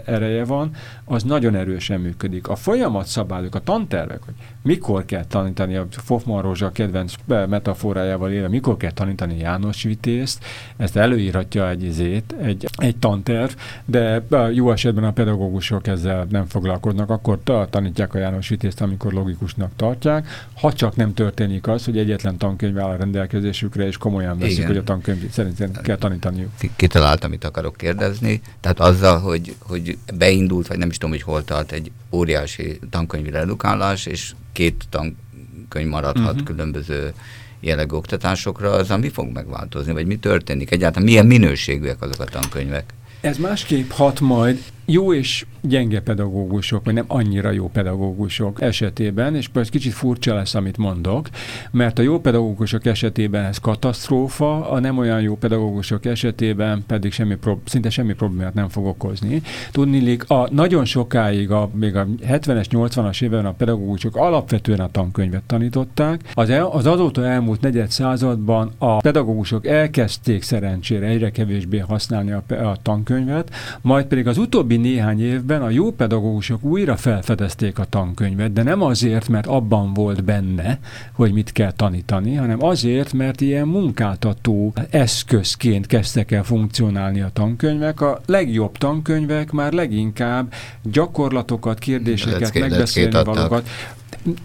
ereje 0.06 0.46
van, 0.46 0.72
az 1.04 1.24
nagyon 1.24 1.56
erősen 1.56 2.00
működik. 2.00 2.48
A 2.48 2.56
folyamat 2.56 3.06
szabályok, 3.06 3.56
a 3.56 3.60
tantervek, 3.60 4.24
hogy 4.26 4.34
mikor 4.62 5.06
kell 5.06 5.26
tanítani, 5.26 5.76
a 5.76 5.88
Fofman 5.90 6.42
Rózsa 6.42 6.72
kedvenc 6.72 7.14
metaforájával 7.26 8.32
élve, 8.32 8.48
mikor 8.48 8.78
kell 8.78 8.92
tanítani 8.92 9.38
János 9.38 9.84
Vitézt, 9.84 10.46
ezt 10.78 10.98
előírhatja 10.98 11.70
egy 11.70 11.84
izét, 11.84 12.36
egy, 12.42 12.68
egy 12.76 12.98
tanterv, 12.98 13.52
de 13.86 14.24
jó 14.54 14.72
esetben 14.72 15.04
a 15.04 15.12
pedagógusok 15.12 15.88
ezzel 15.88 16.28
nem 16.30 16.46
foglalkoznak, 16.46 17.10
akkor 17.10 17.40
tanítják 17.70 18.14
a 18.14 18.18
János 18.18 18.50
Vitézt, 18.56 18.82
amikor 18.82 19.14
logikusnak 19.14 19.72
tartják, 19.76 20.48
ha 20.54 20.74
csak 20.74 20.96
nem 20.96 21.14
történik 21.14 21.68
az, 21.68 21.86
hogy 21.86 21.98
egyetlen 21.98 22.38
tankönyv 22.38 22.80
áll 22.80 22.90
a 22.90 22.96
rendelkezésükre, 22.96 23.88
és 23.88 23.98
komolyan 23.98 24.40
veszik, 24.40 24.56
Igen. 24.56 24.68
hogy 24.68 24.78
a 24.78 24.84
tankönyv 24.84 25.32
szerint 25.32 25.82
kell 25.82 25.98
tanítaniuk. 25.98 26.52
Kitaláltam, 26.76 27.30
amit 27.30 27.44
akarok 27.44 27.78
kérdezni. 27.78 28.42
Tehát 28.60 28.80
azzal, 28.80 29.20
hogy, 29.20 29.56
hogy 29.60 29.98
beindult, 30.18 30.68
vagy 30.68 30.78
nem 30.78 30.90
is 30.90 30.98
tudom, 30.98 31.16
hogy 31.16 31.22
hol 31.22 31.44
tart 31.44 31.72
egy 31.72 31.92
óriási 32.12 32.80
tankönyvi 32.90 33.30
redukálás, 33.30 34.06
és 34.06 34.34
két 34.52 34.86
tankönyv 34.90 35.90
maradhat 35.90 36.32
uh-huh. 36.32 36.44
különböző 36.44 37.14
jellegű 37.60 37.96
oktatásokra, 37.96 38.72
az 38.72 38.90
mi 39.00 39.10
fog 39.10 39.32
megváltozni, 39.34 39.94
vagy 39.94 40.06
mi 40.06 40.18
történik? 40.18 40.72
Egyáltalán 40.72 41.08
milyen 41.08 41.26
minőségűek 41.26 42.02
azok 42.02 42.20
a 42.20 42.26
tankönyvek? 42.26 42.94
Ez 43.22 43.38
másképp 43.38 43.92
hat 43.92 44.20
majd 44.20 44.64
jó 44.86 45.14
és 45.14 45.46
gyenge 45.62 46.02
pedagógusok, 46.02 46.86
vagy 46.86 46.94
nem 46.94 47.06
annyira 47.08 47.52
jó 47.52 47.70
pedagógusok 47.70 48.62
esetében, 48.62 49.36
és 49.36 49.50
ez 49.54 49.70
kicsit 49.70 49.94
furcsa 49.94 50.36
lesz, 50.36 50.56
amit 50.56 50.78
mondok, 50.78 51.30
mert 51.72 52.00
a 52.00 52.02
jó 52.02 52.20
pedagógusok 52.20 52.86
esetében 52.86 53.46
ez 53.46 53.58
katasztrófa, 53.58 54.70
a 54.70 54.80
nem 54.80 54.98
olyan 54.98 55.22
jó 55.22 55.38
pedagógusok 55.38 56.06
esetében 56.06 56.84
pedig 56.88 57.12
semmi 57.12 57.38
szinte 57.66 57.90
semmi 57.90 58.14
problémát 58.14 58.54
nem 58.54 58.70
fog 58.70 58.86
okozni. 58.86 59.42
Tudnilik, 59.72 60.30
a 60.30 60.48
nagyon 60.52 60.86
sokáig, 60.86 61.52
a, 61.52 61.70
még 61.74 61.96
a 61.96 62.06
70-es, 62.28 62.66
80-as 62.70 63.24
évben 63.24 63.46
a 63.46 63.52
pedagógusok 63.52 64.16
alapvetően 64.16 64.80
a 64.80 64.92
tankönyvet 64.92 65.44
tanították. 65.44 66.32
Az, 66.34 66.50
el, 66.50 66.66
az 66.66 66.86
azóta 66.86 67.26
elmúlt 67.26 67.62
negyed 67.62 67.92
században 67.92 68.72
a 68.78 68.98
pedagógusok 68.98 69.68
elkezdték 69.68 70.44
szerencsére 70.44 71.06
egyre 71.06 71.32
kevésbé 71.32 71.78
használni 71.78 72.32
a, 72.32 72.44
a 72.54 72.78
tankönyvet, 72.82 73.54
majd 73.82 74.06
pedig 74.06 74.28
az 74.28 74.38
utóbbi 74.38 74.75
utóbbi 74.76 74.90
néhány 74.90 75.22
évben 75.22 75.62
a 75.62 75.70
jó 75.70 75.92
pedagógusok 75.92 76.64
újra 76.64 76.96
felfedezték 76.96 77.80
a 77.80 77.86
tankönyvet, 77.86 78.54
de 78.54 78.64
nem 78.64 78.82
azért, 78.82 79.28
mert 79.28 79.48
abban 79.48 79.94
volt 79.94 80.24
benne, 80.24 80.80
hogy 81.12 81.32
mit 81.32 81.52
kell 81.52 81.72
tanítani, 81.72 82.36
hanem 82.36 82.64
azért, 82.64 83.14
mert 83.14 83.42
ilyen 83.42 83.68
munkáltató 83.68 84.74
eszközként 84.90 85.88
kezdtek 85.88 86.32
el 86.32 86.44
funkcionálni 86.44 87.22
a 87.22 87.30
tankönyvek. 87.34 88.02
A 88.02 88.22
legjobb 88.26 88.78
tankönyvek 88.78 89.52
már 89.52 89.74
leginkább 89.74 90.54
gyakorlatokat, 90.84 91.80
kérdéseket, 91.80 92.40
lecke, 92.40 92.60
megbeszélni 92.60 93.24
valókat 93.24 93.70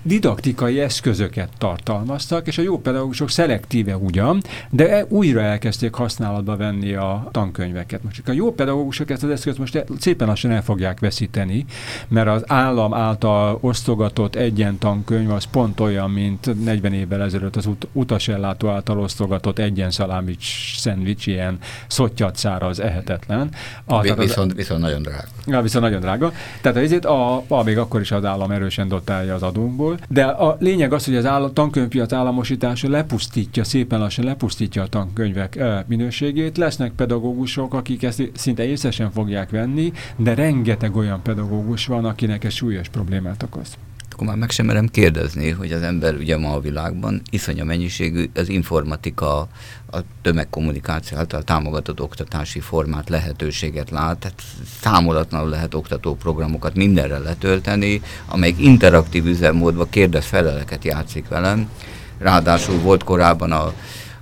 didaktikai 0.02 0.80
eszközöket 0.80 1.48
tartalmaztak, 1.58 2.46
és 2.46 2.58
a 2.58 2.62
jó 2.62 2.78
pedagógusok 2.78 3.30
szelektíve 3.30 3.96
ugyan, 3.96 4.42
de 4.70 5.04
újra 5.08 5.40
elkezdték 5.40 5.94
használatba 5.94 6.56
venni 6.56 6.94
a 6.94 7.28
tankönyveket. 7.30 8.02
Most 8.02 8.28
a 8.28 8.32
jó 8.32 8.52
pedagógusok 8.52 9.11
ezt 9.11 9.22
az 9.22 9.30
eszközt 9.30 9.58
most 9.58 9.84
szépen 9.98 10.26
lassan 10.26 10.50
el 10.50 10.62
fogják 10.62 11.00
veszíteni, 11.00 11.64
mert 12.08 12.28
az 12.28 12.42
állam 12.46 12.94
által 12.94 13.58
osztogatott 13.61 14.34
egyen 14.34 14.78
tankönyv 14.78 15.30
az 15.30 15.44
pont 15.44 15.80
olyan, 15.80 16.11
mint 16.11 16.64
40 16.64 16.92
évvel 16.92 17.22
ezelőtt 17.22 17.56
az 17.56 17.66
ut- 17.66 17.88
utasellátó 17.92 18.68
által 18.68 18.98
osztogatott 18.98 19.58
egyen 19.58 19.90
szalámics 19.90 20.76
szendvics, 20.78 21.26
ilyen 21.26 21.58
szottyat 21.86 22.36
száraz, 22.36 22.80
ehetetlen. 22.80 23.50
A, 23.84 24.00
viszont, 24.00 24.50
az, 24.50 24.56
viszont 24.56 24.80
nagyon 24.80 25.02
drága. 25.02 25.24
Ja, 25.46 25.62
viszont 25.62 25.84
nagyon 25.84 26.00
drága. 26.00 26.32
Tehát 26.61 26.78
ezért 26.78 27.04
a, 27.04 27.44
a, 27.48 27.62
még 27.62 27.78
akkor 27.78 28.00
is 28.00 28.11
az 28.11 28.24
állam 28.24 28.50
erősen 28.50 28.88
dotálja 28.88 29.34
az 29.34 29.42
adó 29.51 29.70
magunkból, 29.70 29.98
de 30.09 30.24
a 30.24 30.57
lényeg 30.61 30.92
az, 30.92 31.05
hogy 31.05 31.16
az 31.16 31.26
állam, 31.26 31.53
tankönyvpiac 31.53 32.12
államosítása 32.12 32.88
lepusztítja, 32.88 33.64
szépen 33.64 33.98
lassan 33.98 34.24
lepusztítja 34.24 34.82
a 34.82 34.86
tankönyvek 34.86 35.59
minőségét. 35.86 36.57
Lesznek 36.57 36.92
pedagógusok, 36.92 37.74
akik 37.74 38.03
ezt 38.03 38.30
szinte 38.34 38.64
észesen 38.64 39.11
fogják 39.11 39.51
venni, 39.51 39.92
de 40.16 40.34
rengeteg 40.34 40.96
olyan 40.96 41.22
pedagógus 41.22 41.86
van, 41.86 42.05
akinek 42.05 42.44
ez 42.44 42.53
súlyos 42.53 42.88
problémát 42.88 43.42
okoz 43.42 43.89
akkor 44.21 44.33
már 44.33 44.41
meg 44.41 44.51
sem 44.51 44.66
merem 44.66 44.87
kérdezni, 44.87 45.51
hogy 45.51 45.73
az 45.73 45.83
ember 45.83 46.14
ugye 46.14 46.37
ma 46.37 46.53
a 46.53 46.61
világban 46.61 47.23
iszonya 47.31 47.64
mennyiségű 47.64 48.31
az 48.35 48.49
informatika, 48.49 49.49
a 49.93 49.99
tömegkommunikáció 50.23 51.18
által 51.18 51.43
támogatott 51.43 52.01
oktatási 52.01 52.61
formát, 52.61 53.09
lehetőséget 53.09 53.91
lát, 53.91 54.18
tehát 54.18 54.43
számolatlanul 54.81 55.49
lehet 55.49 55.75
oktató 55.75 56.14
programokat 56.14 56.75
mindenre 56.75 57.18
letölteni, 57.18 58.03
amelyik 58.27 58.59
interaktív 58.59 59.27
üzemmódban 59.27 59.89
kérdez-feleleket 59.91 60.85
játszik 60.85 61.29
velem. 61.29 61.71
Ráadásul 62.18 62.79
volt 62.79 63.05
korábban 63.05 63.53
a 63.53 63.73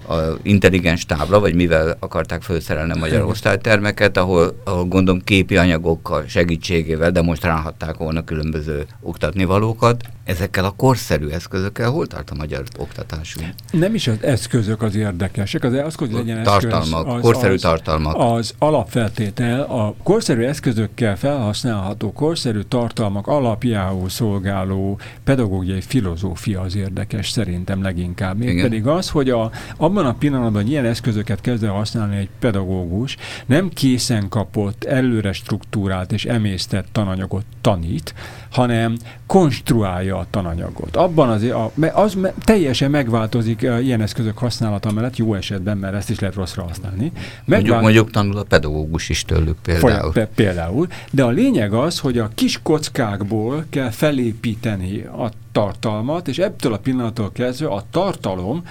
a 0.08 0.38
intelligens 0.42 1.06
tábla, 1.06 1.40
vagy 1.40 1.54
mivel 1.54 1.96
akarták 2.00 2.42
felszerelni 2.42 2.92
a 2.92 2.96
magyar 2.96 3.22
osztálytermeket, 3.22 4.16
ahol, 4.16 4.60
ahol 4.64 4.84
gondolom 4.84 5.20
képi 5.24 5.56
anyagokkal 5.56 6.24
segítségével 6.26 7.10
demonstrálhatták 7.10 7.96
volna 7.96 8.24
különböző 8.24 8.86
oktatnivalókat. 9.00 10.02
Ezekkel 10.24 10.64
a 10.64 10.70
korszerű 10.70 11.28
eszközökkel 11.28 11.90
hol 11.90 12.06
tart 12.06 12.30
a 12.30 12.34
magyar 12.34 12.62
oktatásunk? 12.78 13.46
Nem 13.70 13.94
is 13.94 14.06
az 14.06 14.16
eszközök 14.20 14.82
az 14.82 14.94
érdekesek, 14.94 15.64
az, 15.64 15.72
az 15.72 15.94
hogy 15.94 16.12
legyen 16.12 16.42
tartalmak, 16.42 17.06
eszköz, 17.06 17.14
az, 17.14 17.20
korszerű 17.20 17.54
az, 17.54 17.60
tartalmak. 17.60 18.14
Az 18.18 18.54
alapfeltétel, 18.58 19.60
a 19.60 19.94
korszerű 20.02 20.42
eszközökkel 20.42 21.16
felhasználható 21.16 22.12
korszerű 22.12 22.60
tartalmak 22.60 23.26
alapjául 23.26 24.08
szolgáló 24.08 24.98
pedagógiai 25.24 25.80
filozófia 25.80 26.60
az 26.60 26.76
érdekes 26.76 27.30
szerintem 27.30 27.82
leginkább. 27.82 28.38
Még 28.38 28.60
pedig 28.60 28.86
az, 28.86 29.08
hogy 29.08 29.30
a, 29.30 29.50
abban 29.76 29.97
abban 29.98 30.10
a 30.10 30.18
pillanatban, 30.18 30.62
hogy 30.62 30.70
ilyen 30.70 30.84
eszközöket 30.84 31.40
kezd 31.40 31.64
el 31.64 31.70
használni 31.70 32.16
egy 32.16 32.28
pedagógus, 32.38 33.16
nem 33.46 33.68
készen 33.68 34.28
kapott, 34.28 34.84
előre 34.84 35.32
struktúrált 35.32 36.12
és 36.12 36.24
emésztett 36.24 36.86
tananyagot 36.92 37.44
tanít, 37.60 38.14
hanem 38.50 38.96
konstruálja 39.26 40.16
a 40.16 40.26
tananyagot. 40.30 40.96
Abban 40.96 41.28
az, 41.28 41.42
a, 41.42 41.72
az 41.92 42.14
me, 42.14 42.32
teljesen 42.44 42.90
megváltozik 42.90 43.62
ilyen 43.62 44.00
eszközök 44.00 44.38
használata 44.38 44.92
mellett, 44.92 45.16
jó 45.16 45.34
esetben, 45.34 45.76
mert 45.76 45.94
ezt 45.94 46.10
is 46.10 46.18
lehet 46.18 46.34
rosszra 46.34 46.62
használni. 46.62 47.12
Mondjuk, 47.44 47.80
mondjuk 47.80 48.10
tanul 48.10 48.36
a 48.36 48.42
pedagógus 48.42 49.08
is 49.08 49.24
tőlük 49.24 49.56
például. 49.62 50.12
Folya, 50.12 50.28
például. 50.34 50.86
De 51.10 51.24
a 51.24 51.28
lényeg 51.28 51.72
az, 51.72 51.98
hogy 51.98 52.18
a 52.18 52.30
kis 52.34 52.60
kockákból 52.62 53.64
kell 53.70 53.90
felépíteni 53.90 55.00
a 55.02 55.30
tartalmat, 55.52 56.28
és 56.28 56.38
ebből 56.38 56.72
a 56.72 56.78
pillanattól 56.78 57.32
kezdve 57.32 57.68
a 57.68 57.84
tartalom, 57.90 58.62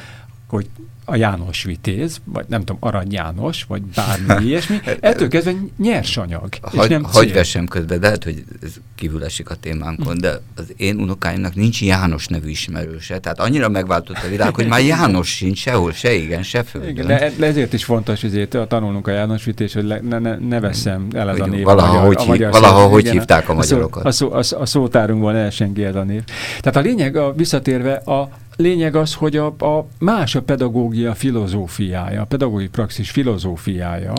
hogy 0.48 0.68
a 1.10 1.16
János 1.16 1.64
Vitéz, 1.64 2.22
vagy 2.24 2.46
nem 2.48 2.60
tudom, 2.60 2.78
Arany 2.80 3.12
János, 3.12 3.64
vagy 3.68 3.82
bármi 3.82 4.46
ilyesmi, 4.48 4.80
ettől 5.00 5.28
kezdve 5.28 5.54
nyersanyag, 5.78 6.50
hagy, 6.62 6.84
és 6.84 6.88
nem 6.88 7.04
cél. 7.04 7.12
Hagy 7.12 7.34
vessem 7.34 7.68
közbe, 7.68 7.98
lehet, 8.02 8.24
hogy 8.24 8.44
ez 8.62 8.74
kívül 8.96 9.24
esik 9.24 9.50
a 9.50 9.56
témánkon, 9.56 10.18
de 10.18 10.42
az 10.56 10.74
én 10.78 11.00
unokáimnak 11.00 11.56
nincs 11.56 11.82
János 11.82 12.28
nevű 12.28 12.50
ismerőse, 12.50 13.20
tehát 13.20 13.40
annyira 13.40 13.70
megváltozott 13.70 14.24
a 14.24 14.30
világ, 14.30 14.56
hogy 14.56 14.68
már 14.68 14.82
János 14.82 15.28
sincs 15.28 15.58
sehol, 15.58 15.92
se 15.92 16.14
igen, 16.14 16.44
se 16.44 16.64
földön. 16.64 16.90
Igen, 16.90 17.08
de 17.38 17.46
ezért 17.46 17.74
is 17.74 17.84
fontos, 17.84 18.22
hogy 18.22 18.48
tanulnunk 18.68 19.08
a 19.08 19.12
János 19.12 19.44
Vitéz, 19.44 19.74
hogy 19.74 19.86
ne, 19.86 20.20
ne, 20.20 20.36
ne 20.36 20.60
veszem 20.60 21.08
el 21.14 21.30
ez 21.30 21.40
a 21.40 21.46
név. 21.46 21.64
Valaha, 21.64 21.98
a 21.98 22.02
magyar, 22.02 22.08
hogy, 22.08 22.18
a 22.18 22.26
magyar 22.28 22.52
valaha 22.52 22.88
hogy 22.88 23.02
igen, 23.02 23.14
hívták 23.14 23.50
a 23.50 23.54
magyarokat. 23.54 24.06
A, 24.06 24.12
szó, 24.12 24.32
a, 24.32 24.44
szó, 24.44 24.58
a, 24.58 24.62
a 24.62 24.66
szótárunkban 24.66 25.36
elsengi 25.36 25.84
ez 25.84 25.96
a 25.96 26.04
név. 26.04 26.24
Tehát 26.60 26.76
a 26.76 26.80
lényeg, 26.80 27.16
a, 27.16 27.34
visszatérve, 27.34 27.94
a, 27.94 28.30
lényeg 28.58 28.96
az, 28.96 29.14
hogy 29.14 29.38
a, 29.38 29.46
a 29.46 29.88
más 30.00 30.36
a 30.36 30.42
pedagógia 30.42 31.14
filozófiája, 31.14 32.22
a 32.22 32.26
pedagógiai 32.26 32.70
praxis 32.70 33.10
filozófiája, 33.10 34.14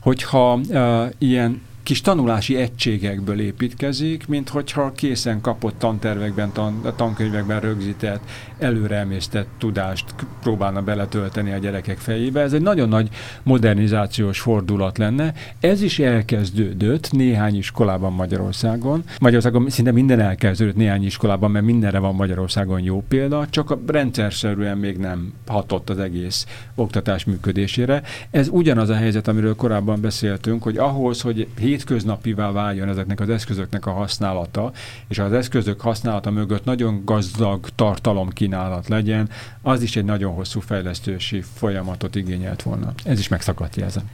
hogyha 0.00 0.60
uh, 0.68 1.10
ilyen 1.18 1.62
kis 1.82 2.00
tanulási 2.00 2.56
egységekből 2.56 3.40
építkezik, 3.40 4.26
mint 4.26 4.48
hogyha 4.48 4.92
készen 4.92 5.40
kapott 5.40 5.78
tantervekben, 5.78 6.52
tan, 6.52 6.82
tankönyvekben 6.96 7.60
rögzített, 7.60 8.20
előreemésztett 8.58 9.48
tudást 9.58 10.04
próbálna 10.42 10.82
beletölteni 10.82 11.52
a 11.52 11.58
gyerekek 11.58 11.98
fejébe. 11.98 12.40
Ez 12.40 12.52
egy 12.52 12.62
nagyon 12.62 12.88
nagy 12.88 13.08
modernizációs 13.42 14.40
fordulat 14.40 14.98
lenne. 14.98 15.34
Ez 15.60 15.82
is 15.82 15.98
elkezdődött 15.98 17.12
néhány 17.12 17.56
iskolában 17.56 18.12
Magyarországon. 18.12 19.04
Magyarországon 19.20 19.70
szinte 19.70 19.92
minden 19.92 20.20
elkezdődött 20.20 20.76
néhány 20.76 21.04
iskolában, 21.04 21.50
mert 21.50 21.64
mindenre 21.64 21.98
van 21.98 22.14
Magyarországon 22.14 22.80
jó 22.80 23.04
példa, 23.08 23.46
csak 23.50 23.70
a 23.70 23.80
rendszerszerűen 23.86 24.78
még 24.78 24.96
nem 24.96 25.32
hatott 25.46 25.90
az 25.90 25.98
egész 25.98 26.46
oktatás 26.74 27.24
működésére. 27.24 28.02
Ez 28.30 28.48
ugyanaz 28.50 28.88
a 28.88 28.94
helyzet, 28.94 29.28
amiről 29.28 29.56
korábban 29.56 30.00
beszéltünk, 30.00 30.62
hogy 30.62 30.76
ahhoz, 30.76 31.20
hogy 31.20 31.46
hétköznapivá 31.72 32.50
váljon 32.50 32.88
ezeknek 32.88 33.20
az 33.20 33.28
eszközöknek 33.28 33.86
a 33.86 33.92
használata, 33.92 34.72
és 35.08 35.18
az 35.18 35.32
eszközök 35.32 35.80
használata 35.80 36.30
mögött 36.30 36.64
nagyon 36.64 37.02
gazdag 37.04 37.68
tartalomkínálat 37.74 38.88
legyen, 38.88 39.28
az 39.62 39.82
is 39.82 39.96
egy 39.96 40.04
nagyon 40.04 40.34
hosszú 40.34 40.60
fejlesztési 40.60 41.40
folyamatot 41.40 42.14
igényelt 42.14 42.62
volna. 42.62 42.92
Ez 43.04 43.18
is 43.18 43.28
megszakadt 43.28 43.76
jelzem. 43.76 44.10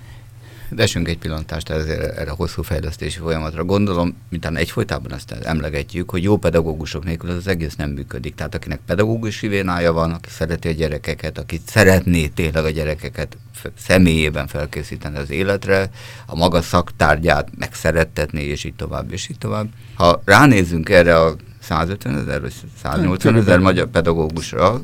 Vessünk 0.71 1.09
egy 1.09 1.19
pillantást 1.19 1.71
erre, 1.71 2.13
erre 2.13 2.31
a 2.31 2.35
hosszú 2.35 2.63
fejlesztési 2.63 3.19
folyamatra. 3.19 3.65
Gondolom, 3.65 4.17
mintán 4.29 4.57
egyfolytában 4.57 5.15
ezt 5.15 5.31
emlegetjük, 5.31 6.11
hogy 6.11 6.23
jó 6.23 6.37
pedagógusok 6.37 7.05
nélkül 7.05 7.31
az 7.31 7.49
egész 7.49 7.77
nem 7.77 7.91
működik. 7.91 8.35
Tehát 8.35 8.55
akinek 8.55 8.81
pedagógusi 8.87 9.49
vénája 9.49 9.93
van, 9.93 10.11
aki 10.11 10.29
szereti 10.29 10.69
a 10.69 10.73
gyerekeket, 10.73 11.39
aki 11.39 11.61
szeretné 11.67 12.27
tényleg 12.27 12.65
a 12.65 12.71
gyerekeket 12.71 13.37
személyében 13.79 14.47
felkészíteni 14.47 15.17
az 15.17 15.31
életre, 15.31 15.91
a 16.27 16.37
maga 16.37 16.63
szaktárgyát 16.63 17.49
megszerettetni, 17.59 18.43
és 18.43 18.65
így 18.65 18.75
tovább, 18.75 19.13
és 19.13 19.29
így 19.29 19.39
tovább. 19.39 19.67
Ha 19.95 20.23
ránézzünk 20.25 20.89
erre 20.89 21.21
a 21.21 21.37
150 21.61 22.19
ezer, 22.19 22.41
vagy 22.41 22.55
180 22.83 23.37
ezer 23.37 23.59
magyar 23.59 23.87
pedagógusra. 23.87 24.81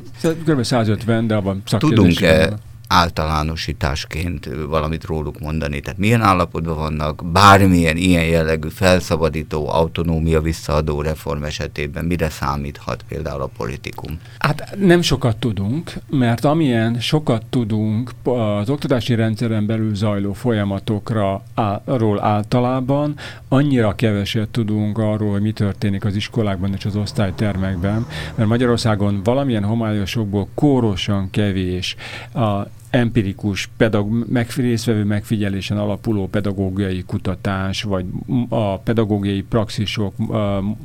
Kb. 0.46 0.64
150, 0.64 1.26
de 1.26 1.34
abban 1.34 1.62
Tudunk-e 1.78 2.58
általánosításként 2.88 4.48
valamit 4.68 5.04
róluk 5.04 5.38
mondani. 5.40 5.80
Tehát 5.80 5.98
milyen 5.98 6.20
állapotban 6.20 6.76
vannak, 6.76 7.24
bármilyen 7.32 7.96
ilyen 7.96 8.24
jellegű 8.24 8.68
felszabadító, 8.68 9.68
autonómia 9.68 10.40
visszaadó 10.40 11.00
reform 11.00 11.42
esetében 11.42 12.04
mire 12.04 12.28
számíthat 12.28 13.04
például 13.08 13.42
a 13.42 13.50
politikum? 13.56 14.18
Hát 14.38 14.76
nem 14.78 15.02
sokat 15.02 15.36
tudunk, 15.36 15.92
mert 16.10 16.44
amilyen 16.44 17.00
sokat 17.00 17.42
tudunk 17.50 18.10
az 18.22 18.70
oktatási 18.70 19.14
rendszeren 19.14 19.66
belül 19.66 19.94
zajló 19.94 20.32
folyamatokra 20.32 21.42
arról 21.84 22.22
általában, 22.22 23.14
annyira 23.48 23.94
keveset 23.94 24.48
tudunk 24.48 24.98
arról, 24.98 25.30
hogy 25.30 25.42
mi 25.42 25.52
történik 25.52 26.04
az 26.04 26.16
iskolákban 26.16 26.74
és 26.76 26.84
az 26.84 26.96
osztálytermekben, 26.96 28.06
mert 28.34 28.48
Magyarországon 28.48 29.20
valamilyen 29.24 29.64
homályosokból 29.64 30.48
kórosan 30.54 31.30
kevés 31.30 31.96
a 32.34 32.66
empirikus, 32.94 33.68
pedag- 33.76 34.28
meg, 34.28 34.50
részvevő 34.56 35.04
megfigyelésen 35.04 35.78
alapuló 35.78 36.28
pedagógiai 36.28 37.02
kutatás, 37.06 37.82
vagy 37.82 38.04
a 38.48 38.78
pedagógiai 38.78 39.42
praxisok 39.42 40.14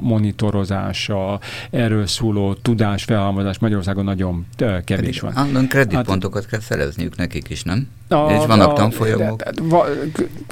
monitorozása, 0.01 1.39
erről 1.69 2.07
szóló 2.07 2.53
tudásfelhalmozás 2.53 3.59
Magyarországon 3.59 4.03
nagyon 4.03 4.45
kevés 4.85 5.19
van. 5.19 5.31
Állandóan 5.35 5.67
kreditpontokat 5.67 6.41
hát, 6.41 6.51
kell 6.51 6.59
szerezniük 6.59 7.15
nekik 7.15 7.49
is, 7.49 7.63
nem? 7.63 7.87
A, 8.07 8.31
és 8.31 8.45
vannak 8.45 8.69
a, 8.69 8.73
tanfolyamok? 8.73 9.43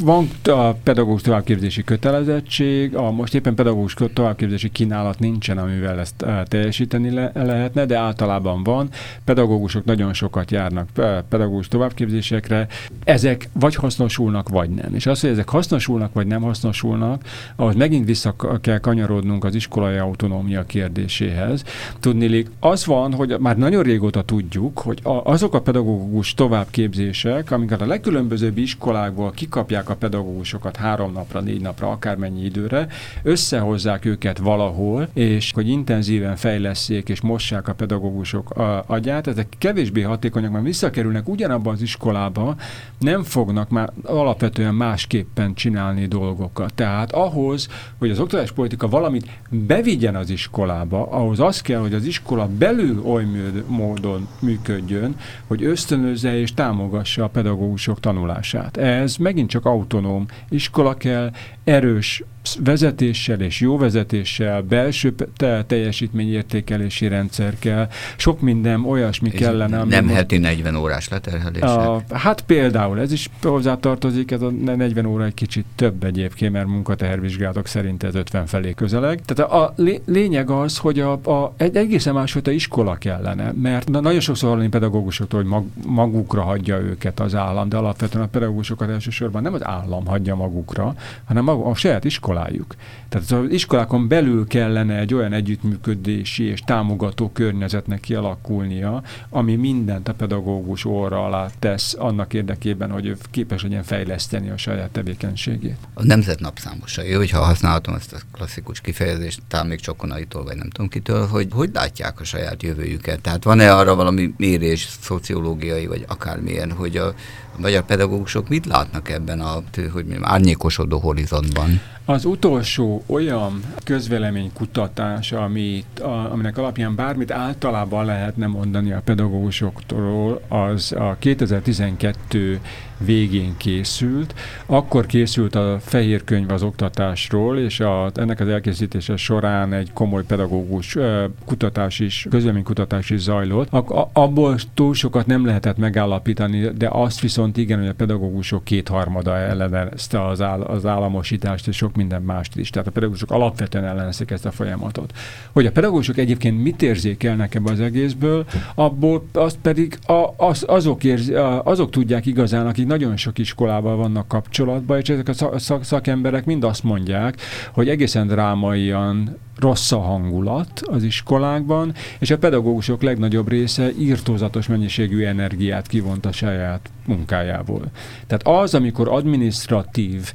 Van 0.03 0.29
a 0.43 0.71
pedagógus 0.71 1.21
továbbképzési 1.21 1.83
kötelezettség, 1.83 2.95
a 2.95 3.11
most 3.11 3.35
éppen 3.35 3.55
pedagógus 3.55 3.95
továbbképzési 4.13 4.69
kínálat 4.69 5.19
nincsen, 5.19 5.57
amivel 5.57 5.99
ezt 5.99 6.25
teljesíteni 6.47 7.09
le, 7.09 7.31
lehetne, 7.33 7.85
de 7.85 7.97
általában 7.97 8.63
van. 8.63 8.89
Pedagógusok 9.23 9.85
nagyon 9.85 10.13
sokat 10.13 10.51
járnak 10.51 10.89
pedagógus 11.29 11.46
továbbképzésekre. 11.69 12.67
Ezek 13.03 13.49
vagy 13.53 13.75
hasznosulnak, 13.75 14.49
vagy 14.49 14.69
nem. 14.69 14.93
És 14.93 15.05
az, 15.05 15.21
hogy 15.21 15.29
ezek 15.29 15.49
hasznosulnak, 15.49 16.13
vagy 16.13 16.27
nem 16.27 16.41
hasznosulnak, 16.41 17.21
ahhoz 17.55 17.75
megint 17.75 18.05
vissza 18.05 18.35
kell 18.61 18.79
kanyarodnunk 18.79 19.43
az 19.43 19.55
iskolai 19.55 19.97
autonómia 19.97 20.65
kérdéséhez. 20.65 21.63
Tudnélik, 21.99 22.49
az 22.59 22.85
van, 22.85 23.13
hogy 23.13 23.35
már 23.39 23.57
nagyon 23.57 23.83
régóta 23.83 24.21
tudjuk, 24.21 24.79
hogy 24.79 24.99
azok 25.03 25.53
a 25.53 25.61
pedagógus 25.61 26.33
továbbképzések, 26.33 27.51
amiket 27.51 27.81
a 27.81 27.85
legkülönbözőbb 27.85 28.57
iskolákból 28.57 29.31
kikapják 29.31 29.89
a 29.89 29.95
pedagógusokat 29.95 30.75
három 30.75 31.11
napra, 31.11 31.41
négy 31.41 31.61
napra, 31.61 31.89
akármennyi 31.89 32.43
időre, 32.43 32.87
összehozzák 33.23 34.05
őket 34.05 34.37
valahol, 34.37 35.07
és 35.13 35.51
hogy 35.53 35.69
intenzíven 35.69 36.35
fejleszék 36.35 37.09
és 37.09 37.21
mossák 37.21 37.67
a 37.67 37.73
pedagógusok 37.73 38.53
agyát, 38.85 39.27
ezek 39.27 39.47
kevésbé 39.57 40.01
hatékonyak, 40.01 40.51
mert 40.51 40.63
visszakerülnek 40.63 41.29
ugyanabban 41.37 41.73
az 41.73 41.81
iskolába, 41.81 42.55
nem 42.99 43.23
fognak 43.23 43.69
már 43.69 43.89
alapvetően 44.03 44.75
másképpen 44.75 45.53
csinálni 45.53 46.05
dolgokat. 46.05 46.73
Tehát 46.73 47.11
ahhoz, 47.11 47.67
hogy 47.97 48.09
az 48.09 48.19
oktatáspolitika 48.19 48.87
valamit 48.87 49.27
bevigyen 49.49 50.15
az 50.15 50.29
iskolába, 50.29 51.07
ahhoz 51.11 51.39
az 51.39 51.61
kell, 51.61 51.79
hogy 51.79 51.93
az 51.93 52.05
iskola 52.05 52.47
belül 52.57 53.01
oly 53.05 53.25
módon 53.67 54.27
működjön, 54.39 55.15
hogy 55.47 55.63
ösztönözze 55.63 56.39
és 56.39 56.53
támogassa 56.53 57.23
a 57.23 57.29
pedagógusok 57.29 57.99
tanulását. 57.99 58.77
Ez 58.77 59.15
megint 59.15 59.49
csak 59.49 59.65
autonóm 59.65 60.25
iskola 60.49 60.93
kell, 60.93 61.31
erős 61.63 62.23
vezetéssel 62.63 63.41
és 63.41 63.59
jó 63.59 63.77
vezetéssel, 63.77 64.61
belső 64.61 65.15
te 65.37 65.63
teljesítményértékelési 65.63 67.07
rendszer 67.07 67.59
kell, 67.59 67.89
sok 68.17 68.41
minden 68.41 68.85
olyasmi 68.85 69.29
és 69.31 69.39
kellene. 69.39 69.83
Nem 69.83 70.07
heti 70.07 70.37
40 70.37 70.75
órás 70.75 71.07
leterhelések? 71.27 71.69
A, 71.69 72.01
hát 72.15 72.41
például 72.41 72.99
ez 72.99 73.11
is 73.11 73.29
hozzátartozik, 73.41 74.31
ez 74.31 74.41
a 74.41 74.49
40 74.49 75.05
óra 75.05 75.25
egy 75.25 75.33
kicsit 75.33 75.65
több 75.75 76.03
egyébként, 76.03 76.51
mert 76.51 76.67
munkatervizsgálatok 76.67 77.67
szerint 77.67 78.03
ez 78.03 78.15
50 78.15 78.45
felé 78.45 78.73
közeleg. 78.73 79.21
Tehát 79.25 79.51
a 79.51 79.73
lényeg 80.05 80.49
az, 80.49 80.77
hogy 80.77 80.99
a, 80.99 81.11
a, 81.11 81.53
egy 81.57 81.75
egészen 81.75 82.13
másfajta 82.13 82.51
iskola 82.51 82.95
kellene, 82.95 83.51
mert 83.61 83.89
na, 83.89 83.99
nagyon 83.99 84.19
sokszor 84.19 84.49
hallani 84.49 84.69
pedagógusoktól, 84.69 85.41
hogy 85.41 85.49
mag, 85.49 85.65
magukra 85.85 86.41
hagyja 86.41 86.77
őket 86.79 87.19
az 87.19 87.35
állam, 87.35 87.69
de 87.69 87.77
alapvetően 87.77 88.23
a 88.23 88.27
pedagógusokat 88.27 88.89
elsősorban 88.89 89.41
nem 89.41 89.53
az 89.53 89.65
állam 89.65 90.05
hagyja 90.05 90.35
magukra, 90.35 90.95
hanem 91.25 91.43
maga, 91.43 91.65
a 91.65 91.75
saját 91.75 92.03
iskolájuk. 92.03 92.75
Tehát 93.09 93.31
az 93.31 93.51
iskolákon 93.51 94.07
belül 94.07 94.47
kellene 94.47 94.97
egy 94.97 95.13
olyan 95.13 95.33
együttműködési 95.33 96.43
és 96.43 96.61
támogató 96.61 97.29
környezetnek 97.33 97.99
kialakulnia, 97.99 99.03
ami 99.29 99.55
mindent 99.55 100.07
a 100.07 100.13
pedagógus 100.13 100.85
óra 100.85 101.16
alá 101.17 101.49
tesz 101.59 101.95
annak 101.99 102.33
érdekében, 102.33 102.91
hogy 102.91 103.05
ő 103.05 103.17
képes 103.31 103.63
legyen 103.63 103.83
fejleszteni 103.83 104.49
a 104.49 104.57
saját 104.57 104.89
tevékenységét. 104.89 105.77
A 105.93 106.03
nemzet 106.03 106.39
napszámosa 106.39 107.01
jó, 107.01 107.17
hogyha 107.17 107.43
használhatom 107.43 107.95
ezt 107.95 108.13
a 108.13 108.17
klasszikus 108.31 108.81
kifejezést, 108.81 109.41
talán 109.47 109.67
még 109.67 109.79
Csokonaitól, 109.79 110.43
vagy 110.43 110.55
nem 110.55 110.69
tudom 110.69 110.89
kitől, 110.89 111.27
hogy 111.27 111.47
hogy 111.51 111.69
látják 111.73 112.19
a 112.19 112.23
saját 112.23 112.63
jövőjüket. 112.63 113.21
Tehát 113.21 113.43
van-e 113.43 113.75
arra 113.75 113.95
valami 113.95 114.33
mérés, 114.37 114.87
szociológiai, 115.01 115.87
vagy 115.87 116.05
akármilyen, 116.07 116.71
hogy 116.71 116.97
a, 116.97 117.07
a 117.55 117.59
magyar 117.59 117.85
pedagógusok 117.85 118.49
mit 118.49 118.65
látnak 118.65 119.09
ebben 119.09 119.39
a, 119.39 119.53
hogy 119.73 120.05
mondjam, 120.05 120.25
árnyékosodó 120.25 120.99
horizontban? 120.99 121.81
Az 122.05 122.25
utolsó 122.25 123.03
olyan 123.05 123.63
közvéleménykutatás, 123.83 125.31
amit, 125.31 125.99
a, 125.99 126.31
aminek 126.31 126.57
alapján 126.57 126.95
bármit 126.95 127.31
általában 127.31 128.05
lehetne 128.05 128.47
mondani 128.47 128.91
a 128.91 129.01
pedagógusoktól, 129.03 130.41
az 130.47 130.93
a 130.97 131.15
2012 131.61 132.59
végén 132.97 133.53
készült. 133.57 134.33
Akkor 134.65 135.05
készült 135.05 135.55
a 135.55 135.77
fehér 135.81 136.23
könyv 136.23 136.51
az 136.51 136.63
oktatásról, 136.63 137.59
és 137.59 137.79
a, 137.79 138.11
ennek 138.13 138.39
az 138.39 138.47
elkészítése 138.47 139.15
során 139.15 139.73
egy 139.73 139.93
komoly 139.93 140.23
pedagógus 140.23 140.97
kutatás 141.45 141.99
is, 141.99 142.27
közleménykutatás 142.29 143.09
is 143.09 143.19
zajlott. 143.19 143.73
A, 143.73 144.09
abból 144.13 144.57
túl 144.73 144.93
sokat 144.93 145.25
nem 145.25 145.45
lehetett 145.45 145.77
megállapítani, 145.77 146.69
de 146.77 146.87
azt 146.91 147.19
viszont 147.19 147.57
igen, 147.57 147.79
hogy 147.79 147.87
a 147.87 147.93
pedagógusok 147.93 148.63
kétharmada 148.63 149.37
ellenezte 149.37 150.25
az, 150.25 150.41
áll, 150.41 150.61
az 150.61 150.85
államosítást, 150.85 151.67
és 151.67 151.75
sok 151.75 151.95
minden 151.95 152.21
mást 152.21 152.55
is. 152.55 152.69
Tehát 152.69 152.87
a 152.87 152.91
pedagógusok 152.91 153.31
alapvetően 153.31 153.85
ellenezték 153.85 154.31
ezt 154.31 154.45
a 154.45 154.51
folyamatot. 154.51 155.13
Hogy 155.51 155.65
a 155.65 155.71
pedagógusok 155.71 156.17
egyébként 156.17 156.63
mit 156.63 156.81
érzékelnek 156.81 157.55
ebbe 157.55 157.71
az 157.71 157.79
egészből, 157.79 158.45
abból 158.75 159.23
azt 159.33 159.57
pedig 159.61 159.99
a, 160.05 160.33
az, 160.37 160.63
azok, 160.67 161.03
érzi, 161.03 161.33
azok 161.63 161.89
tudják 161.89 162.25
igazán, 162.25 162.67
akik 162.67 162.86
nagyon 162.87 163.17
sok 163.17 163.37
iskolával 163.37 163.95
vannak 163.95 164.27
kapcsolatban, 164.27 164.99
és 164.99 165.09
ezek 165.09 165.27
a 165.27 165.59
szak, 165.59 165.83
szakemberek 165.83 166.45
mind 166.45 166.63
azt 166.63 166.83
mondják, 166.83 167.41
hogy 167.71 167.89
egészen 167.89 168.27
drámaian 168.27 169.37
rossz 169.59 169.91
a 169.91 169.99
hangulat 169.99 170.81
az 170.85 171.03
iskolákban, 171.03 171.93
és 172.19 172.31
a 172.31 172.37
pedagógusok 172.37 173.01
legnagyobb 173.01 173.49
része 173.49 173.91
írtózatos 173.99 174.67
mennyiségű 174.67 175.23
energiát 175.23 175.87
kivont 175.87 176.25
a 176.25 176.31
saját 176.31 176.89
munkájából. 177.05 177.81
Tehát 178.27 178.61
az, 178.61 178.73
amikor 178.73 179.07
administratív, 179.07 180.33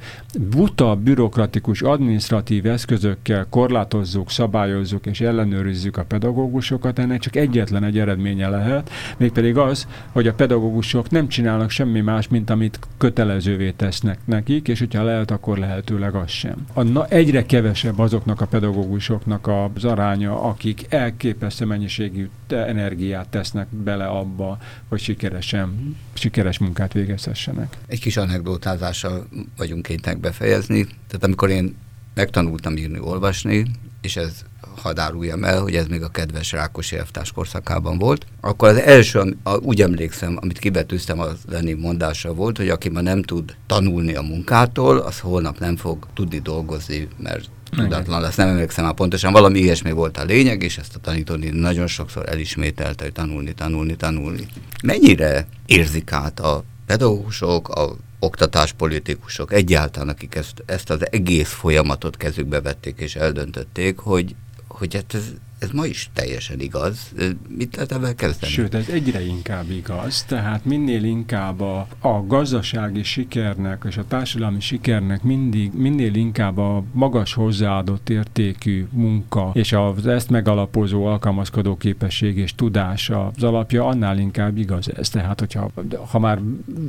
buta, 0.50 0.96
bürokratikus 0.96 1.82
administratív 1.82 2.66
eszközökkel 2.66 3.46
korlátozzuk, 3.50 4.30
szabályozzuk 4.30 5.06
és 5.06 5.20
ellenőrizzük 5.20 5.96
a 5.96 6.04
pedagógusokat, 6.04 6.98
ennek 6.98 7.20
csak 7.20 7.36
egyetlen 7.36 7.84
egy 7.84 7.98
eredménye 7.98 8.48
lehet, 8.48 8.90
mégpedig 9.16 9.56
az, 9.56 9.86
hogy 10.12 10.26
a 10.26 10.34
pedagógusok 10.34 11.10
nem 11.10 11.28
csinálnak 11.28 11.70
semmi 11.70 12.00
más, 12.00 12.28
mint 12.28 12.41
amit 12.50 12.78
kötelezővé 12.98 13.70
tesznek 13.70 14.18
nekik, 14.24 14.68
és 14.68 14.78
hogyha 14.78 15.02
lehet, 15.02 15.30
akkor 15.30 15.58
lehetőleg 15.58 16.14
az 16.14 16.30
sem. 16.30 16.66
A, 16.72 16.82
na, 16.82 17.06
egyre 17.06 17.46
kevesebb 17.46 17.98
azoknak 17.98 18.40
a 18.40 18.46
pedagógusoknak 18.46 19.46
az 19.74 19.84
aránya, 19.84 20.42
akik 20.42 20.86
elképesztő 20.88 21.64
mennyiségű 21.64 22.28
energiát 22.48 23.28
tesznek 23.28 23.66
bele 23.68 24.06
abba, 24.06 24.58
hogy 24.88 25.00
sikeresen, 25.00 25.96
sikeres 26.12 26.58
munkát 26.58 26.92
végezhessenek. 26.92 27.76
Egy 27.86 28.00
kis 28.00 28.16
anekdotázással 28.16 29.26
vagyunk 29.56 29.82
kénytelenek 29.82 30.22
befejezni. 30.22 30.84
Tehát 30.84 31.24
amikor 31.24 31.50
én 31.50 31.76
megtanultam 32.14 32.76
írni, 32.76 32.98
olvasni, 33.00 33.64
és 34.02 34.16
ez 34.16 34.32
hadd 34.76 34.98
áruljam 34.98 35.44
el, 35.44 35.60
hogy 35.60 35.74
ez 35.74 35.86
még 35.86 36.02
a 36.02 36.08
kedves 36.08 36.52
Rákosi 36.52 36.96
elvtárs 36.96 37.32
korszakában 37.32 37.98
volt, 37.98 38.26
akkor 38.40 38.68
az 38.68 38.76
első, 38.76 39.36
úgy 39.60 39.80
emlékszem, 39.80 40.38
amit 40.40 40.58
kibetűztem, 40.58 41.20
az 41.20 41.36
Lenin 41.48 41.76
mondása 41.76 42.34
volt, 42.34 42.56
hogy 42.56 42.68
aki 42.68 42.88
ma 42.88 43.00
nem 43.00 43.22
tud 43.22 43.56
tanulni 43.66 44.14
a 44.14 44.22
munkától, 44.22 44.98
az 44.98 45.20
holnap 45.20 45.58
nem 45.58 45.76
fog 45.76 46.06
tudni 46.14 46.38
dolgozni, 46.38 47.08
mert 47.18 47.50
tudatlan 47.70 48.20
lesz, 48.20 48.34
nem 48.34 48.48
emlékszem 48.48 48.84
már 48.84 48.94
pontosan, 48.94 49.32
valami 49.32 49.58
ilyesmi 49.58 49.90
volt 49.90 50.18
a 50.18 50.24
lényeg, 50.24 50.62
és 50.62 50.78
ezt 50.78 50.96
a 50.96 50.98
tanítóni 50.98 51.48
nagyon 51.48 51.86
sokszor 51.86 52.28
elismételte, 52.28 53.04
hogy 53.04 53.12
tanulni, 53.12 53.52
tanulni, 53.52 53.96
tanulni. 53.96 54.46
Mennyire 54.82 55.46
érzik 55.66 56.12
át 56.12 56.40
a 56.40 56.64
pedagógusok, 56.86 57.68
a 57.68 57.96
oktatáspolitikusok 58.22 59.52
egyáltalán, 59.52 60.08
akik 60.08 60.34
ezt, 60.34 60.62
ezt 60.66 60.90
az 60.90 61.10
egész 61.10 61.48
folyamatot 61.48 62.16
kezükbe 62.16 62.60
vették 62.60 62.98
és 62.98 63.16
eldöntötték, 63.16 63.98
hogy, 63.98 64.34
hogy 64.68 64.94
hát 64.94 65.14
ez, 65.14 65.32
ez 65.62 65.70
ma 65.70 65.86
is 65.86 66.10
teljesen 66.12 66.60
igaz. 66.60 67.12
Mit 67.48 67.74
lehet 67.74 67.92
ebben 67.92 68.16
kezdeni? 68.16 68.52
Sőt, 68.52 68.74
ez 68.74 68.88
egyre 68.88 69.24
inkább 69.26 69.70
igaz, 69.70 70.24
tehát 70.24 70.64
minél 70.64 71.04
inkább 71.04 71.60
a, 71.60 71.86
a 72.00 72.26
gazdasági 72.26 73.02
sikernek 73.02 73.84
és 73.88 73.96
a 73.96 74.04
társadalmi 74.08 74.60
sikernek 74.60 75.22
mindig, 75.22 75.72
minél 75.74 76.14
inkább 76.14 76.58
a 76.58 76.82
magas 76.92 77.34
hozzáadott 77.34 78.08
értékű 78.08 78.86
munka 78.90 79.50
és 79.54 79.72
az 79.72 80.06
ezt 80.06 80.30
megalapozó 80.30 81.04
alkalmazkodó 81.04 81.76
képesség 81.76 82.36
és 82.36 82.54
tudás 82.54 83.10
az 83.10 83.42
alapja, 83.42 83.86
annál 83.86 84.18
inkább 84.18 84.56
igaz 84.58 84.90
ez. 84.96 85.08
Tehát, 85.08 85.38
hogyha 85.38 85.70
ha 86.10 86.18
már 86.18 86.38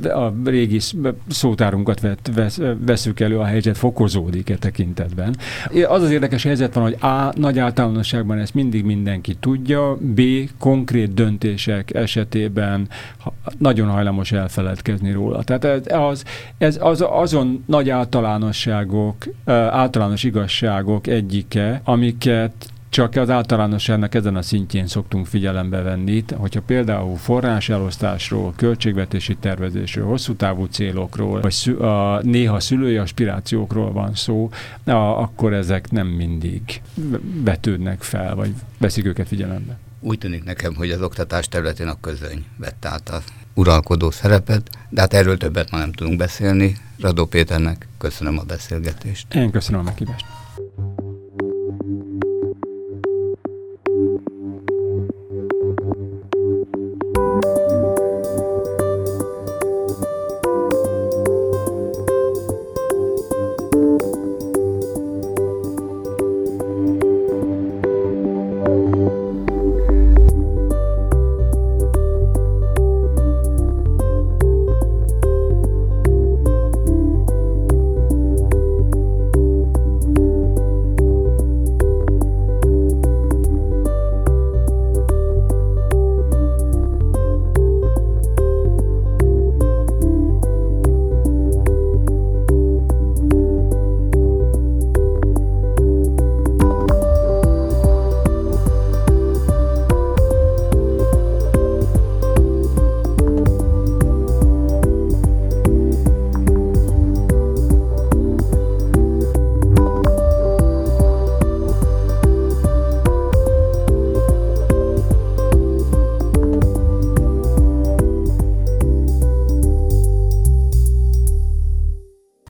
a 0.02 0.32
régi 0.44 0.80
szótárunkat 1.28 2.00
vett, 2.00 2.30
vesz, 2.34 2.60
veszük 2.78 3.20
elő, 3.20 3.38
a 3.38 3.44
helyzet 3.44 3.78
fokozódik 3.78 4.50
e 4.50 4.56
tekintetben. 4.56 5.36
Az 5.88 6.02
az 6.02 6.10
érdekes 6.10 6.42
helyzet 6.42 6.74
van, 6.74 6.82
hogy 6.82 6.96
A 7.00 7.32
nagy 7.36 7.58
általánosságban 7.58 8.38
ezt 8.38 8.54
mindig 8.64 8.84
mindenki 8.84 9.34
tudja, 9.34 9.96
B. 10.00 10.20
konkrét 10.58 11.14
döntések 11.14 11.94
esetében 11.94 12.88
nagyon 13.58 13.88
hajlamos 13.88 14.32
elfeledkezni 14.32 15.12
róla. 15.12 15.42
Tehát 15.42 15.64
ez, 15.64 15.82
az, 15.86 16.24
ez 16.58 16.78
az, 16.80 17.04
azon 17.08 17.64
nagy 17.66 17.90
általánosságok, 17.90 19.16
általános 19.70 20.24
igazságok 20.24 21.06
egyike, 21.06 21.80
amiket 21.84 22.72
csak 22.94 23.16
az 23.16 23.30
általánosságnak 23.30 24.14
ezen 24.14 24.36
a 24.36 24.42
szintjén 24.42 24.86
szoktunk 24.86 25.26
figyelembe 25.26 25.82
venni, 25.82 26.24
hogyha 26.34 26.60
például 26.60 27.16
forráselosztásról, 27.16 28.52
költségvetési 28.56 29.36
tervezésről, 29.36 30.04
hosszú 30.04 30.34
távú 30.34 30.64
célokról, 30.64 31.40
vagy 31.40 31.52
szü- 31.52 31.80
a, 31.80 32.20
néha 32.22 32.60
szülői 32.60 32.96
aspirációkról 32.96 33.92
van 33.92 34.14
szó, 34.14 34.50
a, 34.84 34.90
akkor 34.90 35.52
ezek 35.52 35.90
nem 35.90 36.06
mindig 36.06 36.62
vetődnek 37.44 38.02
fel, 38.02 38.34
vagy 38.34 38.54
veszik 38.78 39.04
őket 39.04 39.28
figyelembe. 39.28 39.78
Úgy 40.00 40.18
tűnik 40.18 40.44
nekem, 40.44 40.74
hogy 40.74 40.90
az 40.90 41.02
oktatás 41.02 41.48
területén 41.48 41.88
a 41.88 42.00
közöny 42.00 42.44
vett 42.56 42.84
át 42.84 43.08
az 43.08 43.22
uralkodó 43.54 44.10
szerepet, 44.10 44.70
de 44.88 45.00
hát 45.00 45.14
erről 45.14 45.36
többet 45.36 45.70
ma 45.70 45.78
nem 45.78 45.92
tudunk 45.92 46.18
beszélni. 46.18 46.76
Radó 47.00 47.26
Péternek 47.26 47.88
köszönöm 47.98 48.38
a 48.38 48.42
beszélgetést. 48.42 49.34
Én 49.34 49.50
köszönöm 49.50 49.80
a 49.80 49.84
meghívást. 49.84 50.33